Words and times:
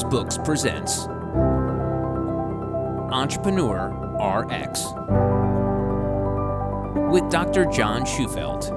Books 0.00 0.38
presents 0.38 1.06
Entrepreneur 3.12 3.90
RX 4.18 4.86
with 7.12 7.30
Dr. 7.30 7.66
John 7.66 8.06
Shufelt, 8.06 8.70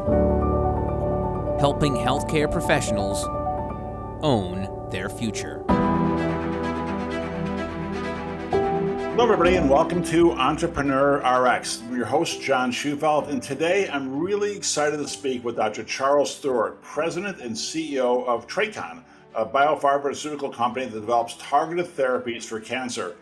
helping 1.58 1.94
healthcare 1.94 2.52
professionals 2.52 3.24
own 4.22 4.90
their 4.92 5.08
future. 5.08 5.64
Hello, 9.16 9.24
everybody, 9.24 9.56
and 9.56 9.70
welcome 9.70 10.04
to 10.04 10.34
Entrepreneur 10.34 11.20
RX. 11.20 11.82
I'm 11.82 11.96
your 11.96 12.08
host, 12.08 12.42
John 12.42 12.74
Shufelt, 12.74 13.30
and 13.30 13.42
today 13.42 13.88
I'm 13.90 14.20
really 14.20 14.54
excited 14.54 14.98
to 14.98 15.08
speak 15.08 15.46
with 15.46 15.56
Dr. 15.56 15.86
Charles 15.86 16.36
Stewart, 16.36 16.82
President 16.82 17.40
and 17.40 17.56
CEO 17.56 18.28
of 18.28 18.48
Tracon, 18.48 19.02
a 19.36 19.46
biopharmaceutical 19.46 20.54
company 20.54 20.86
that 20.86 21.00
develops 21.00 21.36
targeted 21.38 21.86
therapies 21.86 22.44
for 22.44 22.60
cancer. 22.60 23.16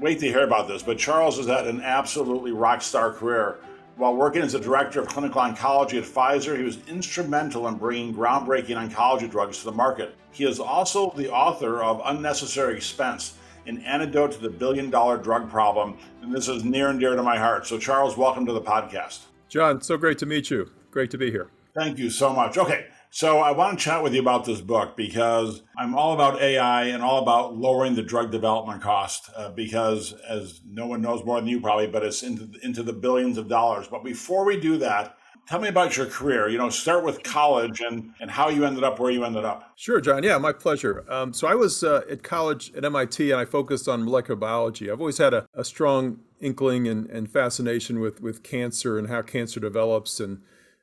Wait 0.00 0.18
to 0.18 0.26
hear 0.26 0.44
about 0.44 0.66
this, 0.66 0.82
but 0.82 0.98
Charles 0.98 1.36
has 1.36 1.46
had 1.46 1.66
an 1.66 1.80
absolutely 1.80 2.52
rock 2.52 2.82
star 2.82 3.12
career. 3.12 3.58
While 3.96 4.16
working 4.16 4.42
as 4.42 4.54
a 4.54 4.60
director 4.60 5.00
of 5.00 5.08
clinical 5.08 5.40
oncology 5.42 5.98
at 5.98 6.04
Pfizer, 6.04 6.56
he 6.56 6.64
was 6.64 6.78
instrumental 6.88 7.68
in 7.68 7.74
bringing 7.74 8.14
groundbreaking 8.14 8.76
oncology 8.76 9.30
drugs 9.30 9.58
to 9.58 9.66
the 9.66 9.72
market. 9.72 10.16
He 10.32 10.44
is 10.44 10.58
also 10.58 11.12
the 11.16 11.30
author 11.30 11.82
of 11.82 12.00
Unnecessary 12.04 12.76
Expense, 12.76 13.36
an 13.66 13.78
antidote 13.82 14.32
to 14.32 14.38
the 14.38 14.48
billion 14.48 14.90
dollar 14.90 15.18
drug 15.18 15.50
problem, 15.50 15.98
and 16.22 16.34
this 16.34 16.48
is 16.48 16.64
near 16.64 16.88
and 16.88 16.98
dear 16.98 17.14
to 17.14 17.22
my 17.22 17.36
heart. 17.36 17.66
So, 17.66 17.78
Charles, 17.78 18.16
welcome 18.16 18.46
to 18.46 18.52
the 18.52 18.62
podcast. 18.62 19.20
John, 19.48 19.82
so 19.82 19.96
great 19.96 20.18
to 20.18 20.26
meet 20.26 20.50
you. 20.50 20.70
Great 20.90 21.10
to 21.10 21.18
be 21.18 21.30
here. 21.30 21.50
Thank 21.74 21.98
you 21.98 22.10
so 22.10 22.32
much. 22.32 22.56
Okay, 22.56 22.86
so 23.10 23.38
I 23.40 23.50
want 23.50 23.78
to 23.78 23.84
chat 23.84 24.02
with 24.02 24.14
you 24.14 24.20
about 24.20 24.44
this 24.44 24.60
book 24.60 24.96
because 24.96 25.62
I'm 25.76 25.96
all 25.96 26.14
about 26.14 26.40
AI 26.40 26.84
and 26.84 27.02
all 27.02 27.20
about 27.20 27.56
lowering 27.56 27.96
the 27.96 28.02
drug 28.02 28.30
development 28.30 28.82
cost 28.82 29.30
uh, 29.36 29.50
because, 29.50 30.14
as 30.28 30.60
no 30.64 30.86
one 30.86 31.02
knows 31.02 31.24
more 31.24 31.40
than 31.40 31.48
you 31.48 31.60
probably, 31.60 31.88
but 31.88 32.04
it's 32.04 32.22
into, 32.22 32.52
into 32.62 32.84
the 32.84 32.92
billions 32.92 33.36
of 33.36 33.48
dollars. 33.48 33.88
But 33.88 34.04
before 34.04 34.44
we 34.44 34.60
do 34.60 34.78
that, 34.78 35.16
tell 35.48 35.60
me 35.60 35.66
about 35.66 35.96
your 35.96 36.06
career. 36.06 36.48
You 36.48 36.58
know, 36.58 36.70
start 36.70 37.04
with 37.04 37.24
college 37.24 37.80
and, 37.80 38.12
and 38.20 38.30
how 38.30 38.48
you 38.48 38.64
ended 38.64 38.84
up 38.84 39.00
where 39.00 39.10
you 39.10 39.24
ended 39.24 39.44
up. 39.44 39.72
Sure, 39.74 40.00
John. 40.00 40.22
Yeah, 40.22 40.38
my 40.38 40.52
pleasure. 40.52 41.04
Um, 41.08 41.32
so 41.32 41.48
I 41.48 41.56
was 41.56 41.82
uh, 41.82 42.02
at 42.08 42.22
college 42.22 42.72
at 42.76 42.84
MIT 42.84 43.32
and 43.32 43.40
I 43.40 43.44
focused 43.44 43.88
on 43.88 44.04
molecular 44.04 44.36
biology. 44.36 44.88
I've 44.88 45.00
always 45.00 45.18
had 45.18 45.34
a, 45.34 45.48
a 45.52 45.64
strong 45.64 46.20
inkling 46.40 46.86
and, 46.86 47.10
and 47.10 47.28
fascination 47.28 47.98
with, 47.98 48.20
with 48.20 48.44
cancer 48.44 48.98
and 48.98 49.08
how 49.08 49.22
cancer 49.22 49.58
develops 49.58 50.20
and 50.20 50.40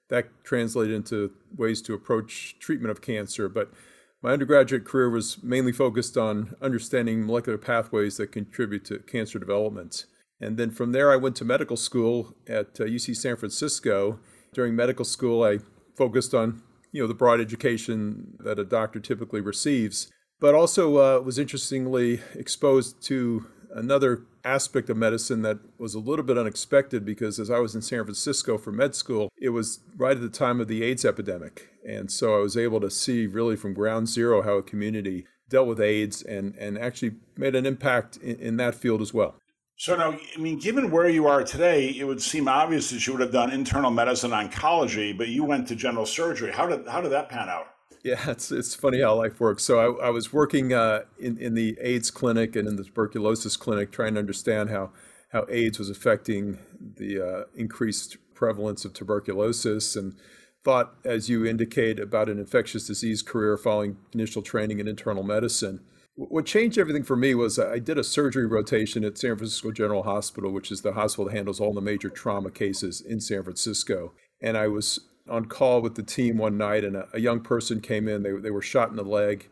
that 0.09 0.29
translated 0.43 0.95
into 0.95 1.31
ways 1.55 1.81
to 1.83 1.93
approach 1.93 2.57
treatment 2.59 2.91
of 2.91 3.01
cancer. 3.01 3.49
But 3.49 3.71
my 4.21 4.31
undergraduate 4.31 4.85
career 4.85 5.09
was 5.09 5.41
mainly 5.43 5.71
focused 5.71 6.17
on 6.17 6.55
understanding 6.61 7.25
molecular 7.25 7.57
pathways 7.57 8.17
that 8.17 8.31
contribute 8.31 8.85
to 8.85 8.99
cancer 8.99 9.37
development. 9.39 10.05
And 10.39 10.57
then 10.57 10.71
from 10.71 10.91
there, 10.91 11.11
I 11.11 11.15
went 11.15 11.35
to 11.37 11.45
medical 11.45 11.77
school 11.77 12.35
at 12.47 12.79
uh, 12.79 12.83
UC 12.83 13.15
San 13.15 13.35
Francisco. 13.35 14.19
During 14.53 14.75
medical 14.75 15.05
school, 15.05 15.43
I 15.43 15.59
focused 15.95 16.33
on 16.33 16.61
you 16.91 17.01
know 17.01 17.07
the 17.07 17.13
broad 17.13 17.41
education 17.41 18.37
that 18.39 18.59
a 18.59 18.63
doctor 18.63 18.99
typically 18.99 19.41
receives, 19.41 20.11
but 20.39 20.55
also 20.55 20.97
uh, 20.97 21.21
was 21.21 21.37
interestingly 21.37 22.21
exposed 22.33 23.01
to 23.03 23.45
another 23.73 24.23
aspect 24.47 24.89
of 24.89 24.97
medicine 24.97 25.41
that 25.41 25.59
was 25.77 25.93
a 25.93 25.99
little 25.99 26.25
bit 26.25 26.37
unexpected 26.37 27.05
because 27.05 27.39
as 27.39 27.49
I 27.49 27.59
was 27.59 27.75
in 27.75 27.81
San 27.81 28.03
Francisco 28.03 28.57
for 28.57 28.71
med 28.71 28.95
school, 28.95 29.29
it 29.37 29.49
was 29.49 29.79
right 29.95 30.15
at 30.15 30.21
the 30.21 30.29
time 30.29 30.59
of 30.61 30.67
the 30.67 30.83
AIDS 30.83 31.05
epidemic. 31.05 31.69
And 31.87 32.11
so 32.11 32.35
I 32.35 32.39
was 32.39 32.57
able 32.57 32.79
to 32.81 32.89
see 32.89 33.27
really 33.27 33.55
from 33.55 33.73
ground 33.73 34.09
zero 34.09 34.41
how 34.41 34.53
a 34.53 34.63
community 34.63 35.25
dealt 35.49 35.67
with 35.67 35.79
AIDS 35.79 36.21
and, 36.21 36.55
and 36.55 36.77
actually 36.77 37.15
made 37.37 37.55
an 37.55 37.65
impact 37.65 38.17
in, 38.17 38.37
in 38.37 38.57
that 38.57 38.75
field 38.75 39.01
as 39.01 39.13
well. 39.13 39.35
So 39.79 39.95
now, 39.95 40.17
I 40.35 40.39
mean, 40.39 40.57
given 40.57 40.89
where 40.89 41.07
you 41.07 41.27
are 41.27 41.43
today, 41.43 41.89
it 41.89 42.03
would 42.03 42.21
seem 42.21 42.47
obvious 42.47 42.89
that 42.89 43.05
you 43.05 43.13
would 43.13 43.21
have 43.21 43.31
done 43.31 43.51
internal 43.51 43.91
medicine 43.91 44.31
oncology, 44.31 45.15
but 45.15 45.27
you 45.27 45.43
went 45.43 45.67
to 45.67 45.75
general 45.75 46.07
surgery. 46.07 46.51
How 46.51 46.65
did 46.65 46.87
how 46.87 46.99
did 46.99 47.11
that 47.11 47.29
pan 47.29 47.47
out? 47.47 47.67
Yeah, 48.03 48.31
it's 48.31 48.51
it's 48.51 48.75
funny 48.75 49.01
how 49.01 49.15
life 49.15 49.39
works. 49.39 49.63
So 49.63 49.79
I, 49.79 50.07
I 50.07 50.09
was 50.09 50.31
working 50.31 50.73
uh, 50.73 51.01
in 51.19 51.37
in 51.37 51.53
the 51.55 51.77
AIDS 51.81 52.11
clinic 52.11 52.55
and 52.55 52.67
in 52.67 52.75
the 52.75 52.83
tuberculosis 52.83 53.57
clinic, 53.57 53.91
trying 53.91 54.13
to 54.13 54.19
understand 54.19 54.69
how 54.69 54.91
how 55.29 55.45
AIDS 55.49 55.77
was 55.79 55.89
affecting 55.89 56.59
the 56.79 57.21
uh, 57.21 57.43
increased 57.55 58.17
prevalence 58.33 58.85
of 58.85 58.93
tuberculosis, 58.93 59.95
and 59.95 60.15
thought, 60.63 60.95
as 61.03 61.29
you 61.29 61.45
indicate, 61.45 61.99
about 61.99 62.29
an 62.29 62.39
infectious 62.39 62.87
disease 62.87 63.21
career 63.21 63.57
following 63.57 63.97
initial 64.13 64.41
training 64.41 64.79
in 64.79 64.87
internal 64.87 65.23
medicine. 65.23 65.81
What 66.15 66.45
changed 66.45 66.77
everything 66.79 67.03
for 67.03 67.15
me 67.15 67.35
was 67.35 67.59
I 67.59 67.77
did 67.79 67.97
a 67.97 68.03
surgery 68.03 68.47
rotation 68.47 69.03
at 69.03 69.17
San 69.17 69.37
Francisco 69.37 69.71
General 69.71 70.03
Hospital, 70.03 70.51
which 70.51 70.71
is 70.71 70.81
the 70.81 70.93
hospital 70.93 71.25
that 71.25 71.35
handles 71.35 71.59
all 71.59 71.73
the 71.73 71.81
major 71.81 72.09
trauma 72.09 72.49
cases 72.49 73.01
in 73.01 73.21
San 73.21 73.43
Francisco. 73.43 74.13
And 74.41 74.57
I 74.57 74.67
was 74.67 75.06
on 75.29 75.45
call 75.45 75.81
with 75.81 75.95
the 75.95 76.03
team 76.03 76.37
one 76.37 76.57
night, 76.57 76.83
and 76.83 76.95
a, 76.95 77.07
a, 77.13 77.19
young 77.19 77.41
person 77.41 77.81
came 77.81 78.07
in. 78.07 78.23
They, 78.23 78.31
they 78.31 78.51
were 78.51 78.61
shot 78.61 78.89
in 78.89 78.95
the 78.95 79.03
leg, 79.03 79.49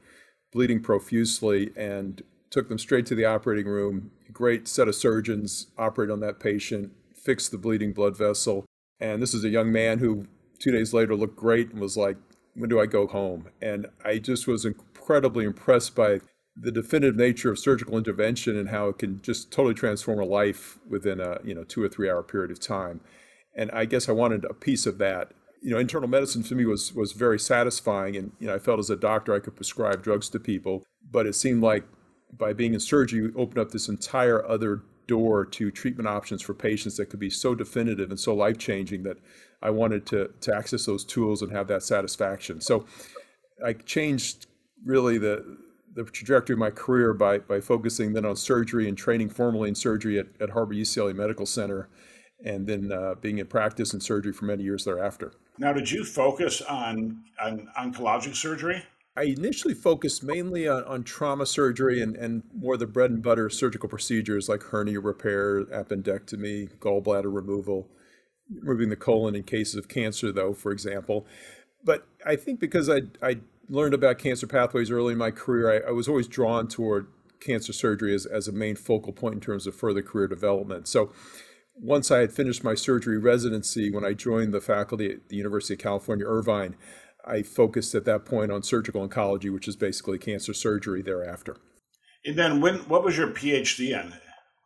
bleeding 0.51 0.81
profusely, 0.81 1.71
and 1.75 2.21
took 2.49 2.69
them 2.69 2.79
straight 2.79 3.05
to 3.07 3.15
the 3.15 3.25
operating 3.25 3.67
room. 3.67 4.11
Great 4.31 4.67
set 4.67 4.87
of 4.87 4.95
surgeons 4.95 5.67
operated 5.77 6.13
on 6.13 6.19
that 6.21 6.39
patient, 6.39 6.91
fixed 7.15 7.51
the 7.51 7.57
bleeding 7.57 7.93
blood 7.93 8.17
vessel. 8.17 8.65
And 8.99 9.21
this 9.21 9.33
is 9.33 9.43
a 9.43 9.49
young 9.49 9.71
man 9.71 9.99
who 9.99 10.27
two 10.59 10.71
days 10.71 10.93
later 10.93 11.15
looked 11.15 11.35
great 11.35 11.71
and 11.71 11.81
was 11.81 11.97
like, 11.97 12.17
When 12.53 12.69
do 12.69 12.79
I 12.79 12.85
go 12.85 13.07
home? 13.07 13.49
And 13.61 13.87
I 14.03 14.19
just 14.19 14.47
was 14.47 14.65
incredibly 14.65 15.45
impressed 15.45 15.95
by 15.95 16.19
the 16.55 16.71
definitive 16.71 17.15
nature 17.15 17.51
of 17.51 17.59
surgical 17.59 17.97
intervention 17.97 18.57
and 18.57 18.69
how 18.69 18.87
it 18.87 18.97
can 18.97 19.21
just 19.21 19.51
totally 19.51 19.73
transform 19.73 20.19
a 20.19 20.25
life 20.25 20.79
within 20.89 21.19
a 21.19 21.39
you 21.43 21.53
know 21.53 21.63
two 21.63 21.83
or 21.83 21.89
three 21.89 22.09
hour 22.09 22.23
period 22.23 22.51
of 22.51 22.59
time. 22.59 23.01
And 23.55 23.71
I 23.71 23.85
guess 23.85 24.09
I 24.09 24.13
wanted 24.13 24.45
a 24.45 24.53
piece 24.53 24.85
of 24.85 24.97
that 24.99 25.31
you 25.65 25.71
know, 25.71 25.79
internal 25.79 26.07
medicine 26.07 26.43
to 26.43 26.53
me 26.53 26.63
was 26.63 26.93
was 26.93 27.13
very 27.13 27.39
satisfying, 27.39 28.15
and 28.15 28.31
you 28.39 28.45
know, 28.45 28.53
I 28.53 28.59
felt 28.59 28.77
as 28.77 28.91
a 28.91 28.95
doctor 28.95 29.33
I 29.33 29.39
could 29.39 29.55
prescribe 29.55 30.03
drugs 30.03 30.29
to 30.29 30.39
people. 30.39 30.85
But 31.09 31.25
it 31.25 31.33
seemed 31.33 31.63
like 31.63 31.85
by 32.31 32.53
being 32.53 32.75
in 32.75 32.79
surgery, 32.79 33.21
you 33.21 33.33
opened 33.35 33.57
up 33.57 33.71
this 33.71 33.89
entire 33.89 34.45
other 34.45 34.83
door 35.07 35.43
to 35.43 35.71
treatment 35.71 36.07
options 36.07 36.43
for 36.43 36.53
patients 36.53 36.97
that 36.97 37.07
could 37.07 37.19
be 37.19 37.31
so 37.31 37.55
definitive 37.55 38.11
and 38.11 38.19
so 38.19 38.35
life 38.35 38.59
changing 38.59 39.01
that 39.03 39.17
I 39.63 39.71
wanted 39.71 40.05
to 40.07 40.29
to 40.41 40.55
access 40.55 40.85
those 40.85 41.03
tools 41.03 41.41
and 41.41 41.51
have 41.51 41.67
that 41.69 41.81
satisfaction. 41.81 42.61
So 42.61 42.85
I 43.65 43.73
changed 43.73 44.45
really 44.85 45.17
the 45.17 45.57
the 45.95 46.03
trajectory 46.03 46.53
of 46.53 46.59
my 46.59 46.69
career 46.69 47.11
by 47.11 47.39
by 47.39 47.59
focusing 47.59 48.13
then 48.13 48.25
on 48.25 48.35
surgery 48.35 48.87
and 48.87 48.95
training 48.95 49.29
formally 49.29 49.69
in 49.69 49.75
surgery 49.75 50.19
at, 50.19 50.27
at 50.39 50.51
Harbor 50.51 50.75
UCLA 50.75 51.15
Medical 51.15 51.47
Center, 51.47 51.89
and 52.45 52.67
then 52.67 52.91
uh, 52.91 53.15
being 53.19 53.39
in 53.39 53.47
practice 53.47 53.95
in 53.95 53.99
surgery 53.99 54.31
for 54.31 54.45
many 54.45 54.61
years 54.61 54.85
thereafter. 54.85 55.31
Now, 55.57 55.73
did 55.73 55.89
you 55.89 56.03
focus 56.03 56.61
on, 56.61 57.23
on 57.41 57.69
oncologic 57.79 58.35
surgery? 58.35 58.83
I 59.17 59.23
initially 59.23 59.73
focused 59.73 60.23
mainly 60.23 60.67
on, 60.67 60.83
on 60.83 61.03
trauma 61.03 61.45
surgery 61.45 62.01
and, 62.01 62.17
and 62.17 62.43
more 62.53 62.75
the 62.75 62.87
bread 62.87 63.11
and 63.11 63.23
butter 63.23 63.49
surgical 63.49 63.87
procedures 63.87 64.49
like 64.49 64.63
hernia 64.63 64.99
repair, 64.99 65.63
appendectomy, 65.65 66.69
gallbladder 66.79 67.33
removal, 67.33 67.87
removing 68.53 68.89
the 68.89 68.97
colon 68.97 69.35
in 69.35 69.43
cases 69.43 69.75
of 69.75 69.87
cancer, 69.87 70.33
though, 70.33 70.53
for 70.53 70.71
example. 70.73 71.25
But 71.83 72.05
I 72.25 72.35
think 72.35 72.59
because 72.59 72.89
I, 72.89 73.03
I 73.21 73.37
learned 73.69 73.93
about 73.93 74.17
cancer 74.17 74.47
pathways 74.47 74.91
early 74.91 75.13
in 75.13 75.17
my 75.17 75.31
career, 75.31 75.85
I, 75.85 75.89
I 75.89 75.91
was 75.91 76.09
always 76.09 76.27
drawn 76.27 76.67
toward 76.67 77.07
cancer 77.39 77.71
surgery 77.71 78.13
as, 78.13 78.25
as 78.25 78.49
a 78.49 78.51
main 78.51 78.75
focal 78.75 79.13
point 79.13 79.35
in 79.35 79.41
terms 79.41 79.67
of 79.67 79.75
further 79.75 80.01
career 80.01 80.27
development. 80.27 80.87
So 80.89 81.13
once 81.75 82.09
I 82.11 82.19
had 82.19 82.31
finished 82.31 82.63
my 82.63 82.73
surgery 82.73 83.17
residency, 83.17 83.91
when 83.91 84.05
I 84.05 84.13
joined 84.13 84.53
the 84.53 84.61
faculty 84.61 85.11
at 85.11 85.29
the 85.29 85.35
University 85.35 85.73
of 85.73 85.79
California, 85.79 86.25
Irvine, 86.25 86.75
I 87.25 87.41
focused 87.41 87.95
at 87.95 88.05
that 88.05 88.25
point 88.25 88.51
on 88.51 88.63
surgical 88.63 89.07
oncology, 89.07 89.51
which 89.51 89.67
is 89.67 89.75
basically 89.75 90.17
cancer 90.17 90.53
surgery 90.53 91.01
thereafter. 91.01 91.57
And 92.23 92.37
then, 92.37 92.61
when 92.61 92.79
what 92.87 93.03
was 93.03 93.17
your 93.17 93.27
PhD 93.27 93.89
in? 93.89 94.13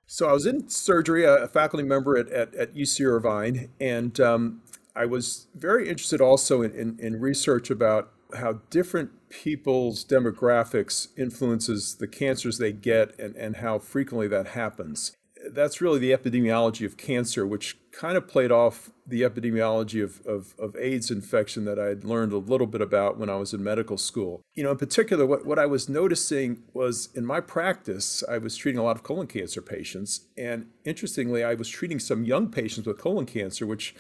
So 0.06 0.28
I 0.28 0.34
was 0.34 0.46
in 0.46 0.70
surgery, 0.70 1.24
a 1.24 1.48
faculty 1.48 1.86
member 1.86 2.18
at, 2.18 2.30
at, 2.30 2.56
at 2.56 2.74
UC 2.74 3.06
Irvine, 3.06 3.70
and 3.80 4.20
um, 4.20 4.62
I 4.96 5.06
was 5.06 5.48
very 5.56 5.88
interested 5.88 6.20
also 6.20 6.62
in, 6.62 6.74
in, 6.74 6.98
in 7.00 7.20
research 7.20 7.70
about 7.70 8.12
how 8.36 8.62
different 8.70 9.12
people's 9.30 10.04
demographics 10.04 11.08
influences 11.18 11.96
the 11.96 12.08
cancers 12.08 12.58
they 12.58 12.72
get 12.72 13.18
and, 13.20 13.36
and 13.36 13.58
how 13.58 13.78
frequently 13.80 14.28
that 14.28 14.48
happens 14.48 15.16
that's 15.54 15.82
really 15.82 16.00
the 16.00 16.12
epidemiology 16.12 16.86
of 16.86 16.98
cancer, 16.98 17.46
which 17.46 17.78
kind 17.92 18.18
of 18.18 18.28
played 18.28 18.52
off 18.52 18.92
the 19.06 19.24
epidemiology 19.24 20.04
of, 20.04 20.26
of, 20.26 20.54
of, 20.60 20.76
AIDS 20.76 21.10
infection 21.10 21.66
that 21.66 21.80
I 21.80 21.86
had 21.86 22.04
learned 22.04 22.32
a 22.32 22.38
little 22.38 22.68
bit 22.68 22.82
about 22.82 23.18
when 23.18 23.30
I 23.30 23.36
was 23.36 23.54
in 23.54 23.64
medical 23.64 23.98
school. 23.98 24.42
You 24.54 24.64
know, 24.64 24.72
in 24.72 24.78
particular, 24.78 25.26
what, 25.26 25.46
what 25.46 25.58
I 25.58 25.66
was 25.66 25.90
noticing 25.90 26.64
was 26.74 27.10
in 27.16 27.26
my 27.26 27.42
practice, 27.42 28.24
I 28.30 28.38
was 28.38 28.56
treating 28.56 28.80
a 28.80 28.84
lot 28.84 28.96
of 28.96 29.04
colon 29.04 29.28
cancer 29.28 29.62
patients. 29.62 30.22
And 30.38 30.68
interestingly, 30.86 31.44
I 31.44 31.56
was 31.56 31.70
treating 31.70 32.00
some 32.00 32.24
young 32.24 32.50
patients 32.50 32.86
with 32.86 33.00
colon 33.00 33.26
cancer, 33.26 33.66
which 33.66 33.96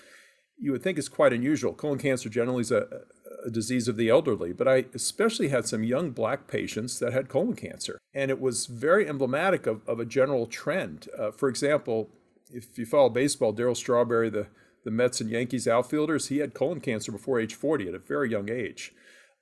you 0.59 0.71
would 0.71 0.83
think 0.83 0.97
is 0.97 1.09
quite 1.09 1.33
unusual. 1.33 1.73
Colon 1.73 1.99
cancer 1.99 2.29
generally 2.29 2.61
is 2.61 2.71
a, 2.71 2.77
a 2.81 3.18
disease 3.49 3.87
of 3.87 3.95
the 3.95 4.09
elderly, 4.09 4.53
but 4.53 4.67
I 4.67 4.85
especially 4.93 5.49
had 5.49 5.65
some 5.65 5.83
young 5.83 6.11
black 6.11 6.47
patients 6.47 6.99
that 6.99 7.13
had 7.13 7.29
colon 7.29 7.55
cancer. 7.55 7.97
And 8.13 8.31
it 8.31 8.41
was 8.41 8.65
very 8.65 9.07
emblematic 9.07 9.67
of, 9.67 9.87
of 9.87 9.99
a 9.99 10.05
general 10.05 10.47
trend. 10.47 11.07
Uh, 11.17 11.31
for 11.31 11.47
example, 11.47 12.09
if 12.51 12.77
you 12.77 12.85
follow 12.85 13.09
baseball, 13.09 13.53
Darryl 13.53 13.77
Strawberry, 13.77 14.29
the, 14.29 14.47
the 14.83 14.91
Mets 14.91 15.21
and 15.21 15.29
Yankees 15.29 15.67
outfielders, 15.67 16.27
he 16.27 16.39
had 16.39 16.53
colon 16.53 16.81
cancer 16.81 17.11
before 17.11 17.39
age 17.39 17.55
40 17.55 17.89
at 17.89 17.93
a 17.93 17.99
very 17.99 18.29
young 18.29 18.49
age. 18.49 18.93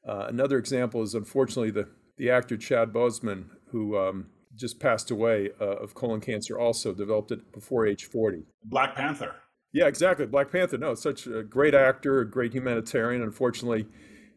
Uh, 0.07 0.25
another 0.29 0.57
example 0.57 1.01
is 1.01 1.13
unfortunately 1.13 1.71
the, 1.71 1.87
the 2.17 2.29
actor 2.29 2.57
Chad 2.57 2.93
Boseman, 2.93 3.45
who 3.71 3.97
um, 3.97 4.27
just 4.55 4.79
passed 4.79 5.11
away 5.11 5.49
uh, 5.59 5.77
of 5.77 5.93
colon 5.93 6.21
cancer, 6.21 6.59
also 6.59 6.93
developed 6.93 7.31
it 7.31 7.51
before 7.51 7.85
age 7.85 8.05
40. 8.05 8.43
Black 8.63 8.95
Panther. 8.95 9.35
Yeah, 9.77 9.85
exactly. 9.85 10.25
Black 10.25 10.51
Panther. 10.51 10.79
No, 10.79 10.95
such 10.95 11.27
a 11.27 11.43
great 11.43 11.75
actor, 11.75 12.21
a 12.21 12.27
great 12.27 12.51
humanitarian. 12.51 13.21
Unfortunately, 13.21 13.85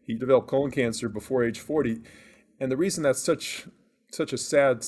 he 0.06 0.12
developed 0.12 0.48
colon 0.48 0.70
cancer 0.70 1.08
before 1.08 1.42
age 1.42 1.58
40. 1.58 2.02
And 2.60 2.70
the 2.70 2.76
reason 2.76 3.02
that's 3.02 3.22
such 3.22 3.66
such 4.12 4.34
a 4.34 4.38
sad 4.38 4.84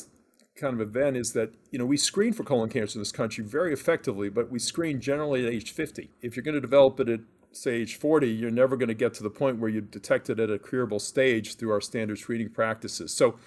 kind 0.54 0.74
of 0.74 0.80
event 0.82 1.16
is 1.16 1.32
that 1.32 1.54
you 1.70 1.78
know 1.78 1.86
we 1.86 1.96
screen 1.96 2.34
for 2.34 2.44
colon 2.44 2.68
cancer 2.68 2.98
in 2.98 3.00
this 3.00 3.12
country 3.12 3.42
very 3.42 3.72
effectively, 3.72 4.28
but 4.28 4.50
we 4.50 4.58
screen 4.58 5.00
generally 5.00 5.46
at 5.46 5.50
age 5.50 5.70
50. 5.72 6.10
If 6.20 6.36
you're 6.36 6.42
going 6.42 6.54
to 6.54 6.60
develop 6.60 7.00
it 7.00 7.08
at 7.08 7.20
say 7.52 7.76
age 7.76 7.96
40, 7.96 8.28
you're 8.28 8.50
never 8.50 8.76
going 8.76 8.88
to 8.88 8.94
get 8.94 9.14
to 9.14 9.22
the 9.22 9.30
point 9.30 9.58
where 9.58 9.70
you 9.70 9.80
detect 9.80 10.28
it 10.28 10.38
at 10.38 10.50
a 10.50 10.58
curable 10.58 10.98
stage 10.98 11.56
through 11.56 11.70
our 11.70 11.80
standard 11.80 12.18
screening 12.18 12.50
practices. 12.50 13.16
So 13.16 13.38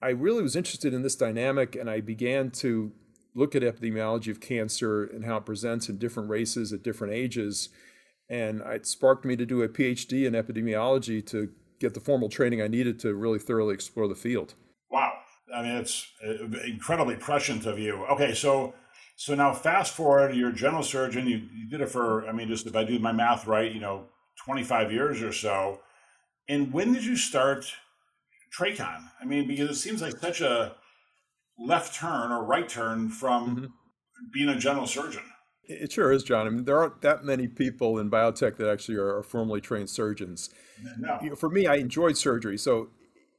I 0.00 0.10
really 0.10 0.44
was 0.44 0.54
interested 0.54 0.94
in 0.94 1.02
this 1.02 1.16
dynamic, 1.16 1.74
and 1.74 1.90
I 1.90 2.00
began 2.00 2.52
to 2.52 2.92
look 3.34 3.54
at 3.54 3.62
epidemiology 3.62 4.30
of 4.30 4.40
cancer 4.40 5.04
and 5.04 5.24
how 5.24 5.36
it 5.36 5.46
presents 5.46 5.88
in 5.88 5.98
different 5.98 6.28
races 6.28 6.72
at 6.72 6.82
different 6.82 7.14
ages. 7.14 7.68
And 8.28 8.60
it 8.66 8.86
sparked 8.86 9.24
me 9.24 9.36
to 9.36 9.46
do 9.46 9.62
a 9.62 9.68
PhD 9.68 10.26
in 10.26 10.34
epidemiology 10.34 11.24
to 11.26 11.50
get 11.80 11.94
the 11.94 12.00
formal 12.00 12.28
training 12.28 12.60
I 12.62 12.68
needed 12.68 13.00
to 13.00 13.14
really 13.14 13.38
thoroughly 13.38 13.74
explore 13.74 14.08
the 14.08 14.14
field. 14.14 14.54
Wow. 14.90 15.12
I 15.54 15.62
mean, 15.62 15.76
it's 15.76 16.06
uh, 16.24 16.46
incredibly 16.64 17.16
prescient 17.16 17.66
of 17.66 17.78
you. 17.78 18.04
Okay, 18.06 18.34
so 18.34 18.74
so 19.16 19.34
now 19.34 19.52
fast 19.52 19.92
forward, 19.92 20.34
you're 20.34 20.48
a 20.48 20.54
general 20.54 20.82
surgeon. 20.82 21.26
You, 21.26 21.42
you 21.54 21.68
did 21.68 21.82
it 21.82 21.90
for, 21.90 22.26
I 22.26 22.32
mean, 22.32 22.48
just 22.48 22.66
if 22.66 22.74
I 22.74 22.84
do 22.84 22.98
my 22.98 23.12
math 23.12 23.46
right, 23.46 23.70
you 23.70 23.78
know, 23.78 24.06
25 24.46 24.90
years 24.92 25.22
or 25.22 25.30
so. 25.30 25.80
And 26.48 26.72
when 26.72 26.94
did 26.94 27.04
you 27.04 27.16
start 27.16 27.70
Tracon? 28.56 29.10
I 29.20 29.26
mean, 29.26 29.46
because 29.46 29.68
it 29.68 29.74
seems 29.74 30.00
like 30.00 30.16
such 30.16 30.40
a 30.40 30.74
left 31.60 31.94
turn 31.94 32.32
or 32.32 32.44
right 32.44 32.68
turn 32.68 33.08
from 33.08 33.56
mm-hmm. 33.56 33.66
being 34.32 34.48
a 34.48 34.58
general 34.58 34.86
surgeon. 34.86 35.22
It 35.64 35.92
sure 35.92 36.10
is, 36.10 36.24
John. 36.24 36.46
I 36.46 36.50
mean, 36.50 36.64
there 36.64 36.78
aren't 36.78 37.00
that 37.02 37.24
many 37.24 37.46
people 37.46 37.98
in 37.98 38.10
biotech 38.10 38.56
that 38.56 38.68
actually 38.68 38.96
are, 38.96 39.18
are 39.18 39.22
formally 39.22 39.60
trained 39.60 39.88
surgeons. 39.88 40.50
No. 40.98 41.18
You 41.22 41.30
know, 41.30 41.36
for 41.36 41.48
me, 41.48 41.66
I 41.66 41.76
enjoyed 41.76 42.16
surgery, 42.16 42.58
so 42.58 42.88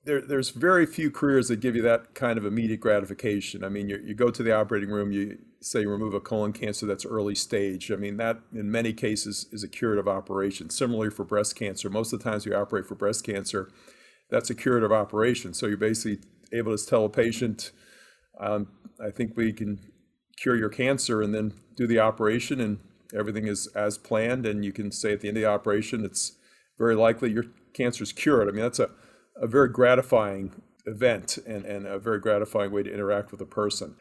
there, 0.05 0.21
there's 0.21 0.49
very 0.49 0.85
few 0.85 1.11
careers 1.11 1.49
that 1.49 1.59
give 1.59 1.75
you 1.75 1.81
that 1.83 2.15
kind 2.15 2.37
of 2.37 2.45
immediate 2.45 2.79
gratification. 2.79 3.63
I 3.63 3.69
mean, 3.69 3.89
you, 3.89 3.99
you 4.03 4.15
go 4.15 4.31
to 4.31 4.41
the 4.43 4.55
operating 4.55 4.89
room, 4.89 5.11
you 5.11 5.37
say 5.59 5.81
you 5.81 5.89
remove 5.89 6.13
a 6.13 6.19
colon 6.19 6.53
cancer 6.53 6.85
that's 6.87 7.05
early 7.05 7.35
stage. 7.35 7.91
I 7.91 7.95
mean, 7.95 8.17
that 8.17 8.39
in 8.53 8.71
many 8.71 8.93
cases 8.93 9.47
is 9.51 9.63
a 9.63 9.67
curative 9.67 10.07
operation. 10.07 10.69
Similarly 10.69 11.11
for 11.11 11.23
breast 11.23 11.55
cancer, 11.55 11.89
most 11.89 12.13
of 12.13 12.19
the 12.19 12.29
times 12.29 12.45
you 12.45 12.55
operate 12.55 12.87
for 12.87 12.95
breast 12.95 13.23
cancer, 13.23 13.69
that's 14.29 14.49
a 14.49 14.55
curative 14.55 14.91
operation. 14.91 15.53
So 15.53 15.67
you're 15.67 15.77
basically 15.77 16.19
able 16.51 16.75
to 16.75 16.83
tell 16.83 17.05
a 17.05 17.09
patient, 17.09 17.71
um, 18.41 18.67
I 18.99 19.11
think 19.11 19.37
we 19.37 19.53
can 19.53 19.79
cure 20.37 20.55
your 20.55 20.69
cancer 20.69 21.21
and 21.21 21.33
then 21.33 21.53
do 21.75 21.87
the 21.87 21.99
operation 21.99 22.59
and 22.59 22.79
everything 23.17 23.47
is 23.47 23.67
as 23.67 23.97
planned. 23.97 24.45
And 24.45 24.65
you 24.65 24.73
can 24.73 24.91
say 24.91 25.13
at 25.13 25.21
the 25.21 25.27
end 25.27 25.37
of 25.37 25.43
the 25.43 25.49
operation, 25.49 26.03
it's 26.03 26.33
very 26.77 26.95
likely 26.95 27.31
your 27.31 27.45
cancer 27.73 28.03
is 28.03 28.11
cured. 28.11 28.49
I 28.49 28.51
mean, 28.51 28.61
that's 28.61 28.79
a, 28.79 28.89
a 29.35 29.47
very 29.47 29.69
gratifying 29.69 30.51
event 30.85 31.37
and, 31.45 31.63
and 31.65 31.85
a 31.85 31.99
very 31.99 32.19
gratifying 32.19 32.71
way 32.71 32.83
to 32.83 32.93
interact 32.93 33.31
with 33.31 33.41
a 33.41 33.45
person. 33.45 33.95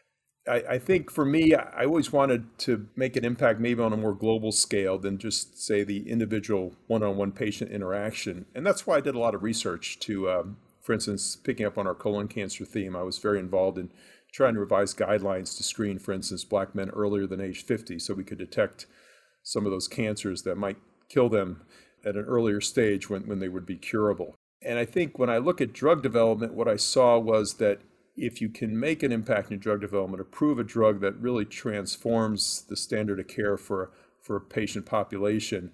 I, 0.47 0.63
I, 0.69 0.79
think 0.79 1.11
for 1.11 1.23
me, 1.23 1.53
I 1.53 1.85
always 1.85 2.11
wanted 2.11 2.57
to 2.59 2.87
make 2.95 3.15
an 3.15 3.23
impact 3.23 3.59
maybe 3.59 3.83
on 3.83 3.93
a 3.93 3.97
more 3.97 4.15
global 4.15 4.51
scale 4.51 4.97
than 4.97 5.19
just 5.19 5.61
say 5.63 5.83
the 5.83 6.09
individual 6.09 6.73
one-on-one 6.87 7.33
patient 7.33 7.71
interaction. 7.71 8.47
And 8.55 8.65
that's 8.65 8.87
why 8.87 8.97
I 8.97 9.01
did 9.01 9.13
a 9.13 9.19
lot 9.19 9.35
of 9.35 9.43
research 9.43 9.99
to, 9.99 10.31
um, 10.31 10.57
for 10.81 10.93
instance, 10.93 11.35
picking 11.35 11.67
up 11.67 11.77
on 11.77 11.85
our 11.85 11.93
colon 11.93 12.27
cancer 12.27 12.65
theme, 12.65 12.95
I 12.95 13.03
was 13.03 13.19
very 13.19 13.37
involved 13.37 13.77
in 13.77 13.91
trying 14.31 14.53
to 14.53 14.59
revise 14.59 14.93
guidelines 14.93 15.55
to 15.57 15.63
screen, 15.63 15.99
for 15.99 16.13
instance, 16.13 16.43
black 16.43 16.73
men 16.73 16.89
earlier 16.89 17.27
than 17.27 17.41
age 17.41 17.65
50 17.65 17.99
so 17.99 18.13
we 18.13 18.23
could 18.23 18.37
detect 18.37 18.85
some 19.43 19.65
of 19.65 19.71
those 19.71 19.87
cancers 19.87 20.43
that 20.43 20.55
might 20.55 20.77
kill 21.09 21.29
them 21.29 21.61
at 22.05 22.15
an 22.15 22.25
earlier 22.25 22.61
stage 22.61 23.09
when, 23.09 23.27
when 23.27 23.39
they 23.39 23.49
would 23.49 23.65
be 23.65 23.75
curable. 23.75 24.35
And 24.61 24.77
I 24.77 24.85
think 24.85 25.17
when 25.17 25.29
I 25.29 25.37
look 25.37 25.59
at 25.59 25.73
drug 25.73 26.03
development, 26.03 26.53
what 26.53 26.67
I 26.67 26.75
saw 26.75 27.17
was 27.17 27.55
that 27.55 27.81
if 28.15 28.41
you 28.41 28.49
can 28.49 28.79
make 28.79 29.03
an 29.03 29.11
impact 29.11 29.51
in 29.51 29.59
drug 29.59 29.81
development, 29.81 30.21
approve 30.21 30.59
a 30.59 30.63
drug 30.63 31.01
that 31.01 31.15
really 31.17 31.45
transforms 31.45 32.63
the 32.69 32.75
standard 32.75 33.19
of 33.19 33.27
care 33.27 33.57
for, 33.57 33.91
for 34.21 34.35
a 34.35 34.41
patient 34.41 34.85
population, 34.85 35.71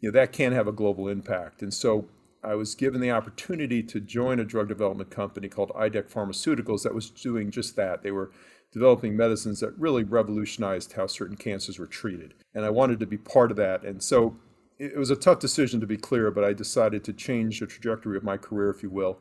you 0.00 0.10
know, 0.10 0.12
that 0.18 0.32
can 0.32 0.52
have 0.52 0.66
a 0.66 0.72
global 0.72 1.08
impact. 1.08 1.62
And 1.62 1.72
so 1.72 2.08
I 2.44 2.54
was 2.54 2.74
given 2.74 3.00
the 3.00 3.10
opportunity 3.10 3.82
to 3.84 4.00
join 4.00 4.38
a 4.38 4.44
drug 4.44 4.68
development 4.68 5.10
company 5.10 5.48
called 5.48 5.70
IDEC 5.70 6.12
Pharmaceuticals 6.12 6.82
that 6.82 6.94
was 6.94 7.10
doing 7.10 7.50
just 7.50 7.74
that. 7.76 8.02
They 8.02 8.10
were 8.10 8.30
developing 8.72 9.16
medicines 9.16 9.60
that 9.60 9.78
really 9.78 10.04
revolutionized 10.04 10.92
how 10.92 11.06
certain 11.06 11.36
cancers 11.36 11.78
were 11.78 11.86
treated. 11.86 12.34
And 12.54 12.64
I 12.64 12.70
wanted 12.70 13.00
to 13.00 13.06
be 13.06 13.16
part 13.16 13.50
of 13.50 13.56
that. 13.56 13.84
And 13.84 14.02
so 14.02 14.36
it 14.78 14.96
was 14.96 15.10
a 15.10 15.16
tough 15.16 15.38
decision 15.38 15.80
to 15.80 15.86
be 15.86 15.96
clear, 15.96 16.30
but 16.30 16.44
I 16.44 16.52
decided 16.52 17.04
to 17.04 17.12
change 17.12 17.60
the 17.60 17.66
trajectory 17.66 18.16
of 18.16 18.24
my 18.24 18.36
career, 18.36 18.70
if 18.70 18.82
you 18.82 18.90
will, 18.90 19.18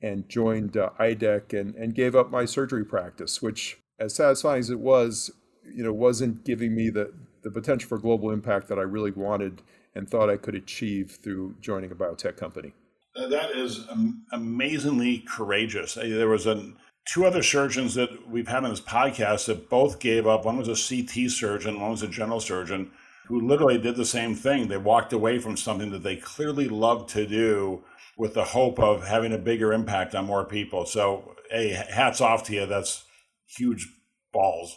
and 0.00 0.28
joined 0.28 0.76
uh, 0.76 0.90
IDEC 0.98 1.52
and, 1.52 1.74
and 1.74 1.94
gave 1.94 2.16
up 2.16 2.30
my 2.30 2.44
surgery 2.46 2.84
practice, 2.84 3.42
which, 3.42 3.78
as 3.98 4.14
satisfying 4.14 4.60
as 4.60 4.70
it 4.70 4.80
was, 4.80 5.30
you 5.64 5.84
know, 5.84 5.92
wasn't 5.92 6.44
giving 6.44 6.74
me 6.74 6.88
the, 6.88 7.12
the 7.42 7.50
potential 7.50 7.88
for 7.88 7.98
global 7.98 8.30
impact 8.30 8.68
that 8.68 8.78
I 8.78 8.82
really 8.82 9.10
wanted 9.10 9.62
and 9.96 10.08
thought 10.08 10.30
I 10.30 10.36
could 10.36 10.54
achieve 10.54 11.18
through 11.22 11.56
joining 11.60 11.90
a 11.90 11.94
biotech 11.94 12.36
company. 12.36 12.72
Uh, 13.16 13.28
that 13.28 13.50
is 13.52 13.86
amazingly 14.30 15.24
courageous. 15.26 15.94
There 15.94 16.28
was 16.28 16.46
a, 16.46 16.72
two 17.08 17.24
other 17.24 17.42
surgeons 17.42 17.94
that 17.94 18.28
we've 18.28 18.48
had 18.48 18.64
on 18.64 18.70
this 18.70 18.80
podcast 18.80 19.46
that 19.46 19.70
both 19.70 19.98
gave 19.98 20.26
up. 20.26 20.44
One 20.44 20.58
was 20.58 20.68
a 20.68 20.72
CT 20.76 21.30
surgeon, 21.30 21.80
one 21.80 21.92
was 21.92 22.02
a 22.02 22.08
general 22.08 22.40
surgeon, 22.40 22.90
who 23.26 23.40
literally 23.40 23.78
did 23.78 23.96
the 23.96 24.04
same 24.04 24.34
thing. 24.34 24.68
They 24.68 24.76
walked 24.76 25.14
away 25.14 25.38
from 25.38 25.56
something 25.56 25.90
that 25.90 26.02
they 26.02 26.16
clearly 26.16 26.68
loved 26.68 27.08
to 27.10 27.26
do 27.26 27.82
with 28.18 28.34
the 28.34 28.44
hope 28.44 28.78
of 28.78 29.06
having 29.06 29.32
a 29.32 29.38
bigger 29.38 29.72
impact 29.72 30.14
on 30.14 30.26
more 30.26 30.44
people. 30.44 30.84
So, 30.84 31.36
hey, 31.50 31.70
hats 31.70 32.20
off 32.20 32.44
to 32.44 32.52
you. 32.52 32.66
That's 32.66 33.04
huge 33.46 33.88
balls 34.32 34.76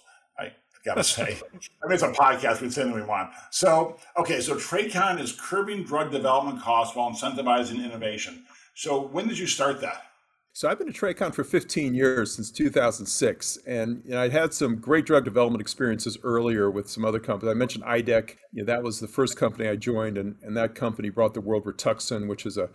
gotta 0.85 1.03
say. 1.03 1.39
I 1.83 1.87
mean, 1.87 1.93
it's 1.93 2.03
a 2.03 2.11
podcast. 2.11 2.61
We 2.61 2.69
say 2.69 2.81
anything 2.81 3.01
we 3.01 3.07
want. 3.07 3.31
So, 3.51 3.97
okay, 4.17 4.41
so 4.41 4.55
TRACON 4.55 5.19
is 5.19 5.31
curbing 5.33 5.83
drug 5.83 6.11
development 6.11 6.61
costs 6.61 6.95
while 6.95 7.11
incentivizing 7.11 7.83
innovation. 7.83 8.43
So, 8.75 9.07
when 9.07 9.27
did 9.27 9.37
you 9.37 9.47
start 9.47 9.81
that? 9.81 10.03
So 10.53 10.67
I've 10.67 10.79
been 10.79 10.89
at 10.89 10.95
TRACON 10.95 11.31
for 11.33 11.43
15 11.43 11.93
years 11.93 12.35
since 12.35 12.51
2006, 12.51 13.59
and 13.67 14.01
you 14.03 14.11
know, 14.11 14.21
I'd 14.21 14.31
had 14.31 14.53
some 14.53 14.75
great 14.77 15.05
drug 15.05 15.23
development 15.23 15.61
experiences 15.61 16.17
earlier 16.23 16.69
with 16.71 16.89
some 16.89 17.05
other 17.05 17.19
companies. 17.19 17.51
I 17.51 17.53
mentioned 17.53 17.85
IDEC. 17.85 18.35
You 18.51 18.63
know, 18.63 18.65
that 18.65 18.83
was 18.83 18.99
the 18.99 19.07
first 19.07 19.37
company 19.37 19.69
I 19.69 19.75
joined, 19.75 20.17
and, 20.17 20.35
and 20.41 20.57
that 20.57 20.75
company 20.75 21.09
brought 21.09 21.33
the 21.33 21.41
world 21.41 21.65
Rituxan, 21.65 22.27
which 22.27 22.45
is 22.45 22.57
a 22.57 22.69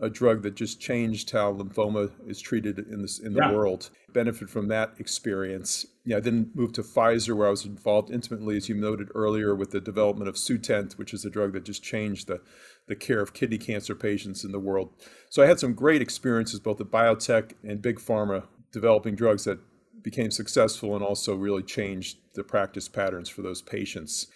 a 0.00 0.08
drug 0.08 0.42
that 0.42 0.54
just 0.54 0.80
changed 0.80 1.30
how 1.30 1.52
lymphoma 1.52 2.10
is 2.26 2.40
treated 2.40 2.78
in 2.78 3.02
this 3.02 3.18
in 3.18 3.32
the 3.32 3.40
yeah. 3.40 3.52
world. 3.52 3.90
Benefit 4.12 4.48
from 4.48 4.68
that 4.68 4.94
experience. 4.98 5.86
Yeah, 6.04 6.16
I 6.16 6.20
then 6.20 6.50
moved 6.54 6.76
to 6.76 6.82
Pfizer, 6.82 7.36
where 7.36 7.48
I 7.48 7.50
was 7.50 7.66
involved 7.66 8.10
intimately, 8.10 8.56
as 8.56 8.68
you 8.68 8.74
noted 8.74 9.08
earlier, 9.14 9.54
with 9.54 9.70
the 9.70 9.80
development 9.80 10.28
of 10.28 10.36
Sutent, 10.36 10.96
which 10.96 11.12
is 11.12 11.24
a 11.24 11.30
drug 11.30 11.52
that 11.52 11.64
just 11.64 11.82
changed 11.82 12.28
the 12.28 12.40
the 12.86 12.96
care 12.96 13.20
of 13.20 13.34
kidney 13.34 13.58
cancer 13.58 13.94
patients 13.94 14.44
in 14.44 14.52
the 14.52 14.58
world. 14.58 14.90
So 15.30 15.42
I 15.42 15.46
had 15.46 15.60
some 15.60 15.74
great 15.74 16.00
experiences 16.00 16.58
both 16.58 16.80
at 16.80 16.86
biotech 16.86 17.52
and 17.62 17.82
big 17.82 17.98
pharma 17.98 18.44
developing 18.72 19.14
drugs 19.14 19.44
that 19.44 19.58
became 20.02 20.30
successful 20.30 20.94
and 20.94 21.04
also 21.04 21.34
really 21.34 21.62
changed 21.62 22.18
the 22.34 22.44
practice 22.44 22.88
patterns 22.88 23.28
for 23.28 23.42
those 23.42 23.60
patients. 23.60 24.26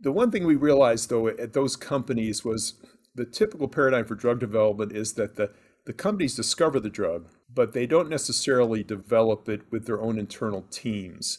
The 0.00 0.12
one 0.12 0.30
thing 0.30 0.44
we 0.44 0.56
realized 0.56 1.08
though 1.10 1.28
at 1.28 1.52
those 1.52 1.76
companies 1.76 2.44
was 2.44 2.74
the 3.14 3.24
typical 3.24 3.68
paradigm 3.68 4.04
for 4.04 4.14
drug 4.14 4.38
development 4.38 4.92
is 4.92 5.14
that 5.14 5.36
the, 5.36 5.52
the 5.86 5.92
companies 5.92 6.34
discover 6.34 6.78
the 6.80 6.90
drug, 6.90 7.28
but 7.52 7.72
they 7.72 7.86
don't 7.86 8.08
necessarily 8.08 8.82
develop 8.82 9.48
it 9.48 9.62
with 9.70 9.86
their 9.86 10.00
own 10.00 10.18
internal 10.18 10.62
teams. 10.70 11.38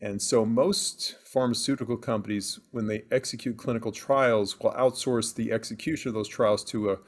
And 0.00 0.22
so 0.22 0.46
most 0.46 1.16
pharmaceutical 1.24 1.96
companies, 1.96 2.58
when 2.70 2.86
they 2.86 3.02
execute 3.10 3.58
clinical 3.58 3.92
trials, 3.92 4.58
will 4.58 4.72
outsource 4.72 5.34
the 5.34 5.52
execution 5.52 6.08
of 6.08 6.14
those 6.14 6.28
trials 6.28 6.64
to 6.64 6.90
a, 6.90 6.98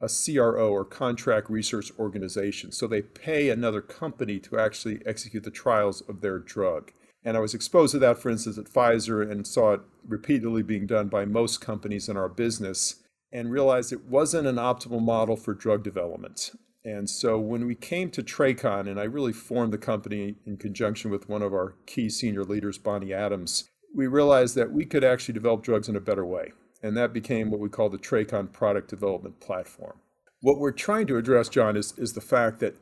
a 0.00 0.08
CRO 0.08 0.70
or 0.70 0.84
contract 0.84 1.48
research 1.48 1.90
organization. 1.98 2.70
So 2.70 2.86
they 2.86 3.00
pay 3.00 3.48
another 3.48 3.80
company 3.80 4.38
to 4.40 4.58
actually 4.58 5.00
execute 5.06 5.44
the 5.44 5.50
trials 5.50 6.02
of 6.02 6.20
their 6.20 6.38
drug. 6.38 6.92
And 7.24 7.36
I 7.36 7.40
was 7.40 7.54
exposed 7.54 7.92
to 7.92 7.98
that, 8.00 8.18
for 8.18 8.30
instance, 8.30 8.58
at 8.58 8.66
Pfizer 8.66 9.30
and 9.30 9.46
saw 9.46 9.74
it 9.74 9.80
repeatedly 10.06 10.62
being 10.62 10.86
done 10.86 11.08
by 11.08 11.24
most 11.24 11.60
companies 11.60 12.08
in 12.08 12.16
our 12.16 12.28
business. 12.28 12.96
And 13.32 13.50
realized 13.50 13.92
it 13.92 14.04
wasn't 14.04 14.46
an 14.46 14.56
optimal 14.56 15.00
model 15.00 15.36
for 15.36 15.54
drug 15.54 15.82
development. 15.82 16.50
And 16.84 17.08
so 17.08 17.38
when 17.38 17.66
we 17.66 17.74
came 17.74 18.10
to 18.10 18.22
Tracon, 18.22 18.88
and 18.88 18.98
I 18.98 19.04
really 19.04 19.32
formed 19.32 19.72
the 19.72 19.78
company 19.78 20.36
in 20.44 20.56
conjunction 20.56 21.10
with 21.10 21.28
one 21.28 21.42
of 21.42 21.52
our 21.52 21.76
key 21.86 22.10
senior 22.10 22.44
leaders, 22.44 22.76
Bonnie 22.76 23.12
Adams, 23.12 23.68
we 23.94 24.06
realized 24.06 24.56
that 24.56 24.72
we 24.72 24.84
could 24.84 25.04
actually 25.04 25.34
develop 25.34 25.62
drugs 25.62 25.88
in 25.88 25.96
a 25.96 26.00
better 26.00 26.24
way. 26.24 26.52
And 26.82 26.96
that 26.96 27.12
became 27.12 27.50
what 27.50 27.60
we 27.60 27.68
call 27.68 27.88
the 27.88 27.98
Tracon 27.98 28.52
product 28.52 28.90
development 28.90 29.40
platform. 29.40 29.98
What 30.40 30.58
we're 30.58 30.72
trying 30.72 31.06
to 31.06 31.16
address, 31.16 31.48
John, 31.48 31.76
is, 31.76 31.94
is 31.96 32.14
the 32.14 32.20
fact 32.20 32.58
that 32.60 32.76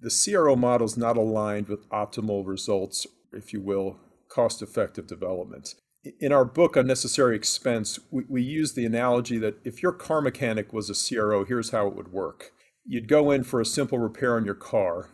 the 0.00 0.10
CRO 0.10 0.56
model 0.56 0.86
is 0.86 0.96
not 0.96 1.16
aligned 1.16 1.68
with 1.68 1.88
optimal 1.90 2.44
results, 2.44 3.06
if 3.32 3.52
you 3.52 3.60
will, 3.60 3.98
cost 4.28 4.62
effective 4.62 5.06
development. 5.06 5.74
In 6.18 6.32
our 6.32 6.46
book, 6.46 6.76
Unnecessary 6.76 7.36
Expense, 7.36 7.98
we, 8.10 8.24
we 8.26 8.42
use 8.42 8.72
the 8.72 8.86
analogy 8.86 9.36
that 9.38 9.58
if 9.64 9.82
your 9.82 9.92
car 9.92 10.22
mechanic 10.22 10.72
was 10.72 10.88
a 10.88 10.94
CRO, 10.94 11.44
here's 11.44 11.70
how 11.70 11.86
it 11.88 11.94
would 11.94 12.10
work. 12.10 12.52
You'd 12.86 13.06
go 13.08 13.30
in 13.30 13.44
for 13.44 13.60
a 13.60 13.66
simple 13.66 13.98
repair 13.98 14.36
on 14.36 14.46
your 14.46 14.54
car, 14.54 15.10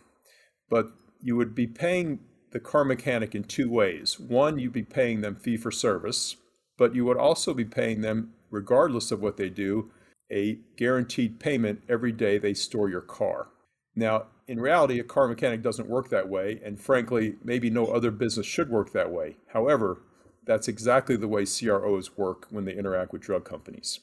but 0.70 0.92
you 1.20 1.34
would 1.34 1.56
be 1.56 1.66
paying 1.66 2.20
the 2.52 2.60
car 2.60 2.84
mechanic 2.84 3.34
in 3.34 3.42
two 3.42 3.68
ways. 3.68 4.20
One, 4.20 4.60
you'd 4.60 4.72
be 4.72 4.84
paying 4.84 5.22
them 5.22 5.34
fee 5.34 5.56
for 5.56 5.72
service, 5.72 6.36
but 6.78 6.94
you 6.94 7.04
would 7.04 7.16
also 7.16 7.52
be 7.52 7.64
paying 7.64 8.02
them, 8.02 8.34
regardless 8.50 9.10
of 9.10 9.20
what 9.20 9.38
they 9.38 9.48
do, 9.48 9.90
a 10.30 10.60
guaranteed 10.76 11.40
payment 11.40 11.82
every 11.88 12.12
day 12.12 12.38
they 12.38 12.54
store 12.54 12.88
your 12.88 13.00
car. 13.00 13.48
Now, 13.96 14.26
in 14.46 14.60
reality, 14.60 15.00
a 15.00 15.04
car 15.04 15.26
mechanic 15.26 15.62
doesn't 15.62 15.88
work 15.88 16.10
that 16.10 16.28
way, 16.28 16.60
and 16.64 16.80
frankly, 16.80 17.34
maybe 17.42 17.70
no 17.70 17.86
other 17.86 18.12
business 18.12 18.46
should 18.46 18.70
work 18.70 18.92
that 18.92 19.10
way. 19.10 19.38
However, 19.48 20.02
that's 20.46 20.68
exactly 20.68 21.16
the 21.16 21.28
way 21.28 21.44
CROs 21.44 22.16
work 22.16 22.46
when 22.50 22.64
they 22.64 22.76
interact 22.76 23.12
with 23.12 23.22
drug 23.22 23.44
companies. 23.44 24.00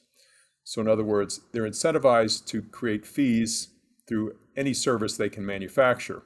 So, 0.64 0.82
in 0.82 0.88
other 0.88 1.04
words, 1.04 1.42
they're 1.52 1.64
incentivized 1.68 2.46
to 2.48 2.62
create 2.62 3.06
fees 3.06 3.70
through 4.08 4.36
any 4.56 4.74
service 4.74 5.18
they 5.18 5.30
can 5.30 5.46
manufacture. 5.46 6.24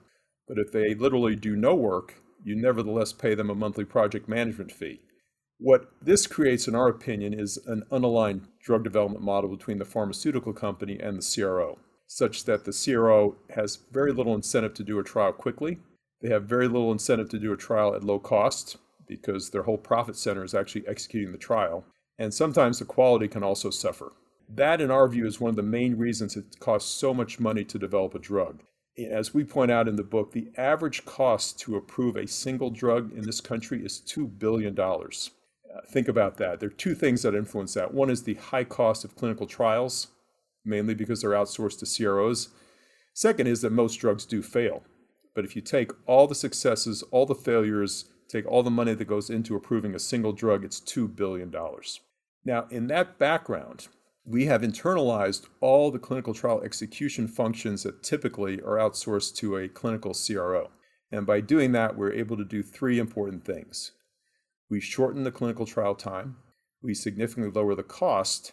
But 0.47 0.57
if 0.57 0.71
they 0.71 0.93
literally 0.93 1.35
do 1.35 1.55
no 1.55 1.75
work, 1.75 2.21
you 2.43 2.55
nevertheless 2.55 3.13
pay 3.13 3.35
them 3.35 3.49
a 3.49 3.55
monthly 3.55 3.85
project 3.85 4.27
management 4.27 4.71
fee. 4.71 5.01
What 5.59 5.91
this 6.01 6.27
creates, 6.27 6.67
in 6.67 6.75
our 6.75 6.87
opinion, 6.87 7.33
is 7.33 7.57
an 7.65 7.83
unaligned 7.91 8.47
drug 8.63 8.83
development 8.83 9.23
model 9.23 9.49
between 9.49 9.79
the 9.79 9.85
pharmaceutical 9.85 10.53
company 10.53 10.99
and 10.99 11.17
the 11.17 11.35
CRO, 11.35 11.79
such 12.05 12.45
that 12.45 12.65
the 12.65 12.71
CRO 12.71 13.37
has 13.55 13.79
very 13.91 14.13
little 14.13 14.35
incentive 14.35 14.75
to 14.75 14.83
do 14.83 14.99
a 14.99 15.03
trial 15.03 15.33
quickly. 15.33 15.79
They 16.21 16.29
have 16.29 16.43
very 16.43 16.67
little 16.67 16.91
incentive 16.91 17.29
to 17.29 17.39
do 17.39 17.53
a 17.53 17.57
trial 17.57 17.95
at 17.95 18.03
low 18.03 18.19
cost 18.19 18.77
because 19.07 19.49
their 19.49 19.63
whole 19.63 19.77
profit 19.77 20.15
center 20.15 20.43
is 20.43 20.53
actually 20.53 20.87
executing 20.87 21.31
the 21.31 21.37
trial. 21.37 21.85
And 22.19 22.33
sometimes 22.33 22.79
the 22.79 22.85
quality 22.85 23.27
can 23.27 23.43
also 23.43 23.69
suffer. 23.69 24.13
That, 24.49 24.81
in 24.81 24.91
our 24.91 25.07
view, 25.07 25.25
is 25.27 25.39
one 25.39 25.49
of 25.49 25.55
the 25.55 25.63
main 25.63 25.97
reasons 25.97 26.35
it 26.35 26.59
costs 26.59 26.89
so 26.89 27.13
much 27.13 27.39
money 27.39 27.63
to 27.65 27.79
develop 27.79 28.15
a 28.15 28.19
drug. 28.19 28.63
As 28.97 29.33
we 29.33 29.43
point 29.43 29.69
out 29.69 29.87
in 29.87 29.95
the 29.95 30.03
book, 30.03 30.31
the 30.31 30.49
average 30.57 31.05
cost 31.05 31.59
to 31.59 31.75
approve 31.75 32.15
a 32.15 32.27
single 32.27 32.71
drug 32.71 33.11
in 33.13 33.23
this 33.23 33.41
country 33.41 33.85
is 33.85 34.01
$2 34.07 34.39
billion. 34.39 34.79
Uh, 34.79 35.81
think 35.87 36.07
about 36.07 36.37
that. 36.37 36.59
There 36.59 36.69
are 36.69 36.73
two 36.73 36.95
things 36.95 37.21
that 37.21 37.35
influence 37.35 37.75
that. 37.75 37.93
One 37.93 38.09
is 38.09 38.23
the 38.23 38.35
high 38.35 38.63
cost 38.63 39.03
of 39.03 39.15
clinical 39.15 39.45
trials, 39.45 40.07
mainly 40.65 40.95
because 40.95 41.21
they're 41.21 41.31
outsourced 41.31 41.79
to 41.79 42.03
CROs. 42.03 42.49
Second 43.13 43.47
is 43.47 43.61
that 43.61 43.71
most 43.71 43.95
drugs 43.95 44.25
do 44.25 44.41
fail. 44.41 44.83
But 45.35 45.45
if 45.45 45.55
you 45.55 45.61
take 45.61 45.91
all 46.07 46.25
the 46.25 46.33
successes, 46.33 47.03
all 47.11 47.27
the 47.27 47.35
failures, 47.35 48.05
take 48.27 48.45
all 48.45 48.63
the 48.63 48.69
money 48.69 48.93
that 48.93 49.05
goes 49.05 49.29
into 49.29 49.55
approving 49.55 49.95
a 49.95 49.99
single 49.99 50.33
drug, 50.33 50.63
it's 50.63 50.79
$2 50.81 51.15
billion. 51.15 51.53
Now, 52.45 52.67
in 52.69 52.87
that 52.87 53.17
background, 53.17 53.87
we 54.25 54.45
have 54.45 54.61
internalized 54.61 55.47
all 55.61 55.89
the 55.89 55.99
clinical 55.99 56.33
trial 56.33 56.61
execution 56.61 57.27
functions 57.27 57.83
that 57.83 58.03
typically 58.03 58.59
are 58.61 58.77
outsourced 58.77 59.35
to 59.35 59.57
a 59.57 59.69
clinical 59.69 60.13
CRO. 60.13 60.69
And 61.11 61.25
by 61.25 61.39
doing 61.39 61.71
that, 61.71 61.97
we're 61.97 62.11
able 62.11 62.35
to 62.35 62.43
do 62.43 62.61
three 62.61 62.99
important 62.99 63.45
things. 63.45 63.91
We 64.69 64.81
shorten 64.81 65.23
the 65.23 65.31
clinical 65.31 65.65
trial 65.65 65.95
time, 65.95 66.35
we 66.81 66.93
significantly 66.93 67.51
lower 67.51 67.73
the 67.73 67.83
cost, 67.83 68.51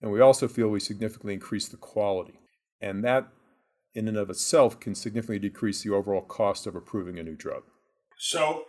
and 0.00 0.10
we 0.10 0.20
also 0.20 0.48
feel 0.48 0.68
we 0.68 0.80
significantly 0.80 1.34
increase 1.34 1.68
the 1.68 1.76
quality. 1.76 2.40
And 2.80 3.04
that, 3.04 3.28
in 3.94 4.08
and 4.08 4.16
of 4.16 4.30
itself, 4.30 4.80
can 4.80 4.94
significantly 4.94 5.38
decrease 5.38 5.82
the 5.82 5.92
overall 5.92 6.22
cost 6.22 6.66
of 6.66 6.74
approving 6.74 7.18
a 7.18 7.22
new 7.22 7.36
drug. 7.36 7.62
So, 8.18 8.64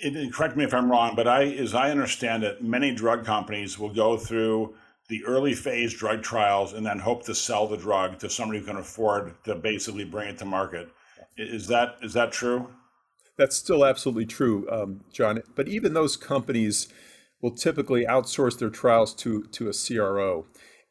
it, 0.00 0.32
correct 0.32 0.56
me 0.56 0.64
if 0.64 0.74
I'm 0.74 0.90
wrong, 0.90 1.14
but 1.14 1.28
I, 1.28 1.44
as 1.44 1.74
I 1.74 1.90
understand 1.90 2.44
it, 2.44 2.62
many 2.62 2.94
drug 2.94 3.24
companies 3.24 3.78
will 3.78 3.92
go 3.92 4.16
through 4.16 4.74
the 5.08 5.24
early 5.24 5.54
phase 5.54 5.92
drug 5.92 6.22
trials 6.22 6.72
and 6.72 6.84
then 6.84 6.98
hope 6.98 7.24
to 7.24 7.34
sell 7.34 7.66
the 7.66 7.76
drug 7.76 8.18
to 8.18 8.30
somebody 8.30 8.60
who 8.60 8.66
can 8.66 8.76
afford 8.76 9.34
to 9.44 9.54
basically 9.54 10.04
bring 10.04 10.28
it 10.28 10.38
to 10.38 10.44
market. 10.44 10.88
Is 11.36 11.66
that 11.68 11.96
is 12.02 12.12
that 12.14 12.32
true? 12.32 12.68
That's 13.36 13.56
still 13.56 13.84
absolutely 13.84 14.26
true, 14.26 14.68
um, 14.70 15.00
John. 15.12 15.42
But 15.56 15.68
even 15.68 15.92
those 15.92 16.16
companies 16.16 16.88
will 17.42 17.50
typically 17.50 18.06
outsource 18.06 18.58
their 18.58 18.70
trials 18.70 19.14
to 19.16 19.42
to 19.42 19.68
a 19.68 19.72
CRO, 19.72 20.46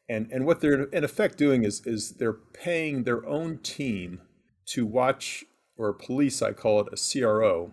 and 0.08 0.30
and 0.30 0.46
what 0.46 0.60
they're 0.60 0.84
in 0.84 1.02
effect 1.02 1.38
doing 1.38 1.64
is 1.64 1.84
is 1.86 2.12
they're 2.12 2.34
paying 2.34 3.04
their 3.04 3.26
own 3.26 3.58
team 3.58 4.20
to 4.66 4.86
watch 4.86 5.44
or 5.76 5.92
police, 5.92 6.40
I 6.40 6.52
call 6.52 6.80
it 6.80 6.88
a 6.92 7.20
CRO, 7.20 7.72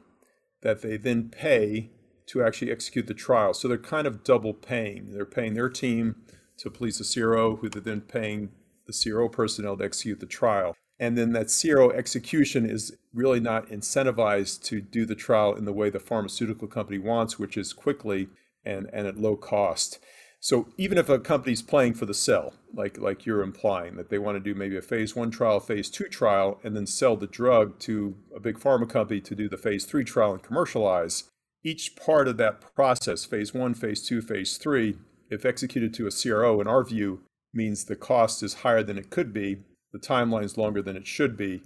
that 0.62 0.82
they 0.82 0.98
then 0.98 1.30
pay 1.30 1.90
to 2.28 2.44
actually 2.44 2.72
execute 2.72 3.08
the 3.08 3.14
trial. 3.14 3.54
So 3.54 3.68
they're 3.68 3.78
kind 3.78 4.08
of 4.08 4.24
double 4.24 4.54
paying. 4.54 5.14
They're 5.14 5.26
paying 5.26 5.54
their 5.54 5.70
team 5.70 6.16
to 6.58 6.70
police 6.70 7.00
the 7.00 7.22
CRO, 7.22 7.58
who 7.58 7.70
they're 7.70 7.82
then 7.82 8.02
paying 8.02 8.52
the 8.86 8.94
CRO 8.94 9.28
personnel 9.28 9.78
to 9.78 9.84
execute 9.84 10.20
the 10.20 10.26
trial. 10.26 10.76
And 11.00 11.18
then 11.18 11.34
that 11.34 11.52
CRO 11.52 11.90
execution 11.90 12.70
is 12.70 12.96
really 13.14 13.40
not 13.40 13.70
incentivized 13.70 14.64
to 14.66 14.82
do 14.82 15.06
the 15.06 15.16
trial 15.16 15.56
in 15.56 15.66
the 15.66 15.74
way 15.74 15.90
the 15.90 16.00
pharmaceutical 16.00 16.68
company 16.68 17.00
wants, 17.00 17.40
which 17.40 17.58
is 17.58 17.74
quickly 17.74 18.30
and, 18.64 18.88
and 18.94 19.08
at 19.08 19.18
low 19.18 19.36
cost. 19.36 19.98
So 20.44 20.68
even 20.76 20.98
if 20.98 21.08
a 21.08 21.20
company's 21.20 21.62
playing 21.62 21.94
for 21.94 22.08
the 22.08 22.16
sell, 22.16 22.54
like 22.74 22.98
like 22.98 23.28
you're 23.28 23.44
implying 23.44 23.96
that 23.98 24.10
they 24.10 24.18
want 24.18 24.38
to 24.38 24.40
do 24.40 24.58
maybe 24.58 24.76
a 24.76 24.82
phase 24.82 25.16
one 25.16 25.30
trial, 25.30 25.60
phase 25.60 25.88
two 25.88 26.06
trial, 26.06 26.60
and 26.64 26.76
then 26.76 26.88
sell 26.88 27.16
the 27.16 27.28
drug 27.28 27.78
to 27.82 28.16
a 28.36 28.40
big 28.40 28.58
pharma 28.58 28.90
company 28.90 29.22
to 29.22 29.36
do 29.36 29.48
the 29.48 29.58
phase 29.58 29.86
three 29.86 30.04
trial 30.04 30.34
and 30.34 30.42
commercialize, 30.42 31.26
each 31.64 31.96
part 31.96 32.28
of 32.28 32.38
that 32.38 32.76
process, 32.76 33.24
phase 33.24 33.54
one, 33.54 33.76
phase 33.76 34.04
two, 34.04 34.20
phase 34.20 34.58
three, 34.58 34.98
if 35.30 35.46
executed 35.46 35.94
to 35.94 36.08
a 36.08 36.12
CRO, 36.12 36.60
in 36.60 36.68
our 36.68 36.84
view, 36.84 37.22
means 37.54 37.86
the 37.86 37.96
cost 37.96 38.42
is 38.42 38.56
higher 38.56 38.82
than 38.82 38.98
it 38.98 39.12
could 39.12 39.32
be, 39.32 39.58
the 39.94 40.00
timeline 40.00 40.44
is 40.44 40.58
longer 40.58 40.82
than 40.82 40.98
it 40.98 41.06
should 41.06 41.38
be, 41.38 41.62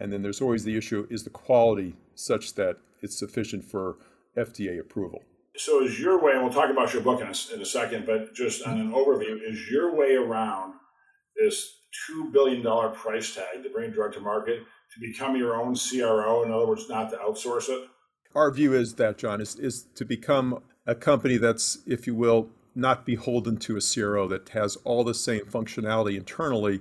and 0.00 0.10
then 0.10 0.22
there's 0.22 0.40
always 0.40 0.64
the 0.64 0.76
issue 0.76 1.06
is 1.10 1.24
the 1.24 1.30
quality 1.30 1.96
such 2.14 2.54
that 2.54 2.78
it's 3.02 3.18
sufficient 3.18 3.64
for 3.64 3.98
FDA 4.38 4.80
approval. 4.80 5.22
So, 5.58 5.82
is 5.82 5.98
your 5.98 6.22
way, 6.22 6.32
and 6.32 6.42
we'll 6.42 6.52
talk 6.52 6.70
about 6.70 6.92
your 6.92 7.02
book 7.02 7.20
in 7.20 7.26
a, 7.26 7.54
in 7.54 7.62
a 7.62 7.66
second, 7.66 8.06
but 8.06 8.34
just 8.34 8.66
on 8.66 8.78
an 8.78 8.92
overview, 8.92 9.38
is 9.42 9.70
your 9.70 9.94
way 9.94 10.14
around 10.14 10.74
this 11.40 11.80
$2 12.10 12.32
billion 12.32 12.62
price 12.92 13.34
tag 13.34 13.62
to 13.62 13.70
bring 13.70 13.90
drug 13.90 14.12
to 14.14 14.20
market 14.20 14.60
to 14.60 15.00
become 15.00 15.36
your 15.36 15.56
own 15.56 15.74
CRO? 15.74 16.42
In 16.42 16.52
other 16.52 16.66
words, 16.66 16.88
not 16.88 17.10
to 17.10 17.16
outsource 17.16 17.68
it? 17.68 17.88
Our 18.34 18.50
view 18.50 18.74
is 18.74 18.94
that, 18.96 19.16
John, 19.16 19.40
is, 19.40 19.56
is 19.56 19.86
to 19.94 20.04
become 20.04 20.62
a 20.86 20.94
company 20.94 21.38
that's, 21.38 21.78
if 21.86 22.06
you 22.06 22.14
will, 22.14 22.50
not 22.74 23.06
beholden 23.06 23.56
to 23.56 23.78
a 23.78 23.80
CRO 23.80 24.28
that 24.28 24.50
has 24.50 24.76
all 24.84 25.04
the 25.04 25.14
same 25.14 25.46
functionality 25.46 26.16
internally 26.16 26.80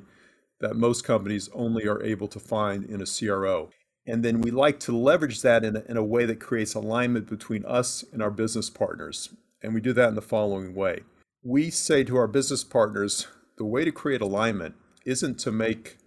that 0.59 0.75
most 0.75 1.05
companies 1.05 1.49
only 1.53 1.87
are 1.87 2.03
able 2.03 2.27
to 2.27 2.39
find 2.39 2.83
in 2.83 3.01
a 3.01 3.05
CRO. 3.05 3.69
And 4.07 4.23
then 4.23 4.41
we 4.41 4.51
like 4.51 4.79
to 4.81 4.95
leverage 4.95 5.41
that 5.41 5.63
in 5.63 5.77
a, 5.77 5.83
in 5.89 5.97
a 5.97 6.03
way 6.03 6.25
that 6.25 6.39
creates 6.39 6.75
alignment 6.75 7.27
between 7.27 7.65
us 7.65 8.03
and 8.13 8.21
our 8.21 8.31
business 8.31 8.69
partners. 8.69 9.29
And 9.63 9.73
we 9.73 9.81
do 9.81 9.93
that 9.93 10.09
in 10.09 10.15
the 10.15 10.21
following 10.21 10.75
way. 10.75 11.01
We 11.43 11.71
say 11.71 12.03
to 12.03 12.17
our 12.17 12.27
business 12.27 12.63
partners, 12.63 13.27
the 13.57 13.65
way 13.65 13.83
to 13.85 13.91
create 13.91 14.21
alignment 14.21 14.75
isn't 15.05 15.39
to 15.39 15.51
make 15.51 15.97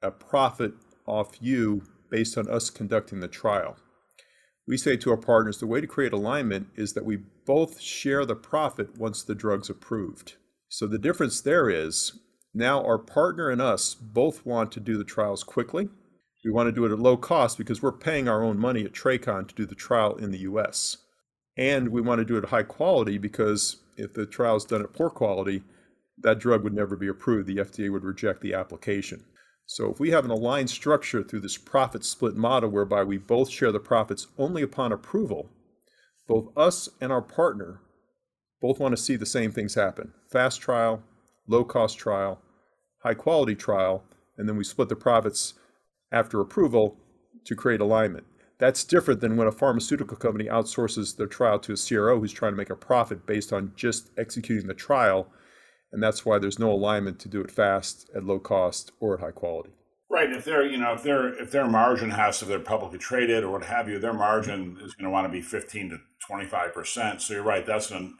a 0.00 0.10
profit 0.10 0.72
off 1.06 1.36
you 1.40 1.82
based 2.10 2.38
on 2.38 2.48
us 2.48 2.70
conducting 2.70 3.20
the 3.20 3.28
trial 3.28 3.76
we 4.66 4.76
say 4.76 4.96
to 4.96 5.10
our 5.10 5.16
partners 5.16 5.58
the 5.58 5.66
way 5.66 5.80
to 5.80 5.86
create 5.86 6.12
alignment 6.12 6.68
is 6.76 6.92
that 6.92 7.04
we 7.04 7.18
both 7.44 7.80
share 7.80 8.24
the 8.24 8.36
profit 8.36 8.96
once 8.96 9.22
the 9.22 9.34
drug's 9.34 9.68
approved. 9.68 10.34
So 10.68 10.86
the 10.86 10.98
difference 10.98 11.40
there 11.40 11.68
is 11.68 12.18
now 12.54 12.84
our 12.84 12.98
partner 12.98 13.50
and 13.50 13.60
us 13.60 13.94
both 13.94 14.46
want 14.46 14.72
to 14.72 14.80
do 14.80 14.96
the 14.96 15.04
trials 15.04 15.42
quickly. 15.42 15.88
We 16.44 16.50
want 16.50 16.66
to 16.68 16.72
do 16.72 16.84
it 16.84 16.92
at 16.92 16.98
low 16.98 17.16
cost 17.16 17.56
because 17.56 17.82
we're 17.82 17.92
paying 17.92 18.28
our 18.28 18.42
own 18.42 18.58
money 18.58 18.84
at 18.84 18.92
Tracon 18.92 19.46
to 19.46 19.54
do 19.54 19.66
the 19.66 19.74
trial 19.74 20.16
in 20.16 20.30
the 20.30 20.38
US. 20.38 20.98
And 21.56 21.88
we 21.90 22.00
want 22.00 22.18
to 22.18 22.24
do 22.24 22.36
it 22.36 22.44
at 22.44 22.50
high 22.50 22.62
quality 22.62 23.18
because 23.18 23.76
if 23.96 24.14
the 24.14 24.26
trial 24.26 24.56
is 24.56 24.64
done 24.64 24.82
at 24.82 24.92
poor 24.92 25.10
quality, 25.10 25.62
that 26.18 26.38
drug 26.38 26.64
would 26.64 26.74
never 26.74 26.96
be 26.96 27.08
approved. 27.08 27.46
The 27.46 27.58
FDA 27.58 27.90
would 27.92 28.04
reject 28.04 28.40
the 28.40 28.54
application. 28.54 29.24
So 29.66 29.90
if 29.90 30.00
we 30.00 30.10
have 30.10 30.24
an 30.24 30.30
aligned 30.30 30.70
structure 30.70 31.22
through 31.22 31.40
this 31.40 31.56
profit 31.56 32.04
split 32.04 32.34
model 32.34 32.70
whereby 32.70 33.04
we 33.04 33.18
both 33.18 33.48
share 33.48 33.72
the 33.72 33.80
profits 33.80 34.26
only 34.36 34.62
upon 34.62 34.92
approval, 34.92 35.50
both 36.26 36.56
us 36.56 36.88
and 37.00 37.12
our 37.12 37.22
partner 37.22 37.80
both 38.60 38.78
want 38.78 38.96
to 38.96 39.02
see 39.02 39.16
the 39.16 39.26
same 39.26 39.52
things 39.52 39.74
happen 39.74 40.12
fast 40.30 40.60
trial, 40.60 41.02
low 41.46 41.64
cost 41.64 41.98
trial, 41.98 42.40
high 43.02 43.14
quality 43.14 43.54
trial, 43.54 44.04
and 44.36 44.48
then 44.48 44.56
we 44.56 44.64
split 44.64 44.88
the 44.88 44.96
profits 44.96 45.54
after 46.12 46.40
approval 46.40 46.96
to 47.44 47.56
create 47.56 47.80
alignment. 47.80 48.24
That's 48.58 48.84
different 48.84 49.20
than 49.20 49.36
when 49.36 49.48
a 49.48 49.52
pharmaceutical 49.52 50.16
company 50.16 50.44
outsources 50.44 51.16
their 51.16 51.26
trial 51.26 51.58
to 51.60 51.72
a 51.72 51.76
CRO 51.76 52.20
who's 52.20 52.32
trying 52.32 52.52
to 52.52 52.56
make 52.56 52.70
a 52.70 52.76
profit 52.76 53.26
based 53.26 53.52
on 53.52 53.72
just 53.74 54.10
executing 54.16 54.68
the 54.68 54.74
trial. 54.74 55.26
And 55.90 56.02
that's 56.02 56.24
why 56.24 56.38
there's 56.38 56.60
no 56.60 56.70
alignment 56.70 57.18
to 57.20 57.28
do 57.28 57.40
it 57.40 57.50
fast, 57.50 58.08
at 58.14 58.24
low 58.24 58.38
cost, 58.38 58.92
or 59.00 59.14
at 59.14 59.20
high 59.20 59.32
quality. 59.32 59.70
Right. 60.08 60.30
If 60.30 60.44
they're, 60.44 60.64
you 60.64 60.76
know, 60.76 60.92
if 60.92 61.02
their 61.02 61.34
if 61.42 61.50
their 61.50 61.66
margin 61.66 62.10
has, 62.10 62.42
if 62.42 62.48
they're 62.48 62.60
publicly 62.60 62.98
traded 62.98 63.44
or 63.44 63.50
what 63.50 63.64
have 63.64 63.88
you, 63.88 63.98
their 63.98 64.12
margin 64.12 64.78
is 64.82 64.94
going 64.94 65.06
to 65.06 65.10
want 65.10 65.26
to 65.26 65.32
be 65.32 65.40
15 65.40 65.90
to 65.90 65.98
25 66.28 66.74
percent. 66.74 67.22
So 67.22 67.34
you're 67.34 67.42
right. 67.42 67.66
That's 67.66 67.90
going 67.90 68.10
to 68.10 68.14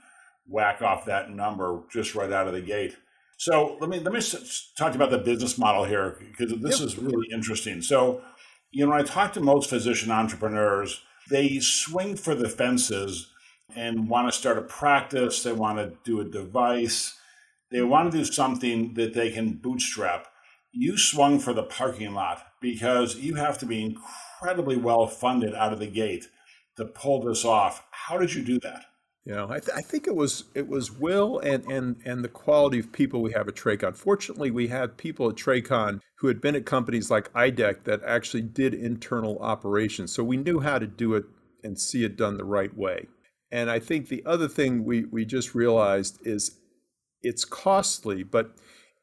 whack 0.48 0.82
off 0.82 1.04
that 1.04 1.30
number 1.30 1.82
just 1.92 2.14
right 2.14 2.32
out 2.32 2.48
of 2.48 2.54
the 2.54 2.62
gate. 2.62 2.96
So 3.42 3.76
let 3.80 3.90
me 3.90 3.98
let 3.98 4.12
me 4.12 4.20
talk 4.78 4.94
about 4.94 5.10
the 5.10 5.18
business 5.18 5.58
model 5.58 5.82
here 5.82 6.16
because 6.20 6.52
this 6.60 6.78
yep. 6.78 6.86
is 6.86 6.96
really 6.96 7.26
interesting. 7.32 7.82
So, 7.82 8.22
you 8.70 8.84
know, 8.84 8.92
when 8.92 9.00
I 9.00 9.04
talk 9.04 9.32
to 9.32 9.40
most 9.40 9.68
physician 9.68 10.12
entrepreneurs, 10.12 11.02
they 11.28 11.58
swing 11.58 12.14
for 12.14 12.36
the 12.36 12.48
fences 12.48 13.32
and 13.74 14.08
want 14.08 14.32
to 14.32 14.38
start 14.38 14.58
a 14.58 14.62
practice. 14.62 15.42
They 15.42 15.52
want 15.52 15.78
to 15.78 15.92
do 16.04 16.20
a 16.20 16.24
device. 16.24 17.18
They 17.72 17.82
want 17.82 18.12
to 18.12 18.18
do 18.18 18.24
something 18.24 18.94
that 18.94 19.12
they 19.12 19.32
can 19.32 19.54
bootstrap 19.54 20.28
you 20.72 20.96
swung 20.96 21.40
for 21.40 21.52
the 21.52 21.64
parking 21.64 22.14
lot 22.14 22.46
because 22.60 23.16
you 23.16 23.34
have 23.34 23.58
to 23.58 23.66
be 23.66 23.84
incredibly 23.84 24.76
well 24.76 25.08
funded 25.08 25.52
out 25.52 25.72
of 25.72 25.80
the 25.80 25.88
gate 25.88 26.28
to 26.76 26.84
pull 26.84 27.20
this 27.22 27.44
off. 27.44 27.84
How 27.90 28.18
did 28.18 28.34
you 28.34 28.42
do 28.42 28.60
that? 28.60 28.84
You 29.24 29.34
know, 29.34 29.46
I, 29.48 29.60
th- 29.60 29.76
I 29.76 29.82
think 29.82 30.08
it 30.08 30.16
was 30.16 30.44
it 30.54 30.66
was 30.66 30.90
will 30.90 31.38
and 31.38 31.64
and 31.66 31.96
and 32.04 32.24
the 32.24 32.28
quality 32.28 32.80
of 32.80 32.90
people 32.90 33.22
we 33.22 33.32
have 33.32 33.46
at 33.46 33.54
Tracon. 33.54 33.96
Fortunately, 33.96 34.50
we 34.50 34.66
had 34.66 34.96
people 34.96 35.28
at 35.28 35.36
Tracon 35.36 36.00
who 36.16 36.26
had 36.26 36.40
been 36.40 36.56
at 36.56 36.66
companies 36.66 37.08
like 37.08 37.32
IDEC 37.32 37.84
that 37.84 38.02
actually 38.04 38.42
did 38.42 38.74
internal 38.74 39.38
operations, 39.38 40.12
so 40.12 40.24
we 40.24 40.36
knew 40.36 40.58
how 40.60 40.78
to 40.78 40.88
do 40.88 41.14
it 41.14 41.24
and 41.62 41.78
see 41.78 42.02
it 42.04 42.16
done 42.16 42.36
the 42.36 42.44
right 42.44 42.76
way. 42.76 43.06
And 43.52 43.70
I 43.70 43.78
think 43.78 44.08
the 44.08 44.24
other 44.26 44.48
thing 44.48 44.84
we 44.84 45.04
we 45.04 45.24
just 45.24 45.54
realized 45.54 46.18
is 46.26 46.58
it's 47.22 47.44
costly, 47.44 48.24
but 48.24 48.56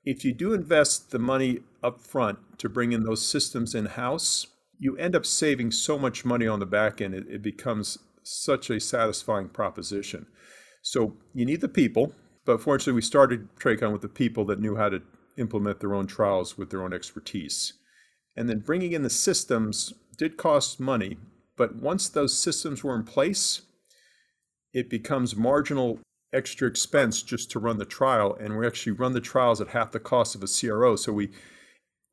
if 0.04 0.26
you 0.26 0.34
do 0.34 0.54
invest 0.54 1.12
the 1.12 1.20
money 1.20 1.60
up 1.82 2.02
front 2.02 2.40
to 2.58 2.68
bring 2.68 2.92
in 2.92 3.04
those 3.04 3.26
systems 3.26 3.74
in 3.74 3.86
house, 3.86 4.48
you 4.78 4.98
end 4.98 5.16
up 5.16 5.26
saving 5.26 5.72
so 5.72 5.98
much 5.98 6.26
money 6.26 6.48
on 6.48 6.60
the 6.60 6.66
back 6.66 7.00
end, 7.00 7.14
it, 7.14 7.26
it 7.30 7.42
becomes 7.42 8.00
such 8.24 8.70
a 8.70 8.80
satisfying 8.80 9.50
proposition. 9.50 10.28
So 10.82 11.18
you 11.34 11.46
need 11.46 11.62
the 11.62 11.68
people, 11.68 12.14
but 12.46 12.62
fortunately, 12.62 12.94
we 12.94 13.02
started 13.02 13.48
Tracon 13.56 13.92
with 13.92 14.02
the 14.02 14.10
people 14.10 14.46
that 14.46 14.60
knew 14.60 14.76
how 14.76 14.90
to 14.90 15.02
implement 15.38 15.80
their 15.80 15.94
own 15.94 16.08
trials 16.08 16.58
with 16.58 16.70
their 16.70 16.84
own 16.84 16.94
expertise. 16.94 17.74
And 18.36 18.50
then 18.50 18.60
bringing 18.60 18.94
in 18.94 19.04
the 19.04 19.10
systems 19.10 19.94
did 20.18 20.38
cost 20.38 20.80
money, 20.80 21.18
but 21.58 21.76
once 21.76 22.10
those 22.10 22.38
systems 22.38 22.84
were 22.84 22.96
in 22.96 23.04
place, 23.04 23.62
it 24.74 24.90
becomes 24.90 25.36
marginal 25.36 26.00
extra 26.34 26.68
expense 26.68 27.24
just 27.24 27.50
to 27.52 27.60
run 27.60 27.80
the 27.80 27.86
trial 27.86 28.38
and 28.40 28.58
we 28.58 28.68
actually 28.68 28.92
run 28.92 29.14
the 29.14 29.22
trials 29.22 29.60
at 29.60 29.70
half 29.70 29.92
the 29.92 30.00
cost 30.00 30.36
of 30.36 30.44
a 30.44 30.48
CRO 30.48 30.96
so 30.96 31.12
we 31.12 31.30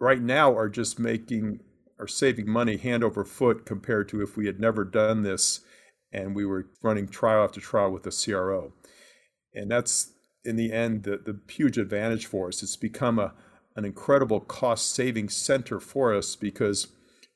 right 0.00 0.22
now 0.22 0.56
are 0.56 0.70
just 0.70 0.98
making 0.98 1.60
are 1.98 2.08
saving 2.08 2.48
money 2.48 2.78
hand 2.78 3.04
over 3.04 3.25
foot 3.25 3.66
compared 3.66 4.08
to 4.08 4.22
if 4.22 4.36
we 4.36 4.46
had 4.46 4.58
never 4.58 4.84
done 4.84 5.22
this 5.22 5.60
and 6.16 6.35
we 6.35 6.44
were 6.44 6.66
running 6.82 7.06
trial 7.06 7.44
after 7.44 7.61
trial 7.61 7.90
with 7.90 8.06
a 8.06 8.11
CRO 8.11 8.73
and 9.54 9.70
that's 9.70 10.12
in 10.44 10.56
the 10.56 10.73
end 10.73 11.04
the, 11.04 11.18
the 11.18 11.38
huge 11.52 11.78
advantage 11.78 12.26
for 12.26 12.49
us 12.49 12.62
it's 12.62 12.76
become 12.76 13.19
a 13.19 13.32
an 13.76 13.84
incredible 13.84 14.40
cost 14.40 14.93
saving 14.93 15.28
center 15.28 15.78
for 15.78 16.14
us 16.14 16.34
because 16.34 16.88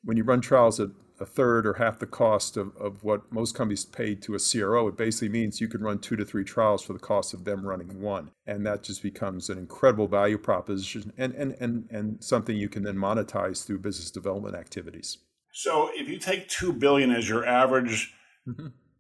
when 0.03 0.17
you 0.17 0.25
run 0.25 0.41
trials 0.41 0.81
at 0.81 0.89
a 1.21 1.27
third 1.27 1.67
or 1.67 1.75
half 1.75 1.99
the 1.99 2.07
cost 2.07 2.57
of, 2.57 2.75
of 2.79 3.05
what 3.05 3.31
most 3.31 3.55
companies 3.55 3.85
pay 3.85 4.15
to 4.15 4.35
a 4.35 4.39
CRO, 4.39 4.89
it 4.89 4.97
basically 4.97 5.29
means 5.29 5.61
you 5.61 5.69
can 5.69 5.83
run 5.83 5.99
two 5.99 6.17
to 6.17 6.25
three 6.25 6.45
trials 6.45 6.83
for 6.83 6.95
the 6.95 6.99
cost 6.99 7.35
of 7.35 7.45
them 7.45 7.67
running 7.67 8.01
one. 8.01 8.31
And 8.47 8.65
that 8.67 8.83
just 8.83 9.03
becomes 9.03 9.51
an 9.51 9.59
incredible 9.59 10.09
value 10.09 10.39
proposition 10.39 11.13
and, 11.19 11.35
and, 11.35 11.55
and, 11.61 11.87
and 11.91 12.25
something 12.25 12.57
you 12.57 12.71
can 12.71 12.83
then 12.83 12.97
monetize 12.97 13.67
through 13.67 13.81
business 13.81 14.11
development 14.11 14.57
activities. 14.57 15.19
So 15.53 15.91
if 15.93 16.09
you 16.09 16.19
take 16.19 16.49
two 16.49 16.73
billion 16.73 17.11
as 17.11 17.29
your 17.29 17.45
average 17.45 18.15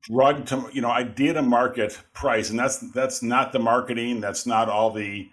drug 0.02 0.46
to 0.46 0.68
you 0.72 0.80
know 0.80 0.90
idea 0.90 1.34
to 1.34 1.42
market 1.42 1.98
price, 2.12 2.50
and 2.50 2.58
that's 2.58 2.78
that's 2.92 3.22
not 3.22 3.52
the 3.52 3.58
marketing, 3.58 4.20
that's 4.20 4.46
not 4.46 4.68
all 4.68 4.90
the 4.92 5.28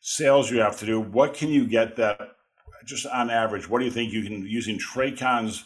sales 0.00 0.50
you 0.50 0.58
have 0.58 0.78
to 0.78 0.86
do. 0.86 1.00
What 1.00 1.34
can 1.34 1.48
you 1.50 1.66
get 1.66 1.96
that 1.96 2.18
just 2.84 3.06
on 3.06 3.30
average? 3.30 3.68
What 3.68 3.78
do 3.78 3.84
you 3.84 3.90
think 3.90 4.12
you 4.12 4.22
can 4.22 4.46
using 4.46 4.78
Tracon's 4.78 5.64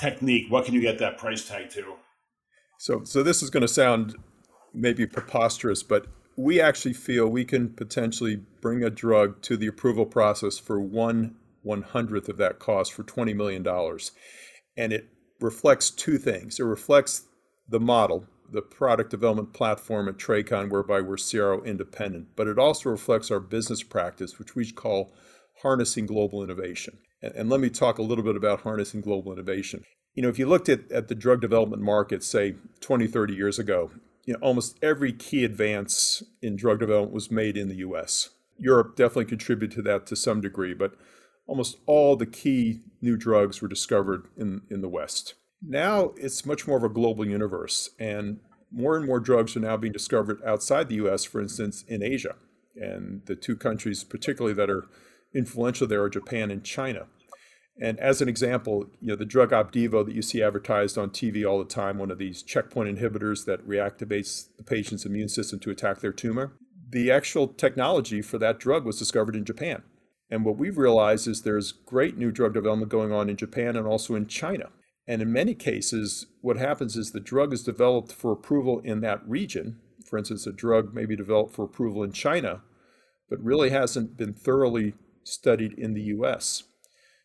technique, 0.00 0.46
what 0.48 0.64
can 0.64 0.74
you 0.74 0.80
get 0.80 0.98
that 0.98 1.18
price 1.18 1.46
tag 1.46 1.70
to? 1.70 1.94
So, 2.78 3.04
so 3.04 3.22
this 3.22 3.42
is 3.42 3.50
going 3.50 3.62
to 3.62 3.68
sound 3.68 4.16
maybe 4.72 5.06
preposterous, 5.06 5.82
but 5.82 6.06
we 6.36 6.60
actually 6.60 6.94
feel 6.94 7.28
we 7.28 7.44
can 7.44 7.68
potentially 7.68 8.40
bring 8.60 8.82
a 8.82 8.90
drug 8.90 9.42
to 9.42 9.56
the 9.56 9.66
approval 9.66 10.06
process 10.06 10.58
for 10.58 10.80
one 10.80 11.36
one 11.62 11.82
hundredth 11.82 12.30
of 12.30 12.38
that 12.38 12.58
cost 12.58 12.94
for 12.94 13.02
twenty 13.02 13.34
million 13.34 13.62
dollars, 13.62 14.12
and 14.78 14.94
it 14.94 15.08
reflects 15.40 15.90
two 15.90 16.18
things. 16.18 16.60
It 16.60 16.64
reflects 16.64 17.24
the 17.68 17.80
model, 17.80 18.26
the 18.50 18.62
product 18.62 19.10
development 19.10 19.52
platform 19.52 20.08
at 20.08 20.18
Tracon, 20.18 20.70
whereby 20.70 21.00
we're 21.00 21.16
CRO 21.16 21.62
independent, 21.62 22.28
but 22.36 22.48
it 22.48 22.58
also 22.58 22.90
reflects 22.90 23.30
our 23.30 23.40
business 23.40 23.82
practice, 23.82 24.38
which 24.38 24.54
we 24.54 24.70
call 24.70 25.12
harnessing 25.62 26.06
global 26.06 26.42
innovation. 26.42 26.98
And, 27.22 27.34
and 27.34 27.50
let 27.50 27.60
me 27.60 27.70
talk 27.70 27.98
a 27.98 28.02
little 28.02 28.24
bit 28.24 28.36
about 28.36 28.62
harnessing 28.62 29.00
global 29.00 29.32
innovation. 29.32 29.84
You 30.14 30.22
know, 30.22 30.28
if 30.28 30.38
you 30.38 30.46
looked 30.46 30.68
at, 30.68 30.90
at 30.90 31.08
the 31.08 31.14
drug 31.14 31.40
development 31.40 31.82
market, 31.82 32.24
say 32.24 32.56
20, 32.80 33.06
30 33.06 33.34
years 33.34 33.58
ago, 33.58 33.92
you 34.24 34.34
know, 34.34 34.40
almost 34.40 34.78
every 34.82 35.12
key 35.12 35.44
advance 35.44 36.22
in 36.42 36.56
drug 36.56 36.80
development 36.80 37.14
was 37.14 37.30
made 37.30 37.56
in 37.56 37.68
the 37.68 37.76
US. 37.76 38.30
Europe 38.58 38.96
definitely 38.96 39.24
contributed 39.24 39.74
to 39.76 39.82
that 39.82 40.06
to 40.06 40.16
some 40.16 40.40
degree, 40.40 40.74
but 40.74 40.94
almost 41.50 41.78
all 41.86 42.14
the 42.14 42.26
key 42.26 42.80
new 43.02 43.16
drugs 43.16 43.60
were 43.60 43.66
discovered 43.66 44.28
in, 44.36 44.62
in 44.70 44.82
the 44.82 44.88
West. 44.88 45.34
Now 45.60 46.12
it's 46.16 46.46
much 46.46 46.68
more 46.68 46.78
of 46.78 46.84
a 46.84 46.88
global 46.88 47.26
universe, 47.26 47.90
and 47.98 48.38
more 48.70 48.96
and 48.96 49.04
more 49.04 49.18
drugs 49.18 49.56
are 49.56 49.60
now 49.60 49.76
being 49.76 49.92
discovered 49.92 50.40
outside 50.46 50.88
the 50.88 50.94
US, 51.06 51.24
for 51.24 51.40
instance, 51.40 51.84
in 51.88 52.04
Asia. 52.04 52.36
And 52.76 53.22
the 53.26 53.34
two 53.34 53.56
countries, 53.56 54.04
particularly, 54.04 54.54
that 54.54 54.70
are 54.70 54.86
influential 55.34 55.88
there 55.88 56.02
are 56.04 56.08
Japan 56.08 56.52
and 56.52 56.62
China. 56.62 57.08
And 57.82 57.98
as 57.98 58.22
an 58.22 58.28
example, 58.28 58.86
you 59.00 59.08
know, 59.08 59.16
the 59.16 59.24
drug 59.24 59.50
Opdivo 59.50 60.06
that 60.06 60.14
you 60.14 60.22
see 60.22 60.42
advertised 60.42 60.96
on 60.96 61.10
TV 61.10 61.44
all 61.44 61.58
the 61.58 61.64
time, 61.64 61.98
one 61.98 62.12
of 62.12 62.18
these 62.18 62.44
checkpoint 62.44 62.96
inhibitors 62.96 63.44
that 63.46 63.66
reactivates 63.66 64.56
the 64.56 64.62
patient's 64.62 65.04
immune 65.04 65.28
system 65.28 65.58
to 65.60 65.70
attack 65.70 65.98
their 65.98 66.12
tumor, 66.12 66.52
the 66.88 67.10
actual 67.10 67.48
technology 67.48 68.22
for 68.22 68.38
that 68.38 68.60
drug 68.60 68.84
was 68.84 68.98
discovered 68.98 69.34
in 69.34 69.44
Japan. 69.44 69.82
And 70.30 70.44
what 70.44 70.56
we've 70.56 70.78
realized 70.78 71.26
is 71.26 71.42
there's 71.42 71.72
great 71.72 72.16
new 72.16 72.30
drug 72.30 72.54
development 72.54 72.90
going 72.90 73.12
on 73.12 73.28
in 73.28 73.36
Japan 73.36 73.76
and 73.76 73.86
also 73.86 74.14
in 74.14 74.26
China. 74.26 74.70
And 75.06 75.20
in 75.20 75.32
many 75.32 75.54
cases, 75.54 76.26
what 76.40 76.56
happens 76.56 76.96
is 76.96 77.10
the 77.10 77.20
drug 77.20 77.52
is 77.52 77.64
developed 77.64 78.12
for 78.12 78.30
approval 78.30 78.78
in 78.80 79.00
that 79.00 79.28
region. 79.28 79.80
For 80.08 80.18
instance, 80.18 80.46
a 80.46 80.52
drug 80.52 80.94
may 80.94 81.04
be 81.04 81.16
developed 81.16 81.54
for 81.54 81.64
approval 81.64 82.04
in 82.04 82.12
China, 82.12 82.62
but 83.28 83.42
really 83.42 83.70
hasn't 83.70 84.16
been 84.16 84.34
thoroughly 84.34 84.94
studied 85.24 85.72
in 85.72 85.94
the 85.94 86.02
US. 86.02 86.62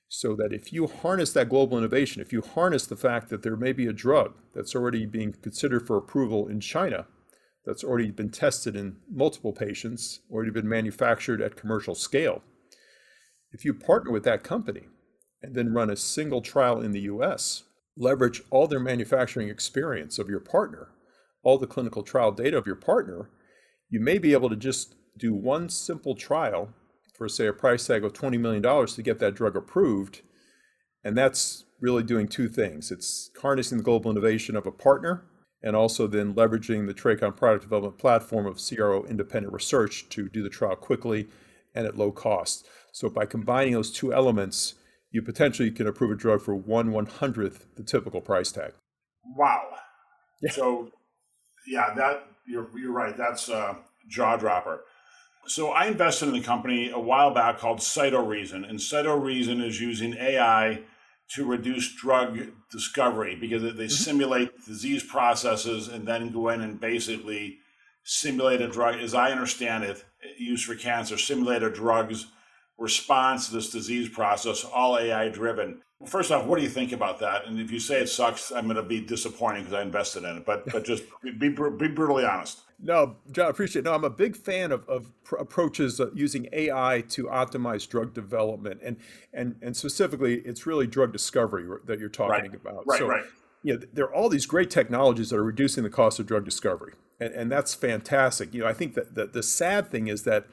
So 0.07 0.35
that 0.35 0.53
if 0.53 0.73
you 0.73 0.87
harness 0.87 1.33
that 1.33 1.49
global 1.49 1.77
innovation, 1.77 2.21
if 2.21 2.33
you 2.33 2.41
harness 2.41 2.87
the 2.87 2.95
fact 2.95 3.29
that 3.29 3.43
there 3.43 3.55
may 3.55 3.73
be 3.73 3.85
a 3.85 3.93
drug 3.93 4.33
that's 4.55 4.75
already 4.75 5.05
being 5.05 5.33
considered 5.33 5.85
for 5.85 5.97
approval 5.97 6.47
in 6.47 6.59
China, 6.61 7.05
that's 7.65 7.83
already 7.83 8.11
been 8.11 8.29
tested 8.29 8.75
in 8.75 8.97
multiple 9.11 9.51
patients, 9.51 10.21
already 10.31 10.51
been 10.51 10.69
manufactured 10.69 11.41
at 11.41 11.55
commercial 11.55 11.95
scale, 11.95 12.43
if 13.55 13.63
you 13.63 13.73
partner 13.73 14.11
with 14.11 14.25
that 14.25 14.43
company 14.43 14.81
and 15.41 15.55
then 15.55 15.73
run 15.73 15.89
a 15.89 15.95
single 15.95 16.41
trial 16.41 16.81
in 16.81 16.91
the 16.91 16.99
US, 17.01 17.63
leverage 17.95 18.41
all 18.49 18.67
their 18.67 18.81
manufacturing 18.81 19.47
experience 19.47 20.19
of 20.19 20.27
your 20.27 20.41
partner, 20.41 20.89
all 21.41 21.57
the 21.57 21.65
clinical 21.65 22.03
trial 22.03 22.33
data 22.33 22.57
of 22.57 22.67
your 22.67 22.75
partner, 22.75 23.29
you 23.89 24.01
may 24.01 24.17
be 24.17 24.33
able 24.33 24.49
to 24.49 24.57
just 24.57 24.95
do 25.17 25.33
one 25.33 25.69
simple 25.69 26.15
trial 26.15 26.73
for 27.17 27.29
say 27.29 27.47
a 27.47 27.53
price 27.53 27.87
tag 27.87 28.03
of 28.03 28.11
$20 28.11 28.37
million 28.37 28.61
to 28.61 29.01
get 29.01 29.19
that 29.19 29.35
drug 29.35 29.55
approved. 29.55 30.19
And 31.01 31.17
that's 31.17 31.63
really 31.79 32.03
doing 32.03 32.27
two 32.27 32.49
things. 32.49 32.91
It's 32.91 33.31
harnessing 33.41 33.77
the 33.77 33.85
global 33.85 34.11
innovation 34.11 34.57
of 34.57 34.65
a 34.65 34.71
partner 34.71 35.23
and 35.63 35.77
also 35.77 36.07
then 36.07 36.33
leveraging 36.33 36.87
the 36.87 36.93
Tracon 36.93 37.37
product 37.37 37.63
development 37.63 37.97
platform 37.99 38.47
of 38.47 38.59
CRO 38.59 39.05
independent 39.05 39.53
research 39.53 40.09
to 40.09 40.27
do 40.27 40.43
the 40.43 40.49
trial 40.49 40.75
quickly 40.75 41.29
and 41.75 41.85
at 41.85 41.97
low 41.97 42.11
cost. 42.11 42.67
So 42.91 43.09
by 43.09 43.25
combining 43.25 43.73
those 43.73 43.91
two 43.91 44.13
elements, 44.13 44.75
you 45.11 45.21
potentially 45.21 45.71
can 45.71 45.88
approve 45.88 46.11
a 46.11 46.15
drug 46.15 46.41
for 46.41 46.55
one 46.55 46.91
one 46.91 47.05
hundredth 47.05 47.67
the 47.75 47.83
typical 47.83 48.21
price 48.21 48.51
tag. 48.51 48.73
Wow. 49.38 49.63
Yeah. 50.41 50.51
So 50.51 50.89
yeah, 51.67 51.93
that 51.95 52.27
you're 52.47 52.67
you're 52.77 52.91
right. 52.91 53.15
That's 53.17 53.49
a 53.49 53.77
jaw 54.09 54.38
dropper. 54.38 54.81
So 55.47 55.69
I 55.69 55.85
invested 55.85 56.29
in 56.29 56.35
a 56.35 56.41
company 56.41 56.89
a 56.89 56.99
while 56.99 57.33
back 57.33 57.59
called 57.59 57.79
CytoReason, 57.79 58.67
and 58.67 58.79
CytoReason 58.79 59.63
is 59.63 59.79
using 59.79 60.15
AI 60.15 60.81
to 61.33 61.45
reduce 61.45 61.93
drug 61.95 62.39
discovery 62.71 63.35
because 63.35 63.61
they 63.61 63.69
mm-hmm. 63.69 63.88
simulate 63.88 64.65
disease 64.65 65.03
processes 65.03 65.88
and 65.88 66.07
then 66.07 66.31
go 66.31 66.49
in 66.49 66.61
and 66.61 66.79
basically 66.79 67.59
simulate 68.05 68.61
a 68.61 68.67
drug, 68.67 68.95
as 68.99 69.13
I 69.13 69.31
understand 69.31 69.83
it, 69.83 70.05
used 70.37 70.65
for 70.65 70.75
cancer, 70.75 71.17
simulate 71.17 71.63
a 71.63 71.69
drug's 71.69 72.27
response 72.77 73.47
to 73.47 73.55
this 73.55 73.71
disease 73.71 74.07
process, 74.07 74.63
all 74.63 74.97
AI 74.97 75.27
driven. 75.29 75.81
First 76.05 76.31
off, 76.31 76.45
what 76.45 76.57
do 76.57 76.63
you 76.63 76.69
think 76.69 76.91
about 76.91 77.19
that? 77.19 77.47
And 77.47 77.59
if 77.59 77.71
you 77.71 77.79
say 77.79 78.01
it 78.01 78.09
sucks, 78.09 78.51
I'm 78.51 78.65
going 78.65 78.75
to 78.75 78.83
be 78.83 79.01
disappointed 79.01 79.61
because 79.61 79.73
I 79.73 79.81
invested 79.81 80.23
in 80.23 80.37
it. 80.37 80.45
But 80.45 80.65
but 80.71 80.83
just 80.85 81.03
be, 81.23 81.31
be 81.31 81.49
brutally 81.49 82.25
honest. 82.25 82.59
No, 82.79 83.15
John, 83.31 83.47
I 83.47 83.49
appreciate 83.49 83.81
it. 83.81 83.85
No, 83.85 83.93
I'm 83.93 84.03
a 84.03 84.09
big 84.09 84.35
fan 84.35 84.73
of, 84.73 84.87
of 84.89 85.11
pr- 85.23 85.37
approaches 85.37 86.01
uh, 86.01 86.11
using 86.13 86.49
AI 86.51 87.03
to 87.09 87.23
optimize 87.25 87.87
drug 87.87 88.13
development, 88.13 88.81
and 88.83 88.97
and 89.33 89.55
and 89.61 89.75
specifically, 89.75 90.41
it's 90.41 90.67
really 90.67 90.85
drug 90.85 91.13
discovery 91.13 91.65
that 91.85 91.97
you're 91.97 92.09
talking 92.09 92.51
right. 92.51 92.53
about. 92.53 92.85
Right, 92.85 92.99
so, 92.99 93.07
right. 93.07 93.23
You 93.63 93.75
know, 93.75 93.85
there 93.93 94.05
are 94.05 94.13
all 94.13 94.29
these 94.29 94.45
great 94.45 94.69
technologies 94.69 95.29
that 95.29 95.37
are 95.37 95.43
reducing 95.43 95.83
the 95.83 95.89
cost 95.89 96.19
of 96.19 96.27
drug 96.27 96.43
discovery, 96.43 96.93
and, 97.19 97.34
and 97.34 97.51
that's 97.51 97.73
fantastic. 97.73 98.54
You 98.54 98.62
know, 98.62 98.67
I 98.67 98.73
think 98.73 98.93
that 98.95 99.15
the, 99.15 99.28
the 99.28 99.43
sad 99.43 99.91
thing 99.91 100.08
is 100.08 100.23
that 100.23 100.45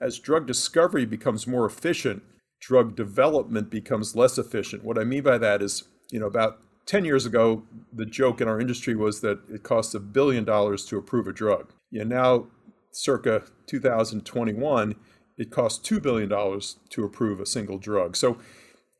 as 0.00 0.18
drug 0.18 0.46
discovery 0.46 1.04
becomes 1.04 1.46
more 1.46 1.66
efficient, 1.66 2.22
drug 2.60 2.96
development 2.96 3.70
becomes 3.70 4.16
less 4.16 4.38
efficient. 4.38 4.84
What 4.84 4.98
I 4.98 5.04
mean 5.04 5.22
by 5.22 5.38
that 5.38 5.62
is, 5.62 5.84
you 6.10 6.20
know, 6.20 6.26
about 6.26 6.58
10 6.86 7.04
years 7.04 7.24
ago, 7.24 7.62
the 7.92 8.06
joke 8.06 8.40
in 8.40 8.48
our 8.48 8.60
industry 8.60 8.94
was 8.94 9.20
that 9.20 9.40
it 9.48 9.62
costs 9.62 9.94
a 9.94 10.00
billion 10.00 10.44
dollars 10.44 10.84
to 10.86 10.98
approve 10.98 11.26
a 11.26 11.32
drug. 11.32 11.72
You 11.90 12.04
know, 12.04 12.16
now, 12.16 12.46
circa 12.90 13.44
2021, 13.66 14.94
it 15.36 15.50
costs 15.50 15.88
$2 15.88 16.00
billion 16.02 16.28
to 16.28 17.04
approve 17.04 17.40
a 17.40 17.46
single 17.46 17.78
drug. 17.78 18.16
So 18.16 18.38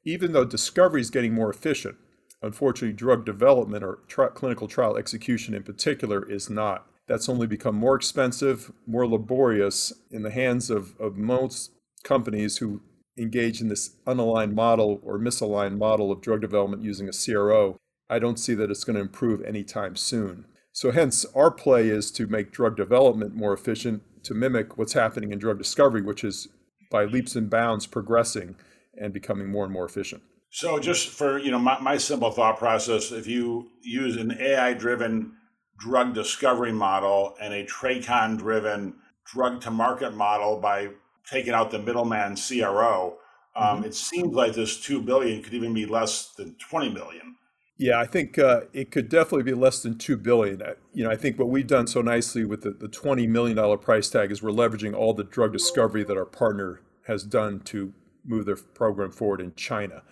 even 0.05 0.33
though 0.33 0.45
discovery 0.45 1.01
is 1.01 1.11
getting 1.11 1.35
more 1.35 1.51
efficient, 1.51 1.97
unfortunately, 2.43 2.95
drug 2.95 3.25
development 3.25 3.85
or 3.85 4.01
tri- 4.09 4.29
clinical 4.29 4.69
trial 4.69 4.97
execution 4.97 5.55
in 5.55 5.63
particular 5.63 6.29
is 6.29 6.51
not. 6.51 6.87
That's 7.07 7.29
only 7.29 7.47
become 7.47 7.75
more 7.75 7.97
expensive, 7.97 8.73
more 8.87 9.07
laborious 9.07 9.93
in 10.11 10.23
the 10.23 10.31
hands 10.31 10.71
of, 10.71 10.95
of 10.99 11.17
most 11.17 11.73
companies 12.03 12.59
who 12.59 12.81
engage 13.19 13.61
in 13.61 13.69
this 13.69 13.97
unaligned 14.07 14.55
model 14.55 15.01
or 15.03 15.19
misaligned 15.19 15.79
model 15.79 16.11
of 16.11 16.21
drug 16.21 16.41
development 16.41 16.83
using 16.83 17.09
a 17.09 17.13
CRO, 17.13 17.77
I 18.09 18.19
don't 18.19 18.39
see 18.39 18.55
that 18.55 18.71
it's 18.71 18.85
going 18.85 18.97
to 18.97 19.03
improve 19.03 19.43
anytime 19.43 19.97
soon. 19.97 20.47
So, 20.73 20.91
hence, 20.91 21.25
our 21.35 21.51
play 21.51 21.89
is 21.89 22.11
to 22.13 22.27
make 22.27 22.51
drug 22.51 22.77
development 22.77 23.35
more 23.35 23.53
efficient 23.53 24.03
to 24.25 24.35
mimic 24.35 24.77
what's 24.77 24.95
happening 24.95 25.33
in 25.33 25.39
drug 25.39 25.59
discovery, 25.59 26.03
which 26.03 26.25
is 26.25 26.49
by 26.91 27.05
leaps 27.05 27.37
and 27.37 27.49
bounds 27.49 27.87
progressing 27.87 28.57
and 29.01 29.13
becoming 29.13 29.49
more 29.51 29.65
and 29.65 29.73
more 29.73 29.85
efficient. 29.85 30.23
So, 30.51 30.81
just 30.81 31.09
for 31.09 31.39
you 31.39 31.53
know, 31.53 31.61
my, 31.61 31.79
my 31.81 31.97
simple 31.97 32.33
thought 32.33 32.59
process: 32.59 33.13
if 33.13 33.29
you 33.29 33.69
use 33.83 34.17
an 34.17 34.37
AI-driven 34.41 35.33
drug 35.79 36.15
discovery 36.15 36.73
model 36.73 37.35
and 37.41 37.53
a 37.53 37.65
TRACON-driven 37.65 38.95
drug 39.25 39.61
to 39.63 39.71
market 39.71 40.15
model 40.15 40.61
by 40.61 40.91
taking 41.29 41.55
out 41.55 41.71
the 41.71 41.79
middleman 41.79 42.37
CRO, 42.37 43.17
um, 43.57 43.79
mm-hmm. 43.79 43.87
it 43.87 43.95
seems 43.95 44.35
like 44.35 44.55
this 44.55 44.81
two 44.81 45.01
billion 45.01 45.43
could 45.43 45.55
even 45.55 45.75
be 45.75 45.87
less 45.87 46.33
than 46.37 46.55
twenty 46.57 46.91
million. 46.91 47.37
Yeah, 47.77 47.99
I 47.99 48.07
think 48.07 48.39
uh, 48.39 48.63
it 48.73 48.93
could 48.93 49.09
definitely 49.09 49.43
be 49.43 49.55
less 49.55 49.83
than 49.83 49.99
two 49.99 50.17
billion. 50.17 50.63
You 50.93 51.05
know, 51.05 51.11
I 51.11 51.17
think 51.17 51.39
what 51.39 51.49
we've 51.49 51.67
done 51.67 51.89
so 51.89 52.03
nicely 52.03 52.45
with 52.45 52.63
the, 52.63 52.71
the 52.71 52.89
twenty 52.89 53.27
million 53.27 53.57
dollar 53.57 53.77
price 53.77 54.09
tag 54.09 54.31
is 54.31 54.43
we're 54.43 54.51
leveraging 54.51 54.95
all 54.95 55.15
the 55.15 55.25
drug 55.25 55.53
discovery 55.53 56.05
that 56.05 56.17
our 56.17 56.25
partner 56.25 56.83
has 57.07 57.25
done 57.25 57.61
to 57.61 57.93
move 58.25 58.47
their 58.47 58.57
program 58.57 59.11
forward 59.11 59.41
in 59.41 59.55
China. 59.55 60.03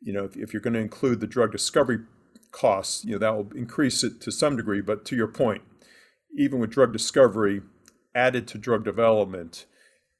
You 0.00 0.12
know, 0.12 0.24
if, 0.24 0.36
if 0.36 0.52
you're 0.52 0.62
going 0.62 0.74
to 0.74 0.80
include 0.80 1.20
the 1.20 1.26
drug 1.26 1.52
discovery 1.52 1.98
costs, 2.54 3.04
you 3.04 3.12
know, 3.12 3.18
that 3.18 3.36
will 3.36 3.50
increase 3.56 4.02
it 4.04 4.20
to 4.22 4.30
some 4.30 4.56
degree. 4.56 4.80
But 4.80 5.04
to 5.06 5.16
your 5.16 5.28
point, 5.28 5.62
even 6.38 6.58
with 6.58 6.70
drug 6.70 6.92
discovery 6.92 7.62
added 8.14 8.46
to 8.48 8.58
drug 8.58 8.84
development, 8.84 9.66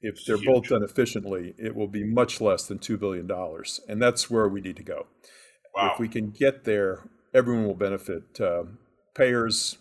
if 0.01 0.23
they're 0.25 0.37
Huge. 0.37 0.45
both 0.45 0.67
done 0.67 0.83
efficiently, 0.83 1.55
it 1.57 1.75
will 1.75 1.87
be 1.87 2.03
much 2.03 2.41
less 2.41 2.67
than 2.67 2.77
$2 2.77 2.99
billion. 2.99 3.29
And 3.87 4.01
that's 4.01 4.29
where 4.29 4.47
we 4.47 4.61
need 4.61 4.75
to 4.75 4.83
go. 4.83 5.07
Wow. 5.75 5.91
If 5.93 5.99
we 5.99 6.07
can 6.07 6.31
get 6.31 6.65
there, 6.65 7.09
everyone 7.33 7.65
will 7.65 7.75
benefit 7.75 8.39
uh, 8.39 8.63
payers, 9.15 9.77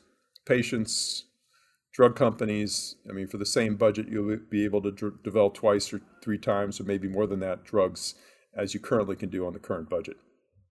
patients, 0.47 1.25
drug 1.93 2.17
companies. 2.17 2.97
I 3.09 3.12
mean, 3.12 3.29
for 3.29 3.38
the 3.38 3.47
same 3.47 3.77
budget, 3.77 4.09
you'll 4.09 4.38
be 4.51 4.64
able 4.64 4.83
to 4.83 4.90
dr- 4.90 5.23
develop 5.23 5.55
twice 5.55 5.93
or 5.93 6.01
three 6.23 6.38
times, 6.38 6.81
or 6.81 6.85
maybe 6.85 7.09
more 7.09 7.27
than 7.27 7.40
that, 7.40 7.64
drugs 7.64 8.14
as 8.57 8.75
you 8.75 8.81
currently 8.81 9.17
can 9.17 9.29
do 9.29 9.47
on 9.47 9.53
the 9.53 9.59
current 9.59 9.90
budget. 9.90 10.17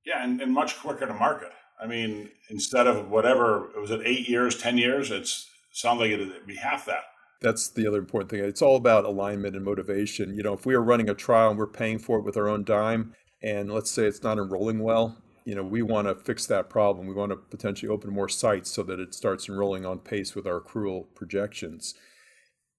Yeah, 0.05 0.23
and, 0.23 0.41
and 0.41 0.51
much 0.53 0.79
quicker 0.79 1.05
to 1.05 1.13
market. 1.13 1.51
I 1.81 1.87
mean, 1.87 2.29
instead 2.49 2.87
of 2.87 3.09
whatever, 3.09 3.69
was 3.79 3.91
it 3.91 4.01
eight 4.05 4.27
years, 4.29 4.57
10 4.57 4.77
years? 4.77 5.11
It's 5.11 5.49
sounds 5.71 5.99
like 5.99 6.11
it'd 6.11 6.45
be 6.45 6.55
half 6.55 6.85
that 6.85 7.03
that's 7.43 7.67
the 7.67 7.85
other 7.85 7.99
important 7.99 8.31
thing. 8.31 8.39
It's 8.39 8.61
all 8.61 8.77
about 8.77 9.03
alignment 9.03 9.55
and 9.55 9.65
motivation. 9.65 10.33
You 10.33 10.41
know, 10.41 10.53
if 10.53 10.65
we 10.65 10.73
are 10.73 10.81
running 10.81 11.09
a 11.09 11.13
trial 11.13 11.49
and 11.49 11.59
we're 11.59 11.67
paying 11.67 11.99
for 11.99 12.17
it 12.17 12.23
with 12.23 12.37
our 12.37 12.47
own 12.47 12.63
dime, 12.63 13.13
and 13.43 13.71
let's 13.71 13.91
say 13.91 14.05
it's 14.05 14.23
not 14.23 14.39
enrolling 14.39 14.79
well, 14.79 15.17
you 15.45 15.53
know, 15.53 15.63
we 15.63 15.81
want 15.81 16.07
to 16.07 16.15
fix 16.15 16.47
that 16.47 16.69
problem. 16.69 17.05
We 17.05 17.13
want 17.13 17.31
to 17.31 17.35
potentially 17.35 17.89
open 17.89 18.13
more 18.13 18.29
sites 18.29 18.71
so 18.71 18.81
that 18.83 18.99
it 18.99 19.13
starts 19.13 19.49
enrolling 19.49 19.85
on 19.85 19.99
pace 19.99 20.33
with 20.33 20.47
our 20.47 20.61
accrual 20.61 21.05
projections. 21.13 21.93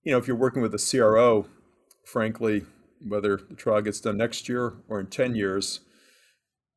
You 0.02 0.12
know, 0.12 0.18
if 0.18 0.26
you're 0.26 0.34
working 0.34 0.62
with 0.62 0.74
a 0.74 0.78
CRO, 0.78 1.46
frankly, 2.06 2.64
whether 3.06 3.36
the 3.36 3.54
trial 3.54 3.82
gets 3.82 4.00
done 4.00 4.16
next 4.16 4.48
year 4.48 4.76
or 4.88 4.98
in 4.98 5.08
10 5.08 5.34
years 5.34 5.80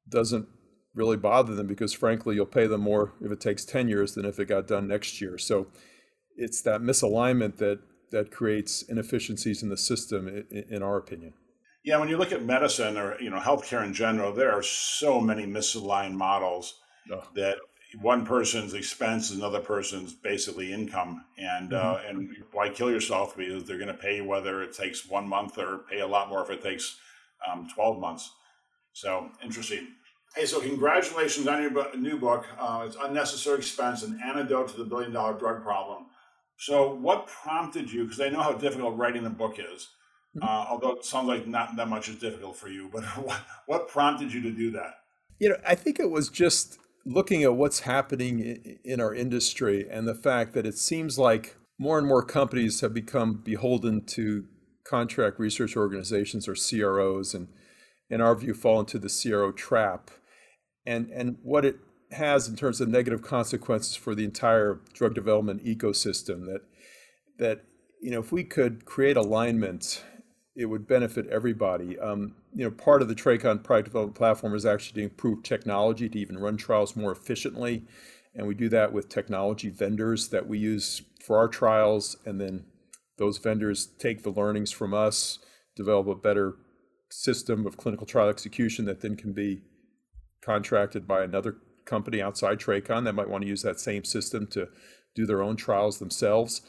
doesn't 0.10 0.48
really 0.98 1.18
bother 1.18 1.56
them 1.56 1.68
because 1.68 1.94
frankly 1.94 2.36
you'll 2.36 2.46
pay 2.46 2.68
them 2.68 2.82
more 2.82 3.14
if 3.22 3.32
it 3.32 3.40
takes 3.40 3.64
10 3.64 3.88
years 3.88 4.16
than 4.16 4.26
if 4.26 4.40
it 4.40 4.46
got 4.46 4.68
done 4.68 4.88
next 4.88 5.22
year. 5.22 5.38
So 5.38 5.68
it's 6.36 6.62
that 6.64 6.82
misalignment 6.82 7.58
that 7.58 7.80
that 8.12 8.32
creates 8.32 8.84
inefficiencies 8.84 9.62
in 9.62 9.70
the 9.70 9.78
system, 9.78 10.46
in, 10.50 10.82
our 10.82 10.98
opinion. 10.98 11.34
Yeah, 11.84 11.98
when 11.98 12.08
you 12.08 12.18
look 12.18 12.32
at 12.32 12.44
medicine 12.44 12.98
or 12.98 13.20
you 13.20 13.30
know 13.30 13.40
healthcare 13.40 13.84
in 13.84 13.94
general, 13.94 14.34
there 14.34 14.52
are 14.52 14.64
so 14.64 15.20
many 15.20 15.46
misaligned 15.46 16.14
models 16.14 16.80
oh. 17.12 17.24
that 17.36 17.58
one 18.02 18.26
person's 18.26 18.74
expense 18.74 19.32
is 19.32 19.38
another 19.38 19.60
person's 19.60 20.14
basically 20.14 20.74
income, 20.74 21.26
and 21.38 21.74
uh, 21.74 21.96
mm-hmm. 21.96 22.06
uh, 22.06 22.10
and 22.10 22.30
why 22.52 22.70
kill 22.70 22.92
yourself 22.92 23.36
because 23.36 23.64
they're 23.66 23.78
going 23.78 23.88
to 23.88 23.94
pay 23.94 24.22
whether 24.22 24.62
it 24.62 24.74
takes 24.74 25.08
one 25.08 25.28
month 25.28 25.58
or 25.58 25.80
pay 25.90 26.00
a 26.00 26.08
lot 26.08 26.30
more 26.30 26.44
if 26.44 26.50
it 26.50 26.62
takes 26.62 26.98
um, 27.50 27.68
twelve 27.74 28.00
months. 28.00 28.32
So 28.94 29.30
interesting. 29.44 29.88
Hey, 30.36 30.46
so 30.46 30.62
congratulations 30.62 31.48
on 31.48 31.62
your 31.62 31.98
new 31.98 32.18
book. 32.20 32.46
Uh, 32.60 32.84
it's 32.86 32.98
unnecessary 33.02 33.58
expense: 33.58 34.04
an 34.04 34.20
antidote 34.24 34.70
to 34.70 34.78
the 34.78 34.86
billion 34.86 35.12
dollar 35.12 35.38
drug 35.38 35.63
problem. 35.63 36.06
So, 36.60 36.94
what 36.94 37.28
prompted 37.28 37.92
you? 37.92 38.04
Because 38.04 38.20
I 38.20 38.30
know 38.30 38.42
how 38.42 38.54
difficult 38.54 38.98
writing 38.98 39.26
a 39.26 39.30
book 39.30 39.60
is, 39.60 39.90
mm-hmm. 40.36 40.44
uh, 40.44 40.66
although 40.70 40.94
it 40.94 41.06
sounds 41.06 41.28
like 41.28 41.48
not 41.48 41.76
that 41.76 41.88
much 41.88 42.10
is 42.10 42.18
difficult 42.18 42.56
for 42.56 42.68
you. 42.68 42.90
But 42.92 43.04
what, 43.18 43.42
what 43.66 43.88
prompted 43.88 44.34
you 44.34 44.42
to 44.42 44.52
do 44.52 44.72
that? 44.72 44.96
You 45.40 45.50
know, 45.50 45.58
I 45.66 45.76
think 45.76 46.00
it 46.00 46.10
was 46.10 46.30
just 46.30 46.80
looking 47.06 47.44
at 47.44 47.56
what's 47.56 47.82
happening 47.82 48.80
in 48.84 49.00
our 49.00 49.13
industry 49.13 49.88
and 49.90 50.08
the 50.08 50.16
fact 50.16 50.54
that 50.54 50.66
it 50.66 50.78
seems 50.78 51.18
like 51.18 51.56
more 51.80 51.98
and 51.98 52.08
more 52.08 52.24
companies 52.24 52.82
have 52.82 52.94
become 52.94 53.42
beholden 53.44 54.04
to 54.04 54.46
contract 54.84 55.40
research 55.40 55.78
organizations 55.78 56.48
or 56.48 56.56
CROs, 56.56 57.34
and 57.34 57.48
in 58.10 58.22
our 58.22 58.36
view, 58.36 58.54
fall 58.54 58.80
into 58.80 59.00
the 59.00 59.10
CRO 59.10 59.52
trap. 59.52 60.12
And 60.86 61.10
and 61.12 61.38
what 61.43 61.65
it 61.65 61.78
has 62.12 62.48
in 62.48 62.56
terms 62.56 62.80
of 62.80 62.88
negative 62.88 63.22
consequences 63.22 63.96
for 63.96 64.15
the 64.15 64.24
entire 64.24 64.80
drug 64.93 65.13
development 65.13 65.65
ecosystem 65.65 66.46
that 66.46 66.62
that 67.38 67.65
you 68.02 68.12
know 68.12 68.20
if 68.20 68.32
we 68.32 68.43
could 68.43 68.86
create 68.86 69.17
alignment 69.17 70.04
it 70.56 70.65
would 70.65 70.88
benefit 70.88 71.28
everybody. 71.28 72.00
Um, 72.00 72.36
you 72.54 72.63
know 72.63 72.72
part 72.72 73.02
of 73.02 73.08
the 73.08 73.15
tracon 73.15 73.63
product 73.63 73.89
development 73.89 74.17
platform 74.17 74.56
is 74.56 74.65
actually 74.65 75.02
to 75.02 75.10
improve 75.10 75.43
technology 75.43 76.10
to 76.10 76.20
even 76.20 76.39
run 76.39 76.58
trials 76.58 76.96
more 76.96 77.12
efficiently. 77.12 77.84
And 78.34 78.48
we 78.48 78.56
do 78.56 78.70
that 78.70 78.93
with 78.93 79.10
technology 79.10 79.70
vendors 79.70 80.30
that 80.30 80.48
we 80.48 80.60
use 80.60 81.02
for 81.24 81.38
our 81.38 81.48
trials. 81.48 82.17
And 82.26 82.39
then 82.39 82.65
those 83.17 83.38
vendors 83.38 83.88
take 84.00 84.24
the 84.24 84.30
learnings 84.30 84.72
from 84.72 84.93
us 84.93 85.39
develop 85.76 86.08
a 86.08 86.15
better 86.15 86.56
system 87.10 87.65
of 87.65 87.78
clinical 87.78 88.06
trial 88.06 88.30
execution 88.30 88.86
that 88.86 89.02
then 89.02 89.15
can 89.15 89.34
be 89.34 89.62
contracted 90.41 91.08
by 91.08 91.24
another 91.24 91.58
company 91.86 92.22
outside 92.22 92.60
Tracon 92.60 93.06
that 93.06 93.13
might 93.13 93.30
want 93.30 93.43
to 93.43 93.48
use 93.48 93.62
that 93.63 93.80
same 93.80 94.04
system 94.04 94.48
to 94.48 94.67
do 95.15 95.26
their 95.26 95.41
own 95.41 95.56
trials 95.56 96.00
themselves. 96.00 96.62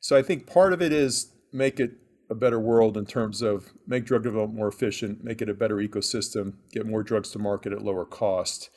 So 0.00 0.16
I 0.16 0.22
think 0.22 0.46
part 0.46 0.72
of 0.72 0.82
it 0.82 0.92
is 0.92 1.32
make 1.52 1.80
it 1.80 1.92
a 2.28 2.34
better 2.34 2.58
world 2.58 2.96
in 2.96 3.06
terms 3.06 3.40
of 3.40 3.72
make 3.86 4.04
drug 4.04 4.24
development 4.24 4.58
more 4.58 4.68
efficient, 4.68 5.24
make 5.24 5.40
it 5.40 5.48
a 5.48 5.54
better 5.54 5.76
ecosystem, 5.76 6.54
get 6.72 6.86
more 6.86 7.02
drugs 7.02 7.30
to 7.30 7.38
market 7.38 7.72
at 7.72 7.82
lower 7.82 8.04
cost. 8.04 8.70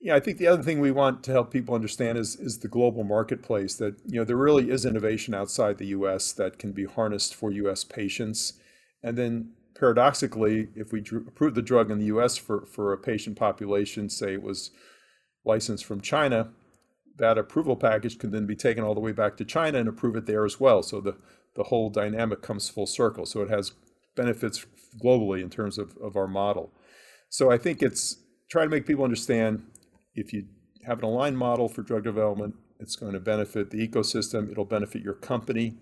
Yeah, 0.00 0.14
I 0.14 0.20
think 0.20 0.38
the 0.38 0.46
other 0.46 0.62
thing 0.62 0.80
we 0.80 0.90
want 0.90 1.22
to 1.24 1.32
help 1.32 1.52
people 1.52 1.74
understand 1.74 2.18
is 2.18 2.36
is 2.36 2.58
the 2.58 2.68
global 2.68 3.04
marketplace 3.04 3.74
that 3.76 3.96
you 4.06 4.18
know 4.18 4.24
there 4.24 4.36
really 4.36 4.70
is 4.70 4.84
innovation 4.84 5.34
outside 5.34 5.78
the 5.78 5.88
US 5.88 6.32
that 6.32 6.58
can 6.58 6.72
be 6.72 6.84
harnessed 6.84 7.34
for 7.34 7.50
US 7.50 7.84
patients. 7.84 8.54
And 9.02 9.18
then 9.18 9.52
paradoxically, 9.78 10.68
if 10.74 10.92
we 10.92 11.00
approve 11.00 11.54
the 11.54 11.62
drug 11.62 11.90
in 11.90 11.98
the 11.98 12.06
US 12.06 12.36
for, 12.36 12.66
for 12.66 12.92
a 12.92 12.98
patient 12.98 13.36
population, 13.36 14.08
say 14.10 14.32
it 14.32 14.42
was 14.42 14.70
licensed 15.44 15.84
from 15.84 16.00
China, 16.00 16.50
that 17.16 17.38
approval 17.38 17.76
package 17.76 18.18
can 18.18 18.30
then 18.30 18.46
be 18.46 18.56
taken 18.56 18.84
all 18.84 18.94
the 18.94 19.00
way 19.00 19.12
back 19.12 19.36
to 19.36 19.44
China 19.44 19.78
and 19.78 19.88
approve 19.88 20.16
it 20.16 20.26
there 20.26 20.44
as 20.44 20.60
well. 20.60 20.82
So 20.82 21.00
the, 21.00 21.16
the 21.54 21.64
whole 21.64 21.90
dynamic 21.90 22.42
comes 22.42 22.68
full 22.68 22.86
circle. 22.86 23.24
So 23.26 23.40
it 23.42 23.50
has 23.50 23.72
benefits 24.16 24.66
globally 25.02 25.42
in 25.42 25.50
terms 25.50 25.78
of, 25.78 25.96
of 25.98 26.16
our 26.16 26.28
model. 26.28 26.72
So 27.28 27.50
I 27.50 27.58
think 27.58 27.82
it's 27.82 28.18
try 28.50 28.64
to 28.64 28.70
make 28.70 28.86
people 28.86 29.04
understand 29.04 29.62
if 30.14 30.32
you 30.32 30.46
have 30.86 30.98
an 30.98 31.04
aligned 31.04 31.38
model 31.38 31.68
for 31.68 31.82
drug 31.82 32.04
development, 32.04 32.54
it's 32.80 32.96
going 32.96 33.12
to 33.12 33.20
benefit 33.20 33.70
the 33.70 33.86
ecosystem, 33.86 34.50
it'll 34.50 34.64
benefit 34.64 35.02
your 35.02 35.14
company 35.14 35.76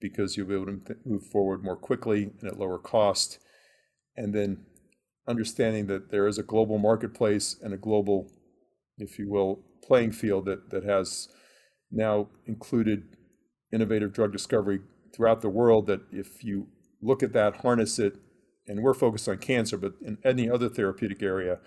because 0.00 0.36
you'll 0.36 0.48
be 0.48 0.54
able 0.54 0.66
to 0.66 0.96
move 1.04 1.24
forward 1.26 1.62
more 1.62 1.76
quickly 1.76 2.30
and 2.40 2.50
at 2.50 2.58
lower 2.58 2.78
cost. 2.78 3.38
And 4.16 4.34
then 4.34 4.64
understanding 5.28 5.86
that 5.86 6.10
there 6.10 6.26
is 6.26 6.38
a 6.38 6.42
global 6.42 6.78
marketplace 6.78 7.56
and 7.62 7.72
a 7.74 7.78
global, 7.78 8.30
if 8.98 9.18
you 9.18 9.30
will, 9.30 9.60
playing 9.82 10.12
field 10.12 10.46
that, 10.46 10.70
that 10.70 10.84
has 10.84 11.28
now 11.90 12.28
included 12.46 13.04
innovative 13.72 14.12
drug 14.12 14.32
discovery 14.32 14.80
throughout 15.14 15.42
the 15.42 15.48
world 15.48 15.86
that 15.86 16.00
if 16.12 16.44
you 16.44 16.68
look 17.02 17.22
at 17.22 17.32
that, 17.32 17.58
harness 17.58 17.98
it, 17.98 18.16
and 18.66 18.82
we're 18.82 18.94
focused 18.94 19.28
on 19.28 19.38
cancer, 19.38 19.76
but 19.76 19.94
in 20.04 20.18
any 20.24 20.50
other 20.50 20.68
therapeutic 20.68 21.22
area, 21.22 21.58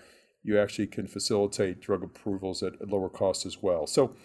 you 0.44 0.60
actually 0.60 0.88
can 0.88 1.08
facilitate 1.08 1.80
drug 1.80 2.04
approvals 2.04 2.62
at, 2.64 2.74
at 2.82 2.90
lower 2.90 3.10
cost 3.10 3.46
as 3.46 3.62
well. 3.62 3.88
So 3.88 4.16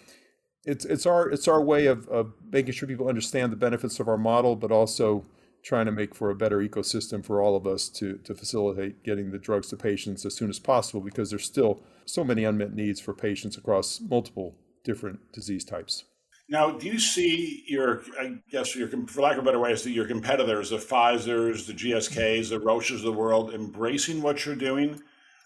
it's 0.65 0.85
it's 0.85 1.05
our 1.05 1.29
it's 1.29 1.47
our 1.47 1.61
way 1.61 1.85
of, 1.85 2.07
of 2.09 2.33
making 2.51 2.73
sure 2.73 2.87
people 2.87 3.07
understand 3.07 3.51
the 3.51 3.57
benefits 3.57 3.99
of 3.99 4.07
our 4.07 4.17
model, 4.17 4.55
but 4.55 4.71
also 4.71 5.25
trying 5.63 5.85
to 5.85 5.91
make 5.91 6.13
for 6.13 6.29
a 6.29 6.35
better 6.35 6.59
ecosystem 6.59 7.25
for 7.25 7.41
all 7.41 7.55
of 7.55 7.65
us 7.65 7.89
to 7.89 8.17
to 8.19 8.33
facilitate 8.33 9.03
getting 9.03 9.31
the 9.31 9.37
drugs 9.37 9.67
to 9.69 9.77
patients 9.77 10.25
as 10.25 10.35
soon 10.35 10.49
as 10.49 10.59
possible 10.59 11.01
because 11.01 11.29
there's 11.29 11.45
still 11.45 11.81
so 12.05 12.23
many 12.23 12.43
unmet 12.43 12.73
needs 12.73 12.99
for 12.99 13.13
patients 13.13 13.57
across 13.57 13.99
multiple 14.01 14.55
different 14.83 15.31
disease 15.31 15.63
types. 15.63 16.03
Now, 16.47 16.71
do 16.71 16.85
you 16.85 16.99
see 16.99 17.63
your, 17.67 18.03
I 18.19 18.35
guess, 18.51 18.75
your, 18.75 18.87
for 19.07 19.21
lack 19.21 19.33
of 19.33 19.39
a 19.39 19.45
better 19.45 19.57
way, 19.59 19.71
is 19.71 19.85
your 19.87 20.05
competitors, 20.05 20.69
the 20.69 20.77
Pfizer's, 20.77 21.65
the 21.65 21.73
GSKs, 21.73 22.49
the 22.49 22.59
Roches 22.59 22.99
of 22.99 23.05
the 23.05 23.11
world, 23.11 23.51
embracing 23.51 24.21
what 24.21 24.45
you're 24.45 24.55
doing? 24.55 25.01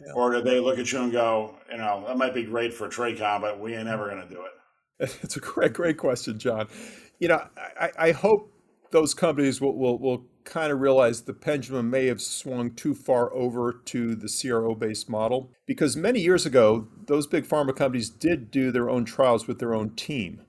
Yeah. 0.05 0.13
Or 0.13 0.31
do 0.31 0.41
they 0.41 0.59
look 0.59 0.77
at 0.77 0.91
you 0.91 0.99
and 0.99 1.11
go, 1.11 1.55
you 1.71 1.77
know, 1.77 2.03
that 2.05 2.17
might 2.17 2.33
be 2.33 2.43
great 2.43 2.73
for 2.73 2.89
TRACON, 2.89 3.39
but 3.39 3.61
we 3.61 3.75
ain't 3.75 3.87
ever 3.87 4.09
going 4.09 4.27
to 4.27 4.33
do 4.33 4.41
it? 4.41 4.51
It's 5.23 5.37
a 5.37 5.39
great, 5.39 5.73
great 5.73 5.97
question, 5.97 6.37
John. 6.39 6.67
You 7.19 7.29
know, 7.29 7.47
I, 7.79 7.91
I 7.97 8.11
hope 8.11 8.53
those 8.91 9.13
companies 9.13 9.61
will, 9.61 9.77
will, 9.77 9.97
will 9.97 10.25
kind 10.43 10.71
of 10.71 10.81
realize 10.81 11.21
the 11.21 11.33
pendulum 11.33 11.89
may 11.89 12.07
have 12.07 12.21
swung 12.21 12.71
too 12.71 12.95
far 12.95 13.33
over 13.33 13.81
to 13.85 14.15
the 14.15 14.27
CRO 14.27 14.73
based 14.75 15.09
model 15.09 15.51
because 15.65 15.95
many 15.95 16.19
years 16.19 16.45
ago, 16.45 16.87
those 17.05 17.27
big 17.27 17.47
pharma 17.47 17.75
companies 17.75 18.09
did 18.09 18.51
do 18.51 18.71
their 18.71 18.89
own 18.89 19.05
trials 19.05 19.47
with 19.47 19.59
their 19.59 19.73
own 19.73 19.91
team. 19.91 20.41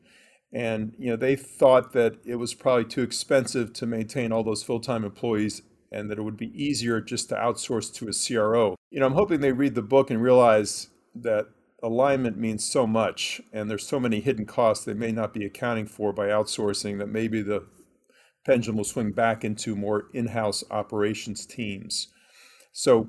And 0.52 0.94
you 0.98 1.10
know 1.10 1.16
they 1.16 1.36
thought 1.36 1.92
that 1.92 2.16
it 2.24 2.36
was 2.36 2.54
probably 2.54 2.84
too 2.84 3.02
expensive 3.02 3.72
to 3.74 3.86
maintain 3.86 4.32
all 4.32 4.42
those 4.42 4.64
full-time 4.64 5.04
employees 5.04 5.62
and 5.92 6.10
that 6.10 6.18
it 6.18 6.22
would 6.22 6.36
be 6.36 6.52
easier 6.60 7.00
just 7.00 7.28
to 7.28 7.36
outsource 7.36 7.92
to 7.94 8.08
a 8.08 8.12
CRO. 8.12 8.74
You 8.90 9.00
know, 9.00 9.06
I'm 9.06 9.12
hoping 9.12 9.40
they 9.40 9.52
read 9.52 9.76
the 9.76 9.82
book 9.82 10.10
and 10.10 10.20
realize 10.20 10.88
that 11.14 11.46
alignment 11.82 12.36
means 12.36 12.64
so 12.64 12.86
much 12.86 13.40
and 13.52 13.70
there's 13.70 13.86
so 13.86 13.98
many 13.98 14.20
hidden 14.20 14.46
costs 14.46 14.84
they 14.84 14.94
may 14.94 15.12
not 15.12 15.32
be 15.32 15.44
accounting 15.44 15.86
for 15.86 16.12
by 16.12 16.28
outsourcing 16.28 16.98
that 16.98 17.08
maybe 17.08 17.42
the 17.42 17.64
pendulum 18.44 18.76
will 18.76 18.84
swing 18.84 19.12
back 19.12 19.44
into 19.44 19.76
more 19.76 20.06
in-house 20.12 20.64
operations 20.70 21.46
teams. 21.46 22.08
So 22.72 23.08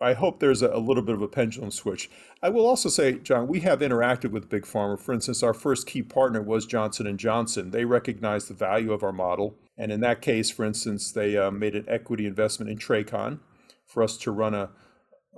I 0.00 0.14
hope 0.14 0.40
there's 0.40 0.62
a, 0.62 0.78
little 0.78 1.02
bit 1.02 1.14
of 1.14 1.22
a 1.22 1.28
pendulum 1.28 1.70
switch. 1.70 2.10
I 2.42 2.48
will 2.48 2.66
also 2.66 2.88
say, 2.88 3.18
John, 3.20 3.46
we 3.46 3.60
have 3.60 3.78
interacted 3.78 4.32
with 4.32 4.48
Big 4.48 4.64
Pharma. 4.64 4.98
For 4.98 5.12
instance, 5.12 5.44
our 5.44 5.54
first 5.54 5.86
key 5.86 6.02
partner 6.02 6.42
was 6.42 6.66
Johnson 6.66 7.06
and 7.06 7.20
Johnson. 7.20 7.70
They 7.70 7.84
recognized 7.84 8.48
the 8.48 8.54
value 8.54 8.92
of 8.92 9.04
our 9.04 9.12
model, 9.12 9.54
and 9.78 9.92
in 9.92 10.00
that 10.00 10.20
case, 10.20 10.50
for 10.50 10.64
instance, 10.64 11.12
they 11.12 11.36
uh, 11.36 11.52
made 11.52 11.76
an 11.76 11.84
equity 11.86 12.26
investment 12.26 12.68
in 12.68 12.78
TRACON 12.78 13.38
for 13.86 14.02
us 14.02 14.16
to 14.18 14.32
run 14.32 14.54
a, 14.54 14.70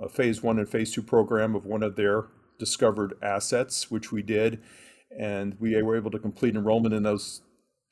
a 0.01 0.09
phase 0.09 0.41
one 0.41 0.57
and 0.57 0.67
phase 0.67 0.91
two 0.91 1.03
program 1.03 1.53
of 1.53 1.65
one 1.65 1.83
of 1.83 1.95
their 1.95 2.25
discovered 2.57 3.13
assets, 3.21 3.89
which 3.91 4.11
we 4.11 4.21
did, 4.21 4.61
and 5.17 5.55
we 5.59 5.81
were 5.81 5.95
able 5.95 6.11
to 6.11 6.19
complete 6.19 6.55
enrollment 6.55 6.93
in 6.93 7.03
those 7.03 7.41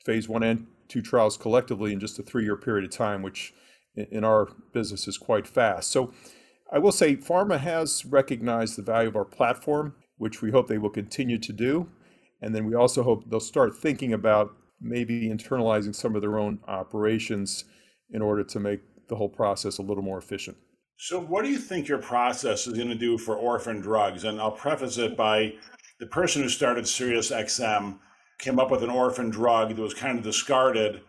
phase 0.04 0.28
one 0.28 0.42
and 0.42 0.66
two 0.88 1.00
trials 1.00 1.36
collectively 1.36 1.92
in 1.92 2.00
just 2.00 2.18
a 2.18 2.22
three-year 2.22 2.56
period 2.56 2.84
of 2.84 2.90
time, 2.90 3.22
which 3.22 3.54
in 3.96 4.24
our 4.24 4.48
business 4.72 5.08
is 5.08 5.16
quite 5.16 5.46
fast. 5.46 5.90
So 5.90 6.12
I 6.72 6.78
will 6.78 6.92
say 6.92 7.16
pharma 7.16 7.58
has 7.58 8.04
recognized 8.04 8.76
the 8.76 8.82
value 8.82 9.08
of 9.08 9.16
our 9.16 9.24
platform, 9.24 9.94
which 10.18 10.42
we 10.42 10.50
hope 10.50 10.68
they 10.68 10.78
will 10.78 10.90
continue 10.90 11.38
to 11.38 11.52
do. 11.52 11.88
And 12.42 12.54
then 12.54 12.66
we 12.66 12.74
also 12.74 13.02
hope 13.02 13.30
they'll 13.30 13.40
start 13.40 13.76
thinking 13.76 14.12
about 14.12 14.50
maybe 14.80 15.28
internalizing 15.28 15.94
some 15.94 16.14
of 16.14 16.20
their 16.20 16.38
own 16.38 16.58
operations 16.66 17.64
in 18.10 18.20
order 18.20 18.44
to 18.44 18.60
make 18.60 18.80
the 19.08 19.16
whole 19.16 19.28
process 19.28 19.78
a 19.78 19.82
little 19.82 20.02
more 20.02 20.18
efficient. 20.18 20.56
So, 20.96 21.20
what 21.20 21.44
do 21.44 21.50
you 21.50 21.58
think 21.58 21.88
your 21.88 21.98
process 21.98 22.66
is 22.66 22.74
going 22.74 22.88
to 22.88 22.94
do 22.94 23.18
for 23.18 23.36
orphan 23.36 23.80
drugs? 23.80 24.24
And 24.24 24.40
I'll 24.40 24.52
preface 24.52 24.96
it 24.96 25.16
by 25.16 25.54
the 25.98 26.06
person 26.06 26.42
who 26.42 26.48
started 26.48 26.84
SiriusXM 26.84 27.98
came 28.38 28.58
up 28.58 28.70
with 28.70 28.82
an 28.82 28.90
orphan 28.90 29.30
drug 29.30 29.74
that 29.74 29.82
was 29.82 29.94
kind 29.94 30.18
of 30.18 30.24
discarded, 30.24 31.02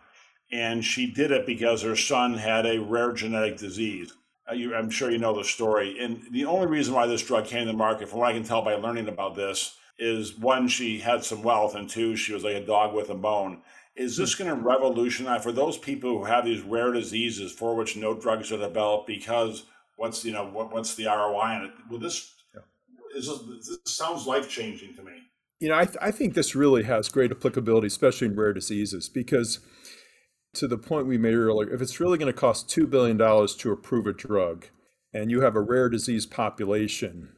and 0.52 0.84
she 0.84 1.10
did 1.10 1.30
it 1.30 1.46
because 1.46 1.82
her 1.82 1.96
son 1.96 2.34
had 2.34 2.66
a 2.66 2.80
rare 2.80 3.12
genetic 3.12 3.58
disease. 3.58 4.12
Uh, 4.48 4.54
you, 4.54 4.74
I'm 4.74 4.90
sure 4.90 5.10
you 5.10 5.18
know 5.18 5.36
the 5.36 5.44
story. 5.44 5.98
And 6.00 6.22
the 6.30 6.44
only 6.44 6.66
reason 6.66 6.94
why 6.94 7.06
this 7.06 7.22
drug 7.22 7.46
came 7.46 7.66
to 7.66 7.72
the 7.72 7.78
market, 7.78 8.08
from 8.08 8.20
what 8.20 8.30
I 8.30 8.34
can 8.34 8.44
tell 8.44 8.62
by 8.62 8.74
learning 8.74 9.08
about 9.08 9.34
this, 9.34 9.76
is 9.98 10.36
one, 10.36 10.68
she 10.68 10.98
had 10.98 11.24
some 11.24 11.42
wealth, 11.42 11.74
and 11.74 11.88
two, 11.88 12.16
she 12.16 12.32
was 12.32 12.44
like 12.44 12.56
a 12.56 12.66
dog 12.66 12.94
with 12.94 13.10
a 13.10 13.14
bone. 13.14 13.62
Is 13.94 14.16
this 14.16 14.34
going 14.34 14.50
to 14.50 14.56
revolutionize 14.56 15.42
for 15.42 15.52
those 15.52 15.78
people 15.78 16.10
who 16.10 16.24
have 16.24 16.44
these 16.44 16.60
rare 16.60 16.92
diseases 16.92 17.50
for 17.52 17.74
which 17.74 17.96
no 17.96 18.14
drugs 18.14 18.52
are 18.52 18.58
developed? 18.58 19.06
Because 19.06 19.64
what's 19.96 20.24
you 20.24 20.32
know 20.32 20.46
what, 20.46 20.72
what's 20.72 20.94
the 20.94 21.06
ROI 21.06 21.40
on 21.40 21.64
it? 21.64 21.70
Well, 21.90 21.98
this 22.00 22.34
yeah. 22.54 22.60
is 23.18 23.26
this, 23.26 23.78
sounds 23.84 24.26
life 24.26 24.48
changing 24.48 24.94
to 24.96 25.02
me? 25.02 25.12
You 25.58 25.70
know, 25.70 25.78
I, 25.78 25.86
th- 25.86 25.96
I 26.00 26.10
think 26.10 26.34
this 26.34 26.54
really 26.54 26.82
has 26.82 27.08
great 27.08 27.30
applicability, 27.30 27.86
especially 27.86 28.28
in 28.28 28.36
rare 28.36 28.52
diseases, 28.52 29.08
because 29.08 29.60
to 30.54 30.68
the 30.68 30.78
point 30.78 31.06
we 31.06 31.16
made 31.16 31.34
earlier, 31.34 31.72
if 31.72 31.80
it's 31.80 31.98
really 31.98 32.18
going 32.18 32.32
to 32.32 32.38
cost 32.38 32.68
$2 32.68 32.88
billion 32.88 33.16
to 33.18 33.72
approve 33.72 34.06
a 34.06 34.12
drug 34.12 34.66
and 35.14 35.30
you 35.30 35.40
have 35.40 35.56
a 35.56 35.60
rare 35.60 35.88
disease 35.88 36.26
population, 36.26 37.30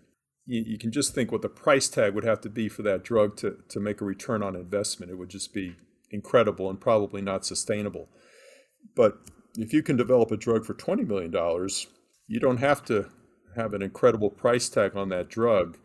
you, 0.47 0.65
you, 0.67 0.79
can 0.79 0.91
just 0.91 1.15
think 1.15 1.31
what 1.31 1.43
the 1.43 1.49
price 1.49 1.89
tag 1.89 2.15
would 2.15 2.25
have 2.25 2.41
to 2.41 2.49
be 2.49 2.69
for 2.69 2.83
that 2.83 3.05
drug 3.05 3.37
to, 3.37 3.59
to 3.69 3.81
make 3.81 4.01
a 4.01 4.05
return 4.05 4.43
on 4.43 4.57
investment. 4.57 5.13
It 5.13 5.17
would 5.17 5.29
just 5.29 5.53
be 5.53 5.77
incredible 6.11 6.71
and 6.71 6.81
probably 6.81 7.21
not 7.23 7.45
sustainable. 7.45 8.09
But 8.97 9.19
if 9.57 9.73
you 9.73 9.83
can 9.83 9.97
develop 9.97 10.31
a 10.31 10.37
drug 10.37 10.65
for 10.65 10.75
$20 10.75 11.07
million, 11.07 11.33
you 12.29 12.39
don't 12.39 12.59
have 12.59 12.85
to 12.85 13.07
have 13.57 13.75
an 13.75 13.83
incredible 13.83 14.31
price 14.31 14.69
tag 14.69 14.95
on 14.95 15.09
that 15.09 15.29
drug, 15.29 15.79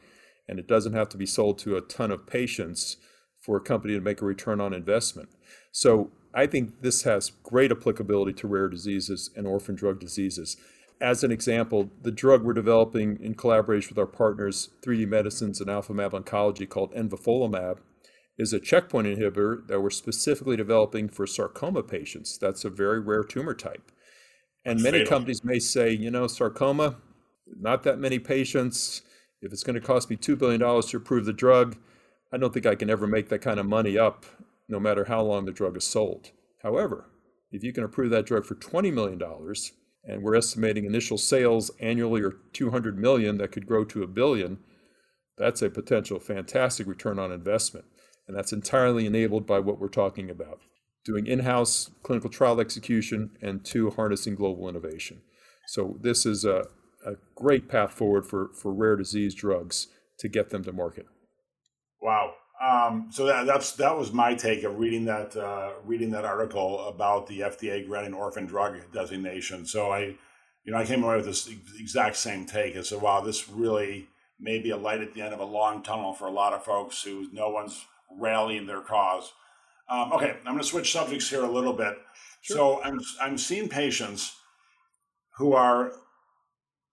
and 0.47 0.59
it 0.59 0.67
doesn't 0.67 0.93
have 0.93 1.09
to 1.09 1.17
be 1.17 1.25
sold 1.25 1.57
to 1.59 1.77
a 1.77 1.81
ton 1.81 2.11
of 2.11 2.27
patients 2.27 2.97
for 3.39 3.57
a 3.57 3.61
company 3.61 3.93
to 3.93 4.01
make 4.01 4.21
a 4.21 4.25
return 4.25 4.61
on 4.61 4.73
investment. 4.73 5.29
So 5.71 6.11
I 6.33 6.45
think 6.45 6.81
this 6.81 7.03
has 7.03 7.31
great 7.43 7.71
applicability 7.71 8.33
to 8.33 8.47
rare 8.47 8.67
diseases 8.67 9.29
and 9.35 9.47
orphan 9.47 9.75
drug 9.75 9.99
diseases. 9.99 10.57
As 11.01 11.23
an 11.23 11.31
example, 11.31 11.89
the 12.01 12.11
drug 12.11 12.43
we're 12.43 12.53
developing 12.53 13.19
in 13.21 13.35
collaboration 13.35 13.89
with 13.89 13.99
our 13.99 14.05
partners, 14.05 14.69
3D 14.85 15.07
Medicines 15.07 15.59
and 15.59 15.69
Alphamab 15.69 16.11
Oncology, 16.11 16.67
called 16.67 16.93
envafolimab, 16.93 17.79
is 18.37 18.53
a 18.53 18.59
checkpoint 18.59 19.07
inhibitor 19.07 19.67
that 19.67 19.81
we're 19.81 19.89
specifically 19.89 20.57
developing 20.57 21.07
for 21.07 21.27
sarcoma 21.27 21.83
patients. 21.83 22.37
That's 22.37 22.65
a 22.65 22.69
very 22.69 22.99
rare 22.99 23.23
tumor 23.23 23.53
type. 23.53 23.91
And 24.65 24.81
many 24.81 24.99
Fatal. 24.99 25.09
companies 25.09 25.43
may 25.43 25.59
say, 25.59 25.91
you 25.91 26.09
know, 26.09 26.27
sarcoma, 26.27 26.97
not 27.59 27.83
that 27.83 27.99
many 27.99 28.19
patients. 28.19 29.01
If 29.41 29.51
it's 29.51 29.63
going 29.63 29.75
to 29.75 29.81
cost 29.81 30.09
me 30.09 30.15
$2 30.15 30.37
billion 30.37 30.59
to 30.59 30.97
approve 30.97 31.25
the 31.25 31.33
drug, 31.33 31.77
I 32.31 32.37
don't 32.37 32.53
think 32.53 32.65
I 32.65 32.75
can 32.75 32.89
ever 32.89 33.05
make 33.05 33.29
that 33.29 33.39
kind 33.39 33.59
of 33.59 33.65
money 33.65 33.97
up 33.97 34.25
no 34.69 34.79
matter 34.79 35.05
how 35.05 35.21
long 35.21 35.45
the 35.45 35.51
drug 35.51 35.75
is 35.75 35.83
sold. 35.83 36.31
However, 36.61 37.09
if 37.51 37.63
you 37.63 37.73
can 37.73 37.83
approve 37.83 38.09
that 38.11 38.25
drug 38.25 38.45
for 38.45 38.55
$20 38.55 38.93
million, 38.93 39.21
and 40.05 40.23
we're 40.23 40.35
estimating 40.35 40.85
initial 40.85 41.17
sales 41.17 41.71
annually 41.79 42.21
are 42.21 42.37
200 42.53 42.97
million 42.97 43.37
that 43.37 43.51
could 43.51 43.67
grow 43.67 43.83
to 43.85 44.03
a 44.03 44.07
billion, 44.07 44.59
that's 45.37 45.61
a 45.61 45.69
potential 45.69 46.19
fantastic 46.19 46.87
return 46.87 47.19
on 47.19 47.31
investment. 47.31 47.85
And 48.27 48.37
that's 48.37 48.53
entirely 48.53 49.05
enabled 49.05 49.45
by 49.45 49.59
what 49.59 49.79
we're 49.79 49.89
talking 49.89 50.29
about 50.29 50.61
doing 51.05 51.27
in 51.27 51.39
house 51.39 51.91
clinical 52.03 52.29
trial 52.29 52.59
execution 52.59 53.31
and 53.41 53.65
two, 53.65 53.91
harnessing 53.91 54.35
global 54.35 54.69
innovation. 54.69 55.21
So, 55.67 55.97
this 56.01 56.25
is 56.25 56.45
a, 56.45 56.67
a 57.05 57.13
great 57.35 57.69
path 57.69 57.91
forward 57.93 58.25
for, 58.25 58.49
for 58.53 58.73
rare 58.73 58.95
disease 58.95 59.33
drugs 59.33 59.87
to 60.19 60.27
get 60.27 60.49
them 60.49 60.63
to 60.63 60.71
market. 60.71 61.05
Wow. 62.01 62.33
Um, 62.63 63.07
so 63.11 63.25
that, 63.25 63.45
that's 63.45 63.73
that 63.73 63.97
was 63.97 64.13
my 64.13 64.35
take 64.35 64.63
of 64.63 64.79
reading 64.79 65.05
that 65.05 65.35
uh, 65.35 65.71
reading 65.85 66.11
that 66.11 66.23
article 66.23 66.87
about 66.87 67.27
the 67.27 67.41
FDA 67.41 67.85
granting 67.85 68.13
orphan 68.13 68.45
drug 68.45 68.77
designation. 68.93 69.65
So 69.65 69.91
I, 69.91 70.15
you 70.63 70.71
know, 70.71 70.77
I 70.77 70.85
came 70.85 71.03
away 71.03 71.17
with 71.17 71.25
this 71.25 71.49
exact 71.77 72.15
same 72.15 72.45
take. 72.45 72.77
I 72.77 72.81
said, 72.81 73.01
"Wow, 73.01 73.19
this 73.21 73.49
really 73.49 74.07
may 74.39 74.59
be 74.59 74.69
a 74.69 74.77
light 74.77 75.01
at 75.01 75.13
the 75.13 75.21
end 75.21 75.33
of 75.33 75.41
a 75.41 75.45
long 75.45 75.83
tunnel 75.83 76.13
for 76.13 76.27
a 76.27 76.31
lot 76.31 76.53
of 76.53 76.63
folks 76.63 77.03
who 77.03 77.27
no 77.33 77.49
one's 77.49 77.85
rallying 78.17 78.65
their 78.65 78.81
cause." 78.81 79.33
Um, 79.89 80.13
okay, 80.13 80.37
I'm 80.39 80.53
going 80.53 80.57
to 80.59 80.63
switch 80.63 80.91
subjects 80.91 81.29
here 81.29 81.43
a 81.43 81.51
little 81.51 81.73
bit. 81.73 81.97
Sure. 82.41 82.57
So 82.57 82.83
I'm 82.83 82.99
I'm 83.21 83.37
seeing 83.37 83.69
patients 83.69 84.35
who 85.37 85.53
are 85.53 85.91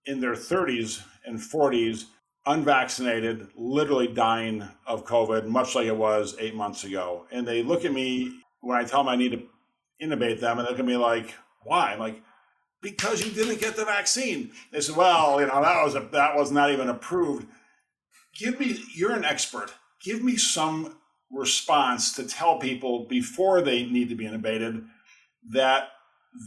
in 0.07 0.21
their 0.21 0.33
30s 0.35 1.03
and 1.27 1.39
40s 1.39 2.07
unvaccinated, 2.47 3.49
literally 3.55 4.07
dying 4.07 4.67
of 4.87 5.05
COVID, 5.05 5.47
much 5.47 5.75
like 5.75 5.87
it 5.87 5.97
was 5.97 6.37
eight 6.39 6.55
months 6.55 6.85
ago. 6.85 7.27
And 7.31 7.47
they 7.47 7.63
look 7.63 7.85
at 7.85 7.93
me 7.93 8.41
when 8.61 8.79
I 8.79 8.85
tell 8.85 9.01
them 9.01 9.09
I 9.09 9.17
need 9.17 9.33
to 9.33 9.43
intubate 10.05 10.41
them, 10.41 10.59
and 10.59 10.67
they 10.67 10.71
look 10.71 10.81
at 10.81 10.87
me 10.87 10.97
like, 10.97 11.35
"Why?" 11.63 11.93
I'm 11.93 11.99
like, 11.99 12.23
"Because 12.81 13.25
you 13.25 13.33
didn't 13.33 13.61
get 13.61 13.77
the 13.77 13.85
vaccine." 13.85 14.53
They 14.73 14.81
said, 14.81 14.97
"Well, 14.97 15.41
you 15.41 15.47
know, 15.47 15.63
that 15.63 15.85
was 15.85 15.95
a, 15.95 16.01
that 16.13 16.37
was 16.37 16.51
not 16.51 16.71
even 16.71 16.89
approved." 16.89 17.47
Give 18.35 18.59
me, 18.59 18.83
you're 18.95 19.13
an 19.13 19.25
expert. 19.25 19.75
Give 20.03 20.23
me 20.23 20.37
some 20.37 21.00
response 21.31 22.15
to 22.15 22.27
tell 22.27 22.59
people 22.59 23.07
before 23.09 23.63
they 23.63 23.85
need 23.85 24.09
to 24.09 24.15
be 24.15 24.25
intubated 24.25 24.85
that 25.51 25.89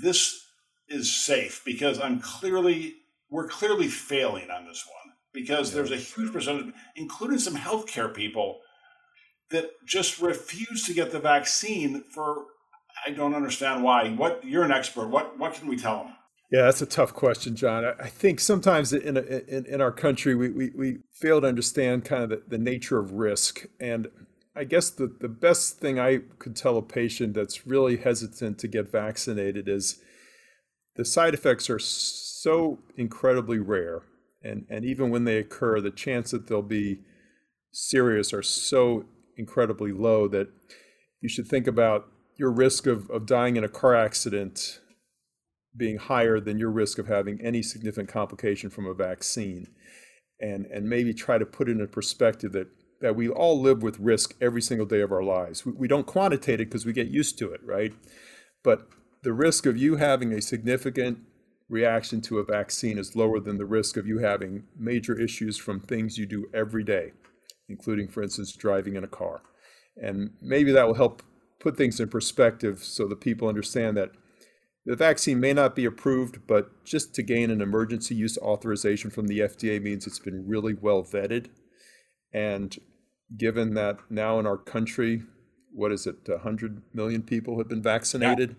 this 0.01 0.45
is 0.87 1.13
safe 1.15 1.61
because 1.65 1.99
I'm 1.99 2.19
clearly 2.19 2.95
we're 3.29 3.47
clearly 3.47 3.87
failing 3.87 4.51
on 4.51 4.65
this 4.65 4.85
one 4.85 5.15
because 5.33 5.69
yeah. 5.69 5.75
there's 5.75 5.91
a 5.91 5.97
huge 5.97 6.31
percentage, 6.31 6.73
including 6.95 7.39
some 7.39 7.55
healthcare 7.55 8.13
people, 8.13 8.59
that 9.49 9.71
just 9.87 10.21
refuse 10.21 10.83
to 10.85 10.93
get 10.93 11.11
the 11.11 11.19
vaccine 11.19 12.03
for 12.13 12.45
I 13.05 13.11
don't 13.11 13.33
understand 13.33 13.83
why. 13.83 14.09
What 14.11 14.43
you're 14.43 14.63
an 14.63 14.71
expert. 14.71 15.07
What 15.07 15.37
what 15.39 15.53
can 15.53 15.67
we 15.67 15.77
tell 15.77 16.03
them? 16.03 16.13
Yeah, 16.51 16.63
that's 16.63 16.83
a 16.83 16.85
tough 16.85 17.13
question, 17.13 17.55
John. 17.55 17.83
I 17.99 18.07
think 18.09 18.39
sometimes 18.39 18.93
in, 18.93 19.17
a, 19.17 19.21
in, 19.21 19.65
in 19.65 19.81
our 19.81 19.91
country 19.91 20.35
we, 20.35 20.49
we, 20.51 20.69
we 20.75 20.97
fail 21.19 21.41
to 21.41 21.47
understand 21.47 22.05
kind 22.05 22.21
of 22.21 22.29
the, 22.29 22.43
the 22.47 22.57
nature 22.59 22.99
of 22.99 23.13
risk. 23.13 23.65
And 23.79 24.07
I 24.55 24.65
guess 24.65 24.89
the, 24.89 25.07
the 25.19 25.29
best 25.29 25.79
thing 25.79 25.99
I 25.99 26.19
could 26.37 26.55
tell 26.55 26.77
a 26.77 26.81
patient 26.81 27.33
that's 27.33 27.65
really 27.65 27.97
hesitant 27.97 28.59
to 28.59 28.67
get 28.67 28.91
vaccinated 28.91 29.67
is 29.67 29.99
the 30.95 31.05
side 31.05 31.33
effects 31.33 31.69
are 31.69 31.79
so 31.79 32.79
incredibly 32.95 33.57
rare 33.57 34.03
and 34.43 34.65
and 34.69 34.83
even 34.83 35.09
when 35.09 35.23
they 35.23 35.37
occur, 35.37 35.79
the 35.79 35.91
chance 35.91 36.31
that 36.31 36.47
they'll 36.47 36.61
be 36.61 36.99
serious 37.71 38.33
are 38.33 38.43
so 38.43 39.05
incredibly 39.37 39.91
low 39.91 40.27
that 40.27 40.49
you 41.21 41.29
should 41.29 41.47
think 41.47 41.65
about 41.65 42.07
your 42.35 42.51
risk 42.51 42.85
of, 42.85 43.09
of 43.09 43.25
dying 43.25 43.55
in 43.55 43.63
a 43.63 43.69
car 43.69 43.95
accident 43.95 44.79
being 45.75 45.97
higher 45.97 46.39
than 46.39 46.59
your 46.59 46.69
risk 46.69 46.99
of 46.99 47.07
having 47.07 47.41
any 47.41 47.63
significant 47.63 48.09
complication 48.09 48.69
from 48.69 48.85
a 48.85 48.93
vaccine. 48.93 49.67
And 50.39 50.65
and 50.65 50.89
maybe 50.89 51.13
try 51.13 51.37
to 51.37 51.45
put 51.45 51.69
it 51.69 51.71
in 51.71 51.81
a 51.81 51.87
perspective 51.87 52.51
that 52.51 52.67
that 53.03 53.15
we 53.15 53.29
all 53.29 53.61
live 53.61 53.83
with 53.83 53.99
risk 53.99 54.33
every 54.41 54.61
single 54.61 54.87
day 54.87 55.01
of 55.01 55.11
our 55.11 55.23
lives 55.23 55.65
we, 55.65 55.73
we 55.73 55.87
don't 55.87 56.07
quantitate 56.07 56.59
it 56.59 56.69
because 56.69 56.85
we 56.85 56.93
get 56.93 57.07
used 57.07 57.37
to 57.37 57.51
it 57.51 57.61
right 57.63 57.93
but 58.63 58.87
the 59.23 59.33
risk 59.33 59.65
of 59.65 59.77
you 59.77 59.95
having 59.95 60.33
a 60.33 60.41
significant 60.41 61.19
reaction 61.69 62.21
to 62.21 62.39
a 62.39 62.43
vaccine 62.43 62.97
is 62.97 63.15
lower 63.15 63.39
than 63.39 63.57
the 63.57 63.65
risk 63.65 63.97
of 63.97 64.05
you 64.05 64.19
having 64.19 64.63
major 64.77 65.19
issues 65.19 65.57
from 65.57 65.79
things 65.79 66.17
you 66.17 66.25
do 66.25 66.45
every 66.53 66.83
day, 66.83 67.13
including, 67.69 68.07
for 68.07 68.21
instance, 68.21 68.55
driving 68.55 68.95
in 68.95 69.03
a 69.03 69.07
car. 69.07 69.41
And 70.01 70.31
maybe 70.41 70.71
that 70.71 70.87
will 70.87 70.93
help 70.95 71.23
put 71.59 71.77
things 71.77 71.99
in 71.99 72.09
perspective 72.09 72.83
so 72.83 73.07
that 73.07 73.21
people 73.21 73.47
understand 73.47 73.95
that 73.97 74.11
the 74.85 74.95
vaccine 74.97 75.39
may 75.39 75.53
not 75.53 75.75
be 75.75 75.85
approved, 75.85 76.45
but 76.45 76.83
just 76.83 77.15
to 77.15 77.23
gain 77.23 77.49
an 77.49 77.61
emergency 77.61 78.15
use 78.15 78.37
authorization 78.39 79.09
from 79.09 79.27
the 79.27 79.39
FDA 79.39 79.81
means 79.81 80.05
it's 80.05 80.19
been 80.19 80.45
really 80.45 80.73
well 80.73 81.03
vetted. 81.03 81.47
And 82.33 82.77
given 83.37 83.73
that 83.75 83.97
now 84.09 84.39
in 84.39 84.45
our 84.45 84.57
country, 84.57 85.23
what 85.71 85.91
is 85.91 86.07
it, 86.07 86.17
100 86.27 86.81
million 86.93 87.23
people 87.23 87.57
have 87.57 87.67
been 87.67 87.81
vaccinated, 87.81 88.49
yeah. 88.49 88.55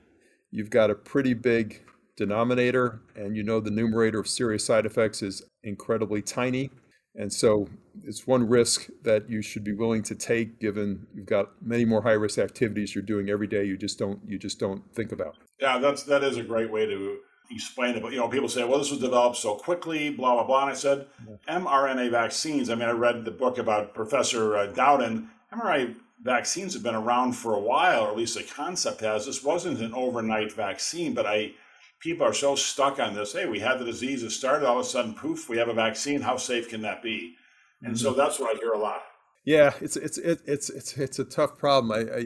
you've 0.51 0.71
got 0.71 0.91
a 0.91 0.95
pretty 0.95 1.35
big 1.35 1.83
denominator, 2.17 3.01
and 3.17 3.37
you 3.37 3.43
know 3.43 3.61
the 3.61 3.71
numerator 3.71 4.21
of 4.21 4.29
serious 4.29 4.65
side 4.65 4.87
effects 4.87 5.23
is 5.23 5.43
incredibly 5.63 6.23
tiny. 6.23 6.71
And 7.17 7.33
so 7.33 7.69
it's 8.03 8.27
one 8.27 8.49
risk 8.49 8.89
that 9.03 9.31
you 9.31 9.41
should 9.41 9.63
be 9.63 9.73
willing 9.73 10.03
to 10.03 10.17
take 10.17 10.59
given 10.59 11.07
you've 11.15 11.27
got 11.27 11.51
many 11.63 11.85
more 11.85 12.03
high 12.03 12.13
risk 12.13 12.39
activities 12.39 12.95
you're 12.95 13.03
doing 13.03 13.31
every 13.31 13.47
day 13.47 13.65
you 13.65 13.77
just 13.77 14.01
don't 14.01 14.19
you 14.27 14.37
just 14.37 14.59
don't 14.59 14.83
think 14.95 15.13
about. 15.13 15.37
Yeah, 15.61 15.79
that's 15.79 16.03
that 16.05 16.25
is 16.25 16.37
a 16.37 16.43
great 16.43 16.73
way 16.73 16.87
to 16.87 17.19
explain 17.51 17.97
it. 17.97 18.03
But 18.03 18.13
you 18.13 18.19
know, 18.19 18.29
people 18.29 18.49
say, 18.49 18.65
well, 18.65 18.79
this 18.79 18.91
was 18.91 19.01
developed 19.01 19.37
so 19.37 19.55
quickly, 19.55 20.11
blah 20.11 20.35
blah 20.35 20.45
blah. 20.45 20.63
And 20.63 20.71
I 20.71 20.75
said, 20.75 21.07
yeah. 21.29 21.59
mRNA 21.59 22.11
vaccines. 22.11 22.71
I 22.71 22.75
mean, 22.75 22.89
I 22.89 22.93
read 22.93 23.25
the 23.25 23.31
book 23.31 23.59
about 23.59 23.95
Professor 23.95 24.57
uh, 24.57 24.67
Dowden. 24.67 25.31
mRNA 25.53 25.97
vaccines 26.23 26.75
have 26.75 26.83
been 26.83 26.95
around 26.95 27.33
for 27.33 27.55
a 27.55 27.61
while, 27.61 28.05
or 28.05 28.11
at 28.11 28.17
least 28.17 28.37
the 28.37 28.43
concept 28.43 29.01
has. 29.01 29.27
This 29.27 29.45
wasn't 29.45 29.81
an 29.81 29.95
overnight 29.95 30.53
vaccine, 30.53 31.15
but 31.15 31.27
I 31.27 31.53
people 32.01 32.27
are 32.27 32.35
so 32.35 32.55
stuck 32.55 32.99
on 32.99 33.15
this. 33.15 33.33
Hey, 33.33 33.47
we 33.47 33.61
had 33.61 33.79
the 33.79 33.85
disease. 33.85 34.23
It 34.23 34.31
started. 34.31 34.67
All 34.67 34.79
of 34.79 34.87
a 34.87 34.89
sudden, 34.89 35.15
poof, 35.15 35.49
we 35.49 35.59
have 35.59 35.69
a 35.69 35.75
vaccine. 35.75 36.21
How 36.21 36.37
safe 36.37 36.69
can 36.69 36.83
that 36.83 37.03
be? 37.03 37.35
And 37.83 37.95
mm-hmm. 37.95 38.03
so 38.03 38.13
that's 38.13 38.39
what 38.39 38.55
I 38.55 38.59
hear 38.59 38.73
a 38.73 38.79
lot. 38.79 39.03
Yeah, 39.45 39.75
it's 39.81 39.97
it's 39.97 40.19
it's 40.19 40.71
it's 40.71 40.97
it's 40.97 41.19
a 41.19 41.25
tough 41.25 41.59
problem. 41.59 41.93
I, 41.93 42.15
I 42.15 42.19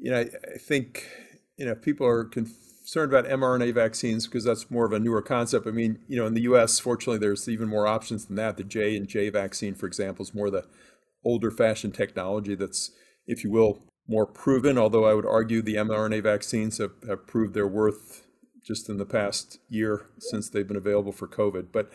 you 0.00 0.10
know 0.10 0.20
I 0.20 0.58
think 0.58 1.06
you 1.56 1.66
know 1.66 1.74
people 1.74 2.06
are 2.06 2.24
concerned 2.88 3.12
about 3.12 3.30
mRNA 3.30 3.74
vaccines 3.74 4.26
because 4.26 4.44
that's 4.44 4.70
more 4.70 4.86
of 4.86 4.94
a 4.94 4.98
newer 4.98 5.20
concept. 5.20 5.66
I 5.66 5.72
mean, 5.72 5.98
you 6.08 6.16
know, 6.16 6.24
in 6.24 6.32
the 6.32 6.40
U.S., 6.42 6.78
fortunately, 6.78 7.18
there's 7.18 7.46
even 7.46 7.68
more 7.68 7.86
options 7.86 8.24
than 8.24 8.36
that. 8.36 8.56
The 8.56 8.64
J 8.64 8.96
and 8.96 9.06
J 9.06 9.28
vaccine, 9.28 9.74
for 9.74 9.86
example, 9.86 10.22
is 10.22 10.34
more 10.34 10.48
the 10.48 10.64
older 11.22 11.50
fashioned 11.50 11.94
technology 11.94 12.54
that's, 12.54 12.92
if 13.26 13.44
you 13.44 13.50
will, 13.50 13.82
more 14.08 14.24
proven. 14.24 14.78
Although 14.78 15.04
I 15.04 15.12
would 15.12 15.26
argue 15.26 15.60
the 15.60 15.74
mRNA 15.74 16.22
vaccines 16.22 16.78
have, 16.78 16.92
have 17.06 17.26
proved 17.26 17.52
their 17.52 17.68
worth 17.68 18.24
just 18.66 18.88
in 18.88 18.96
the 18.96 19.04
past 19.04 19.58
year 19.68 20.06
since 20.18 20.48
they've 20.48 20.66
been 20.66 20.74
available 20.74 21.12
for 21.12 21.28
COVID. 21.28 21.66
But 21.70 21.92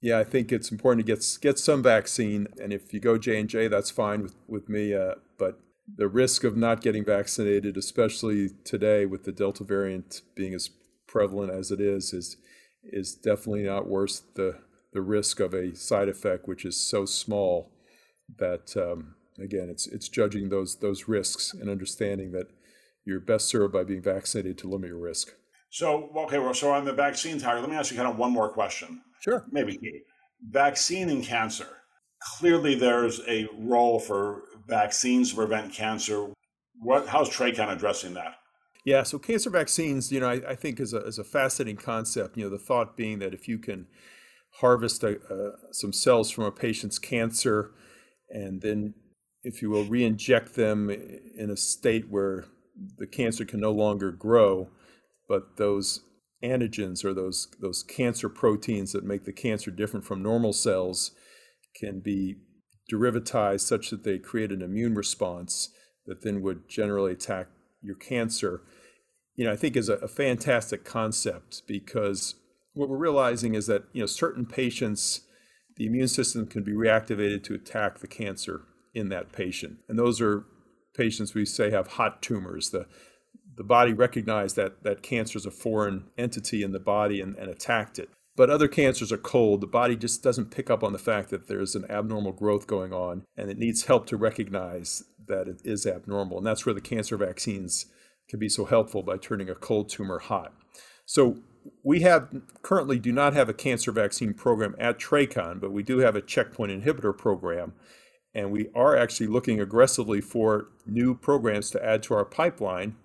yeah, 0.00 0.20
I 0.20 0.24
think 0.24 0.52
it's 0.52 0.70
important 0.70 1.04
to 1.04 1.12
get 1.12 1.26
get 1.40 1.58
some 1.58 1.82
vaccine, 1.82 2.46
and 2.62 2.72
if 2.72 2.94
you 2.94 3.00
go 3.00 3.18
J 3.18 3.40
and 3.40 3.48
J, 3.48 3.66
that's 3.66 3.90
fine 3.90 4.22
with 4.22 4.36
with 4.46 4.68
me. 4.68 4.94
Uh, 4.94 5.16
but 5.38 5.58
the 5.96 6.08
risk 6.08 6.44
of 6.44 6.56
not 6.56 6.80
getting 6.80 7.04
vaccinated, 7.04 7.76
especially 7.76 8.50
today 8.64 9.06
with 9.06 9.24
the 9.24 9.32
Delta 9.32 9.64
variant 9.64 10.22
being 10.34 10.54
as 10.54 10.70
prevalent 11.06 11.52
as 11.52 11.70
it 11.70 11.80
is, 11.80 12.12
is 12.12 12.36
is 12.84 13.14
definitely 13.14 13.62
not 13.62 13.86
worth 13.86 14.22
the 14.34 14.58
the 14.92 15.02
risk 15.02 15.40
of 15.40 15.54
a 15.54 15.74
side 15.74 16.08
effect, 16.08 16.46
which 16.46 16.64
is 16.64 16.76
so 16.76 17.04
small 17.04 17.72
that 18.38 18.76
um, 18.76 19.14
again, 19.38 19.68
it's 19.68 19.86
it's 19.86 20.08
judging 20.08 20.48
those 20.48 20.76
those 20.76 21.08
risks 21.08 21.52
and 21.54 21.68
understanding 21.68 22.32
that 22.32 22.48
you're 23.04 23.20
best 23.20 23.48
served 23.48 23.72
by 23.72 23.84
being 23.84 24.02
vaccinated 24.02 24.58
to 24.58 24.68
limit 24.68 24.88
your 24.88 24.98
risk. 24.98 25.32
So, 25.70 26.10
okay, 26.16 26.38
well, 26.38 26.54
so 26.54 26.70
on 26.70 26.84
the 26.84 26.92
vaccine 26.92 27.38
tower, 27.38 27.60
let 27.60 27.68
me 27.68 27.76
ask 27.76 27.90
you 27.90 27.96
kind 27.96 28.08
of 28.08 28.16
one 28.16 28.32
more 28.32 28.48
question. 28.48 29.02
Sure. 29.20 29.44
Maybe. 29.50 29.78
Vaccine 30.48 31.08
and 31.10 31.24
cancer. 31.24 31.66
Clearly, 32.38 32.74
there's 32.76 33.20
a 33.28 33.48
role 33.58 33.98
for 33.98 34.44
vaccines 34.68 35.30
to 35.30 35.36
prevent 35.36 35.72
cancer. 35.72 36.28
What? 36.80 37.08
How's 37.08 37.28
TRACON 37.30 37.70
addressing 37.70 38.14
that? 38.14 38.36
Yeah, 38.84 39.02
so 39.02 39.18
cancer 39.18 39.48
vaccines, 39.48 40.12
you 40.12 40.20
know, 40.20 40.28
I, 40.28 40.42
I, 40.50 40.54
think 40.54 40.78
is 40.78 40.92
a, 40.92 40.98
is 40.98 41.18
a 41.18 41.24
fascinating 41.24 41.78
concept. 41.78 42.36
You 42.36 42.44
know, 42.44 42.50
the 42.50 42.58
thought 42.58 42.96
being 42.98 43.18
that 43.20 43.32
if 43.32 43.48
you 43.48 43.58
can 43.58 43.86
harvest 44.60 45.02
a, 45.02 45.18
some 45.72 45.92
cells 45.92 46.30
from 46.30 46.44
a 46.44 46.52
patient's 46.52 46.98
cancer 46.98 47.70
and 48.28 48.60
then, 48.60 48.94
if 49.42 49.62
you 49.62 49.70
will, 49.70 49.84
re 49.84 50.04
inject 50.04 50.54
them 50.54 50.90
in 50.90 51.50
a 51.50 51.56
state 51.56 52.10
where 52.10 52.44
the 52.98 53.06
cancer 53.06 53.44
can 53.44 53.60
no 53.60 53.72
longer 53.72 54.10
grow, 54.10 54.68
but 55.28 55.56
those 55.56 56.00
antigens 56.42 57.04
or 57.04 57.14
those 57.14 57.48
those 57.60 57.82
cancer 57.82 58.28
proteins 58.28 58.92
that 58.92 59.04
make 59.04 59.24
the 59.24 59.32
cancer 59.32 59.70
different 59.70 60.04
from 60.04 60.22
normal 60.22 60.52
cells 60.52 61.12
can 61.78 62.00
be 62.00 62.36
derivatized 62.92 63.60
such 63.60 63.90
that 63.90 64.04
they 64.04 64.18
create 64.18 64.52
an 64.52 64.62
immune 64.62 64.94
response 64.94 65.70
that 66.06 66.22
then 66.22 66.42
would 66.42 66.68
generally 66.68 67.12
attack 67.12 67.48
your 67.82 67.96
cancer. 67.96 68.62
You 69.36 69.44
know 69.44 69.52
i 69.52 69.56
think 69.56 69.76
is 69.76 69.88
a, 69.88 69.94
a 69.94 70.08
fantastic 70.08 70.84
concept 70.84 71.62
because 71.66 72.36
what 72.72 72.88
we're 72.88 72.96
realizing 72.96 73.54
is 73.54 73.66
that 73.66 73.84
you 73.92 74.00
know 74.00 74.06
certain 74.06 74.46
patients 74.46 75.22
the 75.76 75.86
immune 75.86 76.08
system 76.08 76.46
can 76.46 76.62
be 76.62 76.72
reactivated 76.72 77.42
to 77.44 77.54
attack 77.54 77.98
the 77.98 78.06
cancer 78.06 78.62
in 78.94 79.08
that 79.08 79.32
patient. 79.32 79.78
And 79.88 79.98
those 79.98 80.20
are 80.20 80.44
patients 80.96 81.34
we 81.34 81.44
say 81.44 81.70
have 81.70 81.88
hot 81.88 82.22
tumors. 82.22 82.70
The 82.70 82.86
the 83.56 83.64
body 83.64 83.92
recognized 83.92 84.56
that 84.56 84.82
that 84.82 85.02
cancer 85.02 85.38
is 85.38 85.46
a 85.46 85.50
foreign 85.50 86.06
entity 86.18 86.64
in 86.64 86.72
the 86.72 86.80
body 86.80 87.20
and, 87.20 87.36
and 87.36 87.48
attacked 87.48 88.00
it. 88.00 88.08
But 88.36 88.50
other 88.50 88.66
cancers 88.66 89.12
are 89.12 89.18
cold. 89.18 89.60
The 89.60 89.66
body 89.66 89.94
just 89.94 90.22
doesn't 90.22 90.50
pick 90.50 90.68
up 90.68 90.82
on 90.82 90.92
the 90.92 90.98
fact 90.98 91.30
that 91.30 91.46
there's 91.46 91.76
an 91.76 91.88
abnormal 91.88 92.32
growth 92.32 92.66
going 92.66 92.92
on, 92.92 93.24
and 93.36 93.48
it 93.50 93.58
needs 93.58 93.84
help 93.84 94.06
to 94.06 94.16
recognize 94.16 95.04
that 95.26 95.46
it 95.46 95.60
is 95.64 95.86
abnormal. 95.86 96.38
And 96.38 96.46
that's 96.46 96.66
where 96.66 96.74
the 96.74 96.80
cancer 96.80 97.16
vaccines 97.16 97.86
can 98.28 98.38
be 98.38 98.48
so 98.48 98.64
helpful 98.64 99.02
by 99.02 99.18
turning 99.18 99.48
a 99.48 99.54
cold 99.54 99.88
tumor 99.88 100.18
hot. 100.18 100.52
So 101.06 101.38
we 101.82 102.00
have 102.00 102.28
currently 102.62 102.98
do 102.98 103.12
not 103.12 103.34
have 103.34 103.48
a 103.48 103.54
cancer 103.54 103.92
vaccine 103.92 104.34
program 104.34 104.74
at 104.78 104.98
Tracon, 104.98 105.60
but 105.60 105.72
we 105.72 105.82
do 105.82 105.98
have 105.98 106.16
a 106.16 106.20
checkpoint 106.20 106.72
inhibitor 106.72 107.16
program. 107.16 107.74
And 108.34 108.50
we 108.50 108.68
are 108.74 108.96
actually 108.96 109.28
looking 109.28 109.60
aggressively 109.60 110.20
for 110.20 110.68
new 110.86 111.14
programs 111.14 111.70
to 111.70 111.84
add 111.84 112.02
to 112.04 112.14
our 112.14 112.24
pipeline. 112.24 112.96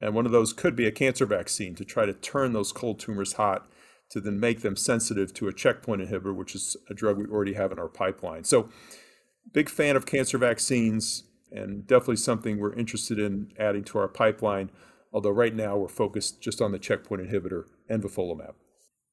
And 0.00 0.14
one 0.14 0.26
of 0.26 0.32
those 0.32 0.52
could 0.52 0.76
be 0.76 0.86
a 0.86 0.92
cancer 0.92 1.26
vaccine 1.26 1.74
to 1.74 1.84
try 1.84 2.06
to 2.06 2.12
turn 2.12 2.52
those 2.52 2.70
cold 2.72 3.00
tumors 3.00 3.32
hot 3.32 3.66
to 4.10 4.20
then 4.20 4.38
make 4.38 4.60
them 4.60 4.76
sensitive 4.76 5.34
to 5.34 5.48
a 5.48 5.52
checkpoint 5.52 6.02
inhibitor, 6.02 6.34
which 6.34 6.54
is 6.54 6.76
a 6.88 6.94
drug 6.94 7.18
we 7.18 7.26
already 7.26 7.54
have 7.54 7.72
in 7.72 7.78
our 7.78 7.88
pipeline. 7.88 8.44
So, 8.44 8.68
big 9.52 9.68
fan 9.68 9.96
of 9.96 10.06
cancer 10.06 10.38
vaccines 10.38 11.24
and 11.52 11.86
definitely 11.86 12.16
something 12.16 12.58
we're 12.58 12.74
interested 12.74 13.18
in 13.18 13.52
adding 13.58 13.84
to 13.84 13.98
our 13.98 14.08
pipeline. 14.08 14.70
Although 15.12 15.30
right 15.30 15.54
now 15.54 15.76
we're 15.76 15.88
focused 15.88 16.42
just 16.42 16.60
on 16.60 16.72
the 16.72 16.78
checkpoint 16.78 17.22
inhibitor 17.22 17.64
envafolimab. 17.90 18.54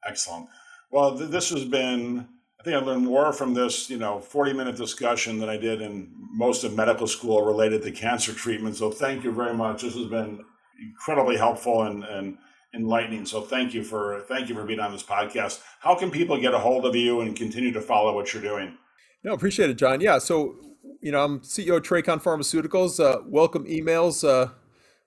Excellent. 0.06 0.48
Well, 0.92 1.18
th- 1.18 1.30
this 1.30 1.50
has 1.50 1.66
been. 1.66 2.28
I 2.60 2.64
think 2.64 2.76
I 2.78 2.80
learned 2.80 3.06
more 3.06 3.34
from 3.34 3.54
this, 3.54 3.90
you 3.90 3.98
know, 3.98 4.20
40 4.20 4.54
minute 4.54 4.78
discussion 4.78 5.38
than 5.40 5.50
I 5.50 5.58
did 5.58 5.82
in 5.82 6.10
most 6.32 6.64
of 6.64 6.74
medical 6.74 7.08
school 7.08 7.44
related 7.44 7.84
to 7.84 7.92
cancer 7.92 8.32
treatment. 8.32 8.78
So 8.78 8.90
thank 8.90 9.26
you 9.26 9.34
very 9.34 9.54
much. 9.54 9.82
This 9.82 9.96
has 9.96 10.06
been 10.06 10.40
incredibly 10.82 11.36
helpful 11.36 11.84
and, 11.84 12.06
and 12.06 12.38
enlightening. 12.74 13.26
So 13.26 13.42
thank 13.42 13.74
you 13.74 13.84
for 13.84 14.22
thank 14.28 14.50
you 14.50 14.56
for 14.56 14.64
being 14.64 14.80
on 14.80 14.92
this 14.92 15.04
podcast. 15.04 15.62
How 15.80 15.96
can 15.96 16.12
people 16.12 16.40
get 16.40 16.54
a 16.54 16.60
hold 16.60 16.86
of 16.86 16.96
you 16.96 17.22
and 17.22 17.36
continue 17.36 17.72
to 17.72 17.82
follow 17.82 18.14
what 18.14 18.34
you're 18.34 18.44
doing? 18.44 18.78
No, 19.24 19.34
appreciate 19.34 19.70
it, 19.70 19.76
John. 19.76 20.02
Yeah, 20.02 20.18
so 20.18 20.56
you 21.02 21.12
know, 21.12 21.24
I'm 21.24 21.40
CEO 21.42 21.78
of 21.78 21.84
Tracon 21.84 22.22
Pharmaceuticals. 22.22 23.04
Uh, 23.04 23.22
welcome 23.26 23.66
emails. 23.66 24.28
Uh, 24.28 24.52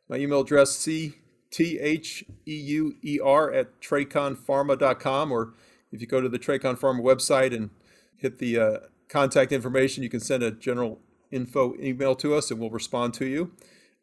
my 0.08 0.16
email 0.16 0.40
address 0.40 0.72
c 0.72 1.14
t 1.50 1.78
h 1.78 2.24
e 2.46 2.54
u 2.54 2.96
e 3.02 3.18
r 3.22 3.52
at 3.52 3.80
traconpharma.com, 3.80 5.32
or 5.32 5.54
if 5.90 6.00
you 6.00 6.06
go 6.06 6.20
to 6.20 6.28
the 6.28 6.38
Tracon 6.38 6.78
Pharma 6.78 7.00
website 7.00 7.54
and 7.54 7.70
hit 8.16 8.38
the 8.38 8.58
uh, 8.58 8.78
contact 9.08 9.52
information, 9.52 10.02
you 10.02 10.08
can 10.08 10.20
send 10.20 10.42
a 10.42 10.50
general 10.50 11.00
info 11.30 11.74
email 11.80 12.14
to 12.16 12.34
us, 12.34 12.50
and 12.50 12.60
we'll 12.60 12.70
respond 12.70 13.14
to 13.14 13.26
you. 13.26 13.52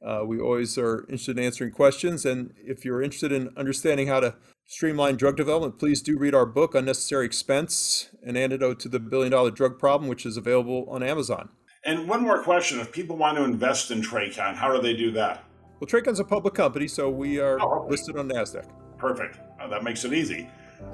Uh, 0.06 0.24
we 0.26 0.40
always 0.40 0.78
are 0.78 1.02
interested 1.04 1.38
in 1.38 1.44
answering 1.44 1.72
questions. 1.72 2.26
And 2.26 2.54
if 2.58 2.84
you're 2.84 3.02
interested 3.02 3.32
in 3.32 3.50
understanding 3.56 4.08
how 4.08 4.20
to 4.20 4.36
streamline 4.66 5.16
drug 5.16 5.38
development, 5.38 5.80
please 5.80 6.02
do 6.02 6.18
read 6.18 6.36
our 6.36 6.46
book, 6.46 6.76
Unnecessary 6.76 7.26
Expense 7.26 8.10
An 8.24 8.36
Antidote 8.36 8.80
to 8.82 8.90
the 8.90 9.00
Billion 9.00 9.32
Dollar 9.32 9.52
Drug 9.52 9.80
Problem, 9.80 10.10
which 10.10 10.26
is 10.26 10.38
available 10.38 10.86
on 10.90 11.04
Amazon. 11.04 11.50
And 11.86 12.08
one 12.08 12.24
more 12.24 12.42
question 12.44 12.80
if 12.80 12.92
people 12.92 13.18
want 13.18 13.38
to 13.38 13.44
invest 13.44 13.92
in 13.92 14.02
Tracon, 14.02 14.56
how 14.56 14.74
do 14.74 14.82
they 14.82 14.96
do 14.96 15.12
that? 15.12 15.44
Well, 15.80 15.88
Tracon's 15.88 16.20
a 16.20 16.24
public 16.24 16.54
company, 16.54 16.88
so 16.88 17.10
we 17.10 17.40
are 17.40 17.60
oh, 17.62 17.82
okay. 17.82 17.92
listed 17.92 18.18
on 18.18 18.30
NASDAQ. 18.30 18.66
Perfect. 18.98 19.40
Uh, 19.60 19.68
that 19.68 19.84
makes 19.84 20.06
it 20.06 20.14
easy. 20.14 20.50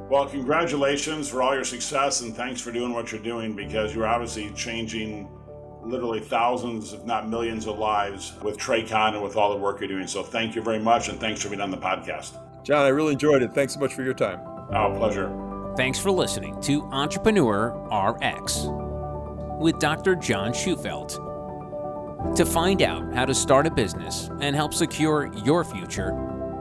Well, 0.09 0.27
congratulations 0.27 1.29
for 1.29 1.41
all 1.43 1.53
your 1.53 1.63
success 1.63 2.21
and 2.21 2.35
thanks 2.35 2.61
for 2.61 2.71
doing 2.71 2.93
what 2.93 3.11
you're 3.11 3.21
doing 3.21 3.55
because 3.55 3.93
you're 3.93 4.07
obviously 4.07 4.49
changing 4.51 5.29
literally 5.81 6.19
thousands, 6.19 6.93
if 6.93 7.05
not 7.05 7.29
millions, 7.29 7.67
of 7.67 7.77
lives 7.77 8.33
with 8.41 8.57
Tracon 8.57 9.13
and 9.13 9.23
with 9.23 9.35
all 9.35 9.51
the 9.51 9.57
work 9.57 9.79
you're 9.79 9.89
doing. 9.89 10.07
So 10.07 10.23
thank 10.23 10.55
you 10.55 10.61
very 10.61 10.79
much, 10.79 11.09
and 11.09 11.19
thanks 11.19 11.41
for 11.41 11.49
being 11.49 11.61
on 11.61 11.71
the 11.71 11.77
podcast. 11.77 12.33
John, 12.63 12.85
I 12.85 12.89
really 12.89 13.13
enjoyed 13.13 13.41
it. 13.41 13.53
Thanks 13.53 13.73
so 13.73 13.79
much 13.79 13.93
for 13.93 14.03
your 14.03 14.13
time. 14.13 14.39
Oh, 14.71 14.93
pleasure. 14.97 15.31
Thanks 15.75 15.97
for 15.97 16.11
listening 16.11 16.59
to 16.61 16.83
Entrepreneur 16.91 17.69
RX 17.91 18.65
with 19.59 19.79
Dr. 19.79 20.15
John 20.15 20.51
Shufeldt. 20.51 21.25
To 22.35 22.45
find 22.45 22.81
out 22.81 23.13
how 23.13 23.25
to 23.25 23.33
start 23.33 23.65
a 23.65 23.71
business 23.71 24.29
and 24.41 24.55
help 24.55 24.73
secure 24.73 25.31
your 25.45 25.63
future, 25.63 26.11